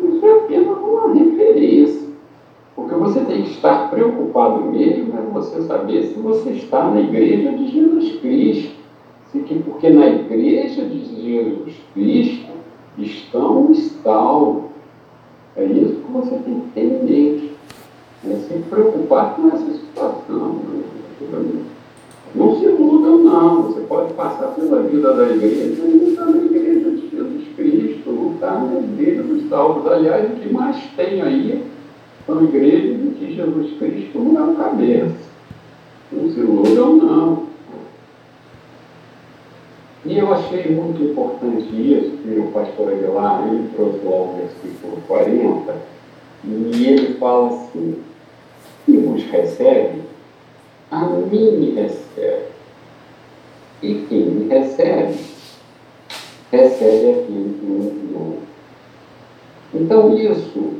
[0.00, 2.07] Isso é apenas uma referência.
[2.78, 7.50] Porque você tem que estar preocupado mesmo é você saber se você está na igreja
[7.50, 8.78] de Jesus Cristo.
[9.64, 12.52] Porque na igreja de Jesus Cristo
[12.96, 14.70] estão os salvos.
[15.56, 17.52] É isso que você tem que ter em mente.
[18.24, 20.60] É se preocupar com essa situação.
[21.20, 21.64] Né?
[22.32, 23.62] Não se iludam, não.
[23.62, 28.12] Você pode passar pela vida da igreja e não está na igreja de Jesus Cristo,
[28.12, 29.90] não está na igreja dos salvos.
[29.90, 31.77] Aliás, o que mais tem aí
[32.28, 35.16] são igrejas em que Jesus Cristo não é o cabeça.
[36.12, 37.48] Não se iludam, não.
[40.04, 45.02] E eu achei muito importante isso, que o pastor Aguilar ele trouxe lá o versículo
[45.08, 45.74] 40,
[46.44, 47.96] e ele fala assim,
[48.84, 50.02] quem vos recebe,
[50.90, 52.44] a mim me recebe.
[53.82, 55.18] E quem me recebe,
[56.52, 58.38] recebe aquele que me enviou.
[59.74, 60.74] Então isso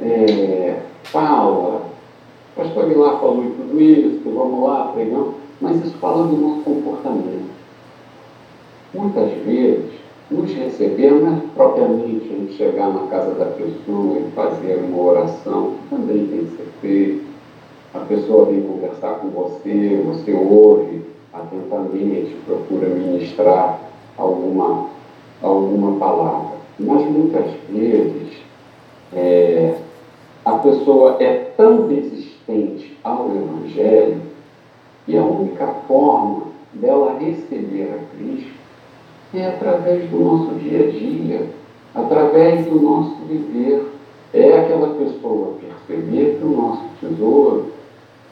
[0.00, 0.76] é,
[1.14, 1.86] fala,
[2.56, 3.20] o pastor Aguilar
[3.74, 7.50] tudo isso, vamos lá, pregamos, mas isso fala do nosso comportamento.
[8.94, 9.90] Muitas vezes,
[10.30, 15.02] nos receber não é propriamente a gente chegar na casa da pessoa e fazer uma
[15.02, 17.24] oração, que também tem que ser feito.
[17.92, 21.02] A pessoa vem conversar com você, você ouve
[21.32, 23.80] atentamente, procura ministrar
[24.16, 24.86] alguma,
[25.42, 26.54] alguma palavra.
[26.78, 28.36] Mas muitas vezes
[29.12, 29.74] é,
[30.44, 31.88] a pessoa é tão
[32.46, 34.22] resistente ao Evangelho
[35.06, 38.52] que a única forma dela receber a Cristo
[39.34, 41.46] é através do nosso dia a dia,
[41.94, 43.92] através do nosso viver.
[44.32, 47.72] É aquela pessoa perceber que o nosso tesouro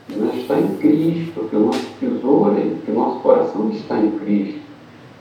[0.09, 4.60] não está em Cristo, que o nosso tesouro, que o nosso coração está em Cristo.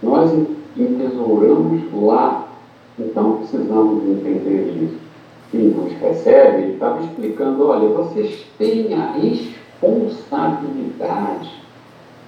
[0.02, 0.32] Nós
[0.78, 2.48] entesouramos lá.
[3.00, 5.01] Então precisamos entender isso
[5.52, 11.52] quem nos recebe, ele estava explicando, olha, vocês têm a responsabilidade.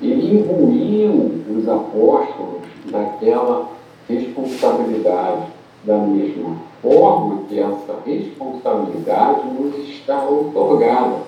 [0.01, 3.69] Ele imbuiu os apóstolos daquela
[4.09, 5.43] responsabilidade,
[5.85, 11.19] da mesma forma que essa responsabilidade nos está otorgada,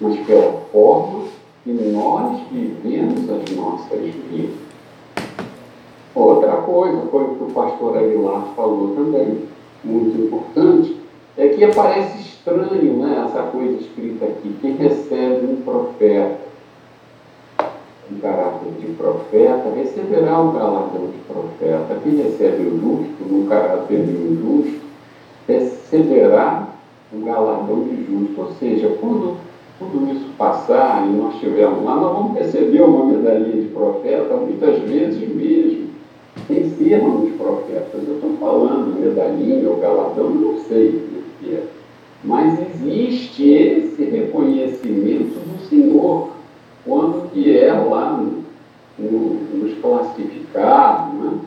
[0.00, 1.26] mas pela forma
[1.62, 4.56] que nós vivemos as nossas vidas.
[6.14, 9.44] Outra coisa foi o que o pastor Aguilar falou também,
[9.84, 10.93] muito importante,
[11.36, 16.38] é que aparece estranho né, essa coisa escrita aqui, que recebe um profeta,
[18.12, 21.98] um caráter de profeta, receberá um galardão de profeta.
[22.04, 24.80] Quem recebe o justo, no caráter de um justo,
[25.48, 26.68] receberá
[27.12, 28.40] um galardão de justo.
[28.40, 29.36] Ou seja, quando
[29.80, 34.78] tudo isso passar e nós estivermos lá, nós vamos receber uma medalhinha de profeta, muitas
[34.82, 35.88] vezes mesmo,
[36.48, 38.06] em sermos profetas.
[38.06, 41.13] Eu estou falando medalhinha ou galardão, não sei
[42.24, 46.30] mas existe esse reconhecimento do Senhor,
[46.84, 48.44] quando vier lá no,
[48.98, 51.12] no, nos classificar.
[51.14, 51.38] Né?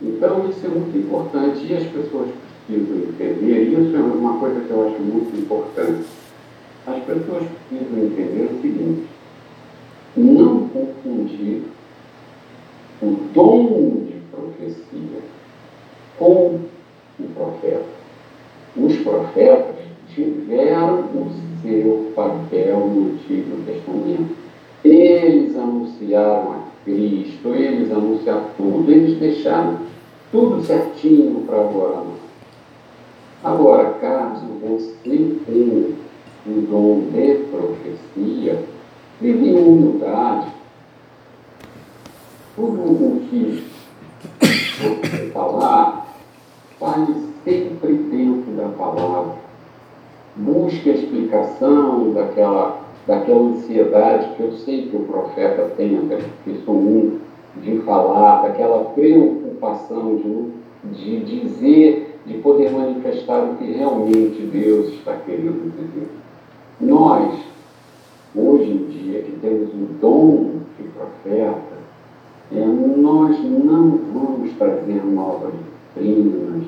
[0.00, 2.28] Então, isso é muito importante e as pessoas
[2.66, 3.62] precisam entender.
[3.62, 6.04] Isso é uma coisa que eu acho muito importante.
[6.86, 9.06] As pessoas precisam entender o seguinte:
[10.16, 11.62] não confundir
[13.00, 15.20] o dom de profecia
[16.18, 16.60] com
[17.18, 17.84] o profeta.
[18.76, 21.30] Os profetas tiveram o
[21.62, 24.36] seu papel no Antigo Testamento.
[24.84, 29.78] Eles anunciaram a Cristo, eles anunciaram tudo, eles deixaram
[30.30, 32.02] tudo certinho para agora.
[33.44, 35.90] Agora, caso você tenha
[36.46, 38.64] o dom de profecia,
[39.20, 40.48] vive em humildade.
[42.54, 43.64] Tudo o que
[44.78, 46.06] você falar,
[46.78, 47.14] fale
[47.44, 49.41] sempre dentro da palavra.
[50.36, 56.00] Busque a explicação daquela, daquela ansiedade que eu sei que o profeta tem,
[56.44, 57.18] que sou um,
[57.62, 65.16] de falar, daquela preocupação de, de dizer de poder manifestar o que realmente Deus está
[65.16, 66.08] querendo dizer.
[66.80, 67.34] Nós,
[68.34, 71.82] hoje em dia, que temos o dom de profeta,
[72.52, 75.52] é, nós não vamos trazer novas
[75.94, 76.64] doutrinas,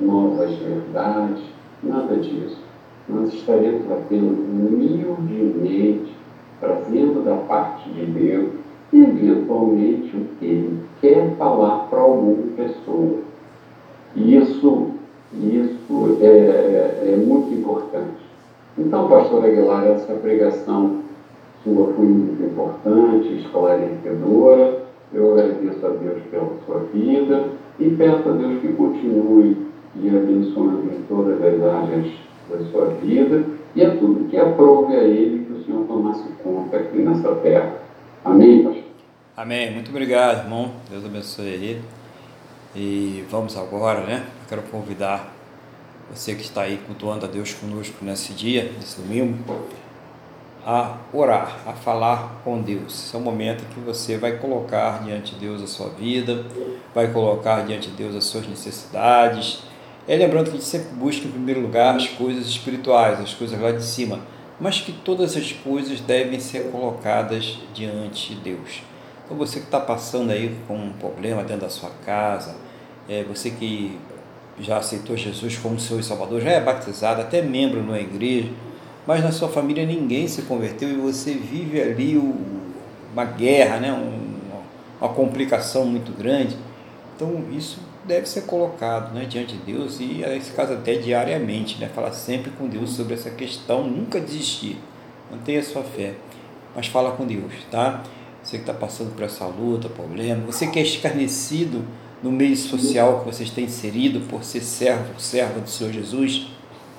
[0.00, 1.42] novas verdades,
[1.82, 2.67] nada disso.
[3.08, 6.14] Nós estaremos apenas humildemente
[6.60, 8.50] trazendo da parte de Deus,
[8.92, 13.18] eventualmente, o que Ele quer falar para alguma pessoa.
[14.16, 14.88] Isso,
[15.34, 18.28] isso é, é, é muito importante.
[18.76, 20.98] Então, pastor Aguilar, essa pregação
[21.64, 24.82] sua foi muito importante, esclarecedora.
[25.12, 27.44] Eu agradeço a Deus pela sua vida
[27.78, 29.56] e peço a Deus que continue
[29.96, 33.44] lhe abençoando em todas as áreas da sua vida
[33.74, 37.76] e a tudo que aprove a Ele que o Senhor tomasse conta aqui nessa terra.
[38.24, 38.82] Amém, pastor?
[39.36, 39.72] Amém.
[39.72, 40.72] Muito obrigado, irmão.
[40.90, 41.80] Deus abençoe aí.
[42.74, 44.24] E vamos agora, né?
[44.42, 45.32] Eu quero convidar
[46.10, 49.36] você que está aí cultuando a Deus conosco nesse dia, nesse domingo,
[50.64, 53.06] a orar, a falar com Deus.
[53.06, 56.44] Esse é o momento que você vai colocar diante de Deus a sua vida,
[56.94, 59.62] vai colocar diante de Deus as suas necessidades.
[60.08, 63.60] É lembrando que a gente sempre busca em primeiro lugar as coisas espirituais, as coisas
[63.60, 64.20] lá de cima,
[64.58, 68.82] mas que todas as coisas devem ser colocadas diante de Deus.
[69.26, 72.56] Então você que está passando aí com um problema dentro da sua casa,
[73.06, 73.98] é, você que
[74.58, 78.48] já aceitou Jesus como seu Salvador, já é batizado, até membro numa igreja,
[79.06, 82.34] mas na sua família ninguém se converteu e você vive ali o,
[83.12, 83.92] uma guerra, né?
[83.92, 84.38] Um,
[84.98, 86.56] uma complicação muito grande.
[87.14, 87.78] Então isso
[88.08, 91.88] deve ser colocado né, diante de Deus e, nesse caso, até diariamente, né?
[91.94, 94.78] falar sempre com Deus sobre essa questão, nunca desistir,
[95.30, 96.14] mantenha sua fé,
[96.74, 98.02] mas fala com Deus, tá?
[98.42, 101.84] Você que está passando por essa luta, problema, você que é escarnecido
[102.22, 106.48] no meio social que você está inserido por ser servo, serva do Senhor Jesus,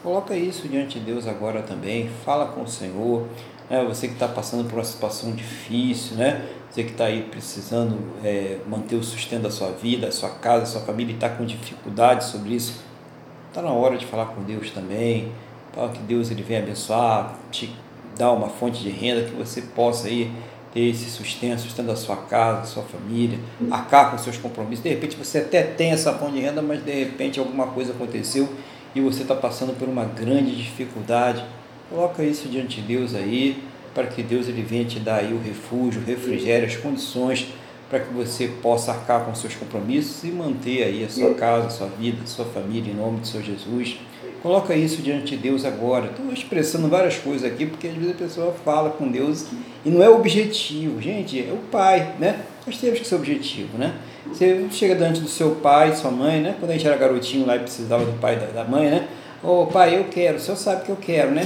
[0.04, 3.28] coloca isso diante de Deus agora também, fala com o Senhor,
[3.68, 3.84] né?
[3.84, 6.48] você que está passando por uma situação difícil, né?
[6.70, 10.64] Você que está aí precisando é, manter o sustento da sua vida, a sua casa,
[10.64, 12.82] a sua família e está com dificuldade sobre isso,
[13.48, 15.32] está na hora de falar com Deus também,
[15.74, 17.74] para que Deus ele venha abençoar, te
[18.18, 20.32] dar uma fonte de renda que você possa aí
[20.74, 23.40] ter esse sustento, sustento da sua casa, da sua família,
[23.72, 24.84] arcar com seus compromissos.
[24.84, 28.48] De repente você até tem essa fonte de renda, mas de repente alguma coisa aconteceu
[28.94, 31.44] e você está passando por uma grande dificuldade.
[31.90, 33.64] Coloca isso diante de Deus aí,
[34.00, 37.48] para que Deus ele venha te dar aí o refúgio, o refrigério, as condições
[37.90, 41.70] para que você possa arcar com seus compromissos e manter aí a sua casa, a
[41.70, 43.98] sua vida, a sua família, em nome de Senhor Jesus.
[44.42, 46.06] Coloca isso diante de Deus agora.
[46.06, 49.48] Estou expressando várias coisas aqui, porque às vezes a pessoa fala com Deus
[49.84, 51.02] e não é objetivo.
[51.02, 52.40] Gente, é o pai, né?
[52.66, 53.96] Nós temos que ser objetivo, né?
[54.28, 56.56] Você chega diante do seu pai, sua mãe, né?
[56.58, 59.10] Quando a gente era garotinho lá e precisava do pai da mãe, né?
[59.44, 61.46] Ô oh, pai, eu quero, o senhor sabe que eu quero, né?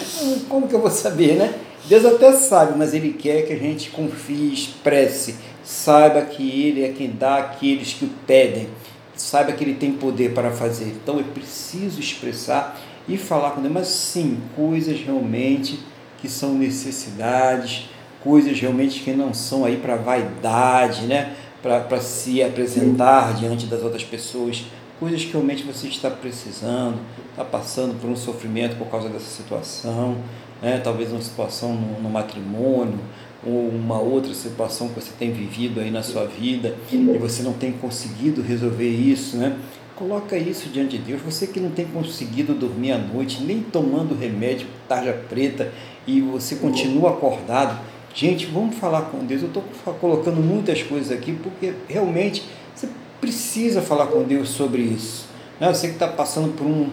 [0.49, 1.51] Como que eu vou saber, né?
[1.85, 6.89] Deus até sabe, mas Ele quer que a gente confie, expresse, saiba que Ele é
[6.89, 8.67] quem dá aqueles que o pedem,
[9.15, 10.85] saiba que Ele tem poder para fazer.
[10.85, 15.79] Então é preciso expressar e falar com Deus, mas sim, coisas realmente
[16.21, 17.89] que são necessidades,
[18.23, 21.35] coisas realmente que não são aí para vaidade, né?
[21.63, 24.65] para se apresentar diante das outras pessoas,
[24.99, 26.99] coisas que realmente você está precisando,
[27.31, 30.17] está passando por um sofrimento por causa dessa situação,
[30.63, 30.79] né?
[30.83, 32.99] talvez uma situação no, no matrimônio,
[33.45, 37.53] ou uma outra situação que você tem vivido aí na sua vida e você não
[37.53, 39.57] tem conseguido resolver isso, né?
[39.95, 41.21] Coloca isso diante de Deus.
[41.21, 45.71] Você que não tem conseguido dormir à noite, nem tomando remédio, tarja preta,
[46.07, 47.79] e você continua acordado.
[48.13, 49.41] Gente, vamos falar com Deus.
[49.43, 49.63] Eu estou
[49.99, 52.87] colocando muitas coisas aqui porque realmente você
[53.21, 55.27] precisa falar com Deus sobre isso.
[55.59, 55.71] Né?
[55.71, 56.89] Você que está passando por um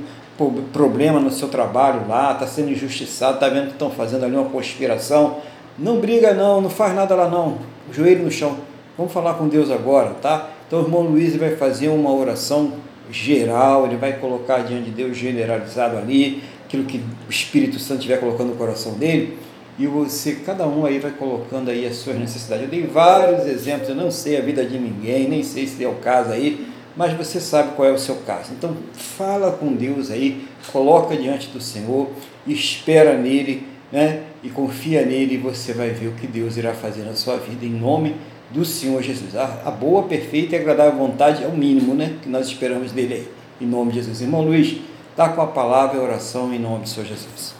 [0.72, 4.48] problema no seu trabalho lá, está sendo injustiçado, está vendo que estão fazendo ali uma
[4.48, 5.38] conspiração.
[5.78, 7.58] Não briga não, não faz nada lá não.
[7.92, 8.56] Joelho no chão.
[8.96, 10.50] Vamos falar com Deus agora, tá?
[10.66, 12.72] Então o irmão Luiz vai fazer uma oração
[13.10, 18.18] geral, ele vai colocar diante de Deus generalizado ali, aquilo que o Espírito Santo estiver
[18.18, 19.36] colocando no coração dele,
[19.78, 22.64] e você, cada um aí vai colocando aí as suas necessidades.
[22.64, 25.88] Eu dei vários exemplos, eu não sei a vida de ninguém, nem sei se é
[25.88, 28.52] o caso aí, mas você sabe qual é o seu caso.
[28.52, 32.08] Então fala com Deus aí, coloca diante do Senhor,
[32.46, 34.22] espera nele, né?
[34.42, 37.64] E confia nele e você vai ver o que Deus irá fazer na sua vida
[37.64, 38.16] em nome
[38.50, 39.36] do Senhor Jesus.
[39.36, 42.16] A, a boa, perfeita e agradável vontade é o mínimo, né?
[42.22, 43.28] Que nós esperamos dele aí.
[43.60, 44.20] Em nome de Jesus.
[44.20, 44.80] Irmão Luiz,
[45.10, 47.54] está com a palavra e a oração em nome do Senhor Jesus.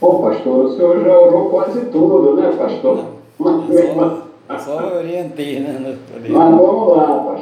[0.00, 3.16] Bom, pastor, o senhor já orou quase tudo, né, pastor?
[3.40, 5.96] Não, só, só orientei, né?
[6.28, 7.35] Mas vamos lá, pastor.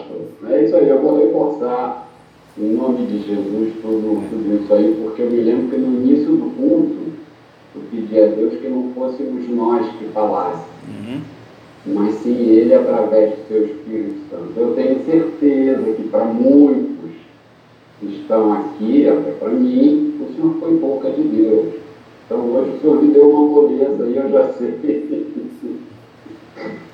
[0.50, 2.08] É isso aí, eu vou reforçar
[2.56, 6.36] em nome de Jesus, tudo, tudo isso aí, porque eu me lembro que no início
[6.36, 7.04] do culto,
[7.74, 11.20] eu pedi a Deus que não fôssemos nós que falássemos, uhum.
[11.86, 14.52] mas sim Ele através do seu Espírito Santo.
[14.56, 17.10] Eu tenho certeza que para muitos
[17.98, 21.74] que estão aqui, até para mim, o Senhor foi boca de Deus.
[22.26, 25.26] Então hoje o Senhor me deu uma moleza e eu já sei.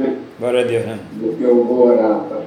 [0.38, 0.98] Glória a Deus, né?
[1.12, 2.46] Do que eu vou orar, Pai.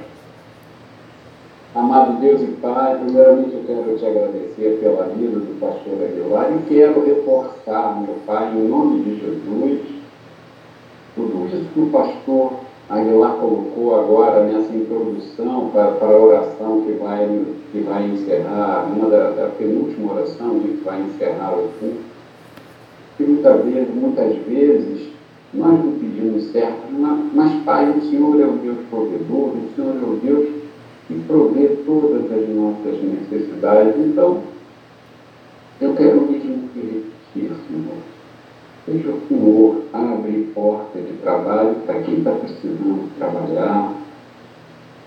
[1.74, 6.68] Amado Deus e Pai, primeiramente eu quero te agradecer pela vida do pastor Aguilar e
[6.68, 9.80] quero reforçar, meu Pai, em nome de Jesus,
[11.16, 12.52] tudo isso que o pastor
[12.88, 19.10] Aguilar colocou agora nessa introdução para, para a oração que vai, que vai encerrar, uma
[19.10, 22.04] da, da penúltima oração que vai encerrar o culto,
[23.16, 25.08] que muitas vezes, muitas vezes
[25.52, 29.96] nós não pedimos certo, mas, mas Pai, o Senhor é o Deus provedor, o Senhor
[29.96, 30.53] é o Deus
[31.10, 33.94] e prover todas as nossas necessidades.
[33.98, 34.42] Então,
[35.80, 37.04] eu quero mesmo que
[37.34, 37.96] Senhor.
[38.86, 43.94] Seja o Senhor abre porta de trabalho para quem está precisando trabalhar.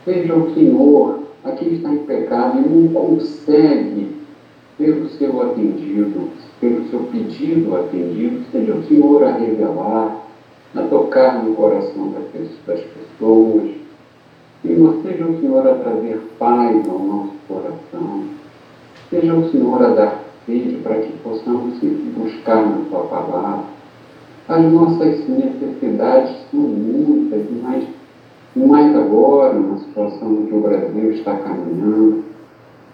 [0.04, 4.18] Seja o Senhor a quem está em pecado e não consegue
[4.78, 6.30] ter o seu atendido,
[6.60, 10.24] pelo seu pedido atendido, seja o Senhor a revelar,
[10.76, 13.72] a tocar no coração das pessoas,
[14.68, 18.24] Senhor, seja o Senhor a trazer paz ao nosso coração.
[19.10, 21.80] Seja o Senhor a dar sede para que possamos
[22.18, 23.64] buscar na Sua palavra.
[24.50, 27.88] As nossas necessidades são muitas, mas
[28.56, 32.24] mais agora, na situação que o Brasil está caminhando.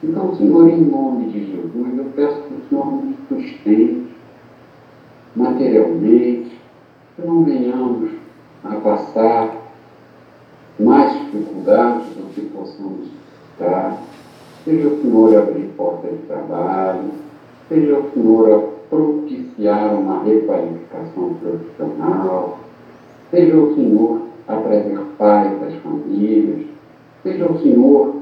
[0.03, 4.03] Então, Senhor, em nome de Jesus, eu peço que o Senhor nos sustente
[5.35, 6.51] materialmente,
[7.15, 8.11] que não venhamos
[8.63, 9.62] a passar
[10.79, 13.07] mais dificuldades do que possamos
[13.51, 13.97] estar.
[14.65, 17.11] Seja o Senhor abrir porta de trabalho,
[17.67, 22.59] seja o Senhor propiciar uma requalificação profissional,
[23.29, 26.65] seja o Senhor a trazer paz às famílias,
[27.23, 28.15] seja o Senhor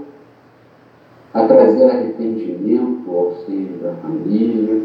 [1.33, 4.81] a trazer arrependimento ao seio da família,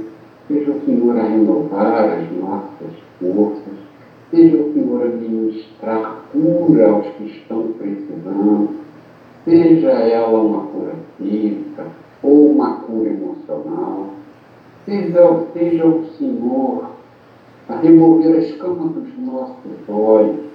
[0.46, 3.85] seja o Senhor a renovar as nossas forças,
[4.30, 8.70] Seja o Senhor a ministrar cura aos que estão precisando,
[9.44, 11.86] seja ela uma cura física
[12.22, 14.06] ou uma cura emocional.
[14.84, 16.90] Seja, seja o Senhor
[17.68, 20.46] a remover as camas dos nossos olhos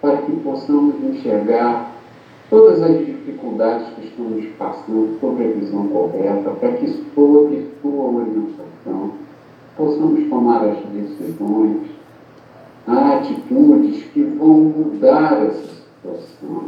[0.00, 1.92] para que possamos enxergar
[2.50, 9.12] todas as dificuldades que estamos passando sobre a visão correta, para que, sob sua orientação,
[9.76, 12.01] possamos tomar as decisões
[12.86, 16.64] a atitudes que vão mudar essa situação.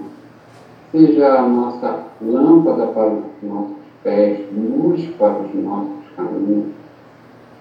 [0.92, 6.72] Seja a nossa lâmpada para os nossos pés, luz para os nossos caminhos,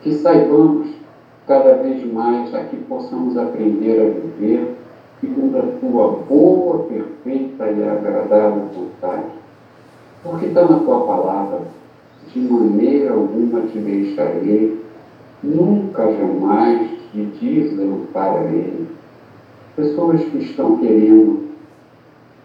[0.02, 0.90] que saibamos
[1.48, 4.78] cada vez mais a que possamos aprender a viver
[5.24, 9.32] segundo a tua boa, perfeita e agradável vontade.
[10.22, 11.62] Porque está na tua palavra,
[12.28, 14.82] de maneira alguma te deixarei,
[15.42, 18.88] nunca jamais de dizem para ele.
[19.76, 21.44] Pessoas que estão querendo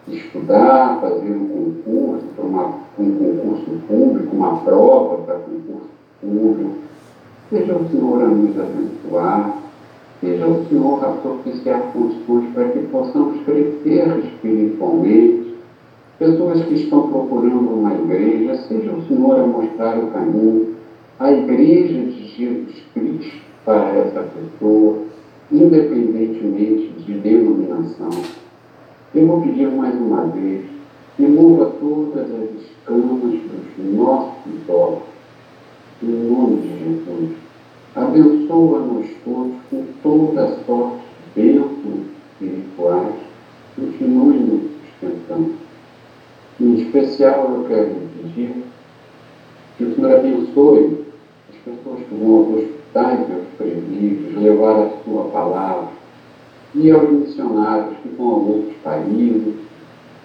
[0.07, 5.89] estudar, fazer um concurso, para um concurso público, uma prova para concurso
[6.21, 6.71] público.
[7.49, 9.57] Seja o Senhor a nos abençoar,
[10.21, 15.55] seja o Senhor a propiciar condições para que possamos crescer espiritualmente.
[16.19, 20.75] Pessoas que estão procurando uma igreja, seja o Senhor a mostrar o caminho,
[21.19, 25.03] a igreja de Jesus Cristo para essa pessoa,
[25.51, 28.09] independentemente de denominação.
[29.13, 30.65] Eu vou pedir mais uma vez,
[31.17, 35.03] remova todas as escamas dos nossos olhos,
[36.03, 37.31] em nome de Jesus.
[37.95, 41.03] Abençoa-nos todos com toda a sorte
[41.35, 43.15] de bênçãos espirituais.
[43.75, 44.61] Continue nos
[44.99, 45.53] sustentando.
[46.61, 48.63] Em especial, eu quero pedir
[49.77, 51.05] que o Senhor abençoe
[51.49, 55.89] as pessoas que vão aos Dai teus presbíteros levar a sua palavra
[56.73, 59.55] e aos missionários que vão a outros países,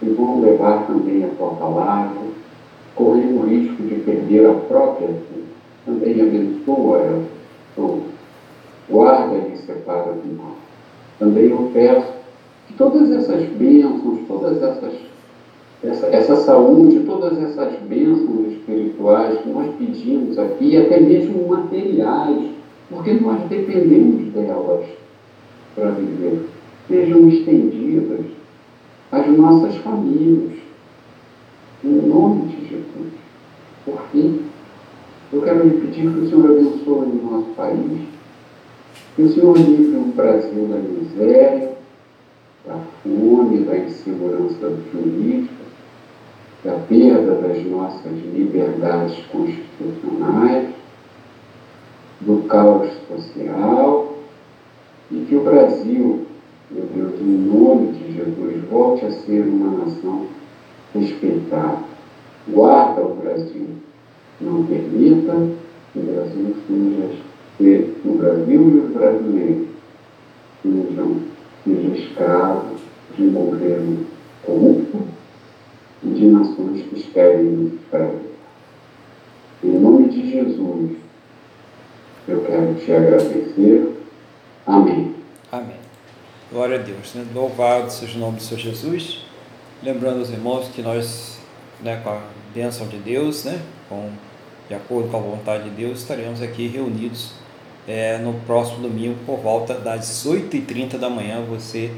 [0.00, 2.22] que vão levar também a tua palavra,
[2.94, 5.44] correndo o risco de perder a própria vida.
[5.84, 7.22] Também abençoa essa
[7.74, 8.00] pessoa,
[8.88, 10.56] guarda e separa do mal.
[11.18, 12.12] Também eu peço
[12.66, 14.94] que todas essas bênçãos, todas essas
[15.82, 22.53] essa, essa saúde, todas essas bênçãos espirituais que nós pedimos aqui, até mesmo materiais,
[22.90, 24.86] porque nós dependemos delas
[25.74, 26.46] para viver,
[26.88, 28.26] sejam estendidas
[29.10, 30.58] às nossas famílias,
[31.82, 33.12] em nome de Jesus.
[33.84, 34.40] Por fim,
[35.32, 38.00] eu quero lhe pedir que o Senhor abençoe o nosso país,
[39.16, 41.72] que o Senhor livre o Brasil da miséria,
[42.66, 45.64] da fome, da insegurança jurídica,
[46.64, 50.68] da perda das nossas liberdades constitucionais,
[52.20, 54.14] do caos social,
[55.10, 56.26] e que o Brasil,
[56.70, 60.26] meu Deus, em nome de Jesus, volte a ser uma nação
[60.94, 61.78] respeitada.
[62.48, 63.66] Guarda o Brasil.
[64.40, 65.32] Não permita
[65.92, 69.68] que o Brasil seja, o Brasil e os brasileiros
[70.62, 71.16] sejam,
[71.94, 72.80] escravos
[73.16, 74.06] de um governo
[74.44, 74.98] corrupto
[76.02, 77.72] e de nações que esperem nos
[79.62, 80.63] Em nome de Jesus,
[82.26, 84.02] eu quero te agradecer.
[84.66, 85.14] Amém.
[85.52, 85.76] Amém.
[86.50, 87.14] Glória a Deus.
[87.14, 87.26] Né?
[87.34, 89.24] Louvado seja o nome do Senhor Jesus.
[89.82, 91.38] Lembrando aos irmãos que nós,
[91.82, 92.20] né, com a
[92.54, 94.08] bênção de Deus, né, com,
[94.68, 97.32] de acordo com a vontade de Deus, estaremos aqui reunidos
[97.86, 101.44] é, no próximo domingo por volta das 8h30 da manhã.
[101.50, 101.90] Você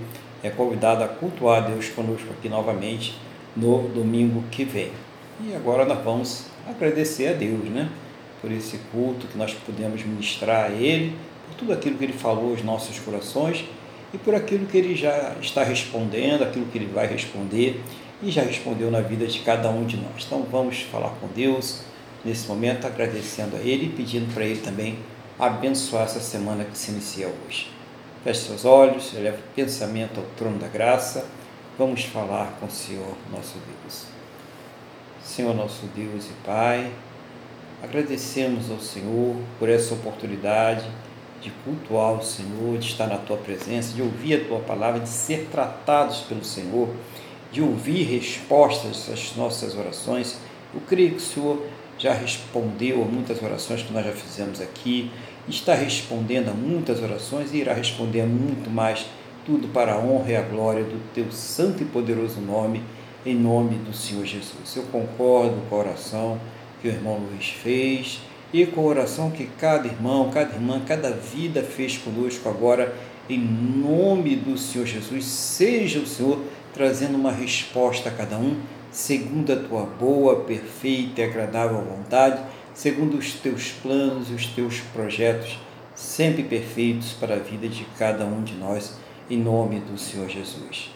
[0.42, 3.16] é convidado a cultuar Deus conosco aqui novamente
[3.56, 4.90] no domingo que vem.
[5.40, 7.88] E agora nós vamos agradecer a Deus, né?
[8.46, 11.16] Por esse culto que nós pudemos ministrar a Ele,
[11.48, 13.64] por tudo aquilo que Ele falou aos nossos corações
[14.14, 17.82] e por aquilo que Ele já está respondendo, aquilo que Ele vai responder
[18.22, 20.24] e já respondeu na vida de cada um de nós.
[20.24, 21.80] Então vamos falar com Deus
[22.24, 24.96] nesse momento, agradecendo a Ele e pedindo para Ele também
[25.36, 27.68] abençoar essa semana que se inicia hoje.
[28.22, 31.26] Feche seus olhos, eleve o pensamento ao trono da graça.
[31.76, 34.04] Vamos falar com o Senhor, nosso Deus.
[35.24, 36.92] Senhor, nosso Deus e Pai,
[37.88, 40.84] agradecemos ao Senhor por essa oportunidade
[41.40, 45.08] de cultuar o Senhor, de estar na Tua presença, de ouvir a Tua palavra, de
[45.08, 46.88] ser tratados pelo Senhor
[47.56, 50.36] de ouvir respostas às nossas orações.
[50.74, 51.62] Eu creio que o Senhor
[51.98, 55.10] já respondeu a muitas orações que nós já fizemos aqui,
[55.48, 59.06] está respondendo a muitas orações e irá responder a muito mais,
[59.46, 62.82] tudo para a honra e a glória do teu santo e poderoso nome,
[63.24, 64.76] em nome do Senhor Jesus.
[64.76, 66.38] Eu concordo com a oração
[66.80, 68.20] que o irmão Luiz fez
[68.52, 72.94] e com a oração que cada irmão, cada irmã, cada vida fez conosco agora,
[73.28, 75.24] em nome do Senhor Jesus.
[75.24, 76.40] Seja o Senhor
[76.72, 82.40] trazendo uma resposta a cada um, segundo a tua boa, perfeita e agradável vontade,
[82.72, 85.58] segundo os teus planos e os teus projetos,
[85.94, 88.96] sempre perfeitos para a vida de cada um de nós,
[89.28, 90.90] em nome do Senhor Jesus.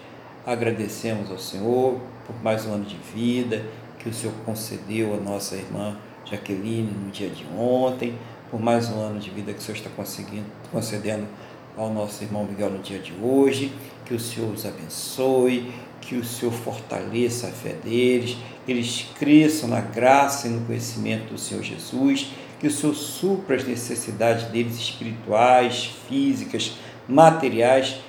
[0.47, 3.65] Agradecemos ao Senhor por mais um ano de vida
[4.01, 8.19] que o Senhor concedeu à nossa irmã Jaqueline no dia de ontem,
[8.51, 9.91] por mais um ano de vida que o Senhor está
[10.73, 11.27] concedendo
[11.77, 13.73] ao nosso irmão Miguel no dia de hoje,
[14.05, 19.69] que o Senhor os abençoe, que o Senhor fortaleça a fé deles, que eles cresçam
[19.69, 24.77] na graça e no conhecimento do Senhor Jesus, que o Senhor supra as necessidades deles
[24.77, 26.73] espirituais, físicas,
[27.07, 28.01] materiais,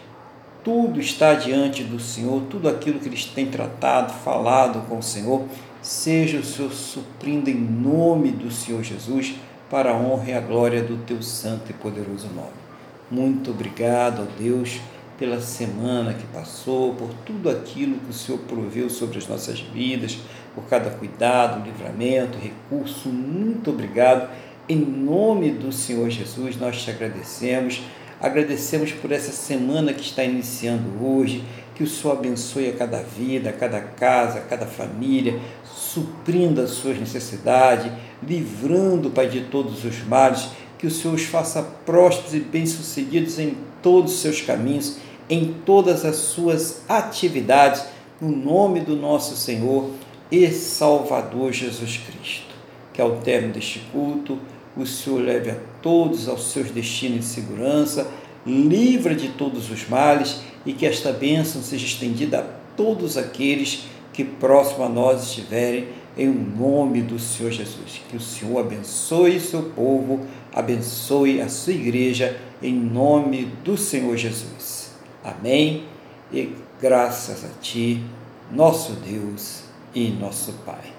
[0.63, 5.45] tudo está diante do Senhor, tudo aquilo que eles têm tratado, falado com o Senhor,
[5.81, 9.35] seja o Senhor suprindo em nome do Senhor Jesus,
[9.69, 12.61] para a honra e a glória do teu santo e poderoso nome.
[13.09, 14.79] Muito obrigado, ó Deus,
[15.17, 20.17] pela semana que passou, por tudo aquilo que o Senhor proveu sobre as nossas vidas,
[20.53, 23.09] por cada cuidado, livramento, recurso.
[23.09, 24.29] Muito obrigado.
[24.67, 27.81] Em nome do Senhor Jesus, nós te agradecemos.
[28.19, 31.43] Agradecemos por essa semana que está iniciando hoje.
[31.75, 36.71] Que o Senhor abençoe a cada vida, a cada casa, a cada família, suprindo as
[36.71, 37.91] suas necessidades,
[38.21, 40.49] livrando, Pai, de todos os males
[40.81, 44.97] que o Senhor os faça prósperos e bem-sucedidos em todos os seus caminhos,
[45.29, 47.83] em todas as suas atividades,
[48.19, 49.91] no nome do nosso Senhor
[50.31, 52.55] e Salvador Jesus Cristo.
[52.93, 54.39] Que ao término deste culto,
[54.75, 58.07] o Senhor leve a todos aos seus destinos de segurança,
[58.43, 62.43] livra de todos os males e que esta bênção seja estendida a
[62.75, 68.01] todos aqueles que próximo a nós estiverem, em nome do Senhor Jesus.
[68.09, 74.91] Que o Senhor abençoe seu povo abençoe a sua igreja em nome do Senhor Jesus.
[75.23, 75.85] Amém.
[76.31, 78.03] E graças a Ti,
[78.51, 79.63] nosso Deus
[79.93, 80.93] e nosso Pai.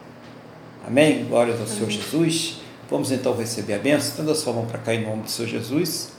[0.87, 1.25] Amém.
[1.25, 1.77] Glórias ao Amém.
[1.77, 2.61] Senhor Jesus.
[2.91, 4.11] Vamos então receber a bênção.
[4.11, 6.13] Estenda a sua mão para cá em nome do Senhor Jesus.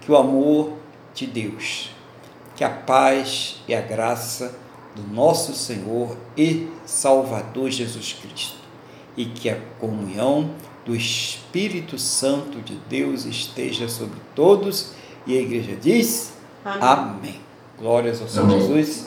[0.00, 0.74] Que o amor
[1.14, 1.90] de Deus,
[2.58, 4.52] que a paz e a graça
[4.96, 8.56] do nosso Senhor e Salvador Jesus Cristo
[9.16, 10.50] e que a comunhão
[10.84, 14.90] do Espírito Santo de Deus esteja sobre todos.
[15.24, 16.32] E a igreja diz:
[16.64, 16.80] Amém.
[16.82, 17.40] Amém.
[17.78, 19.06] Glórias ao Senhor Jesus.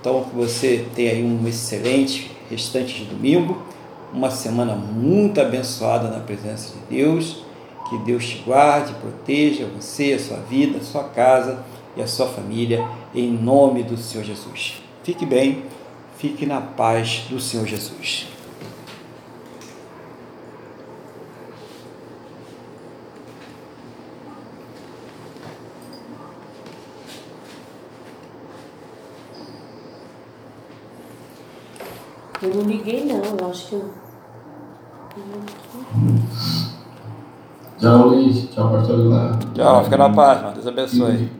[0.00, 3.60] Então, que você tenha aí um excelente restante de domingo.
[4.12, 7.42] uma semana muito abençoada na presença de Deus.
[7.90, 11.64] Que Deus te guarde, proteja você, a sua vida, a sua casa
[11.96, 14.82] e a sua família, em nome do Senhor Jesus.
[15.02, 15.64] Fique bem,
[16.16, 18.28] fique na paz do Senhor Jesus.
[32.44, 33.90] Eu não liguei não, eu acho que eu.
[37.78, 38.50] Tchau, Luiz.
[38.50, 39.46] Tchau, pastor Eduardo.
[39.54, 40.54] Tchau, fica na paz, mano.
[40.54, 41.32] Deus abençoe.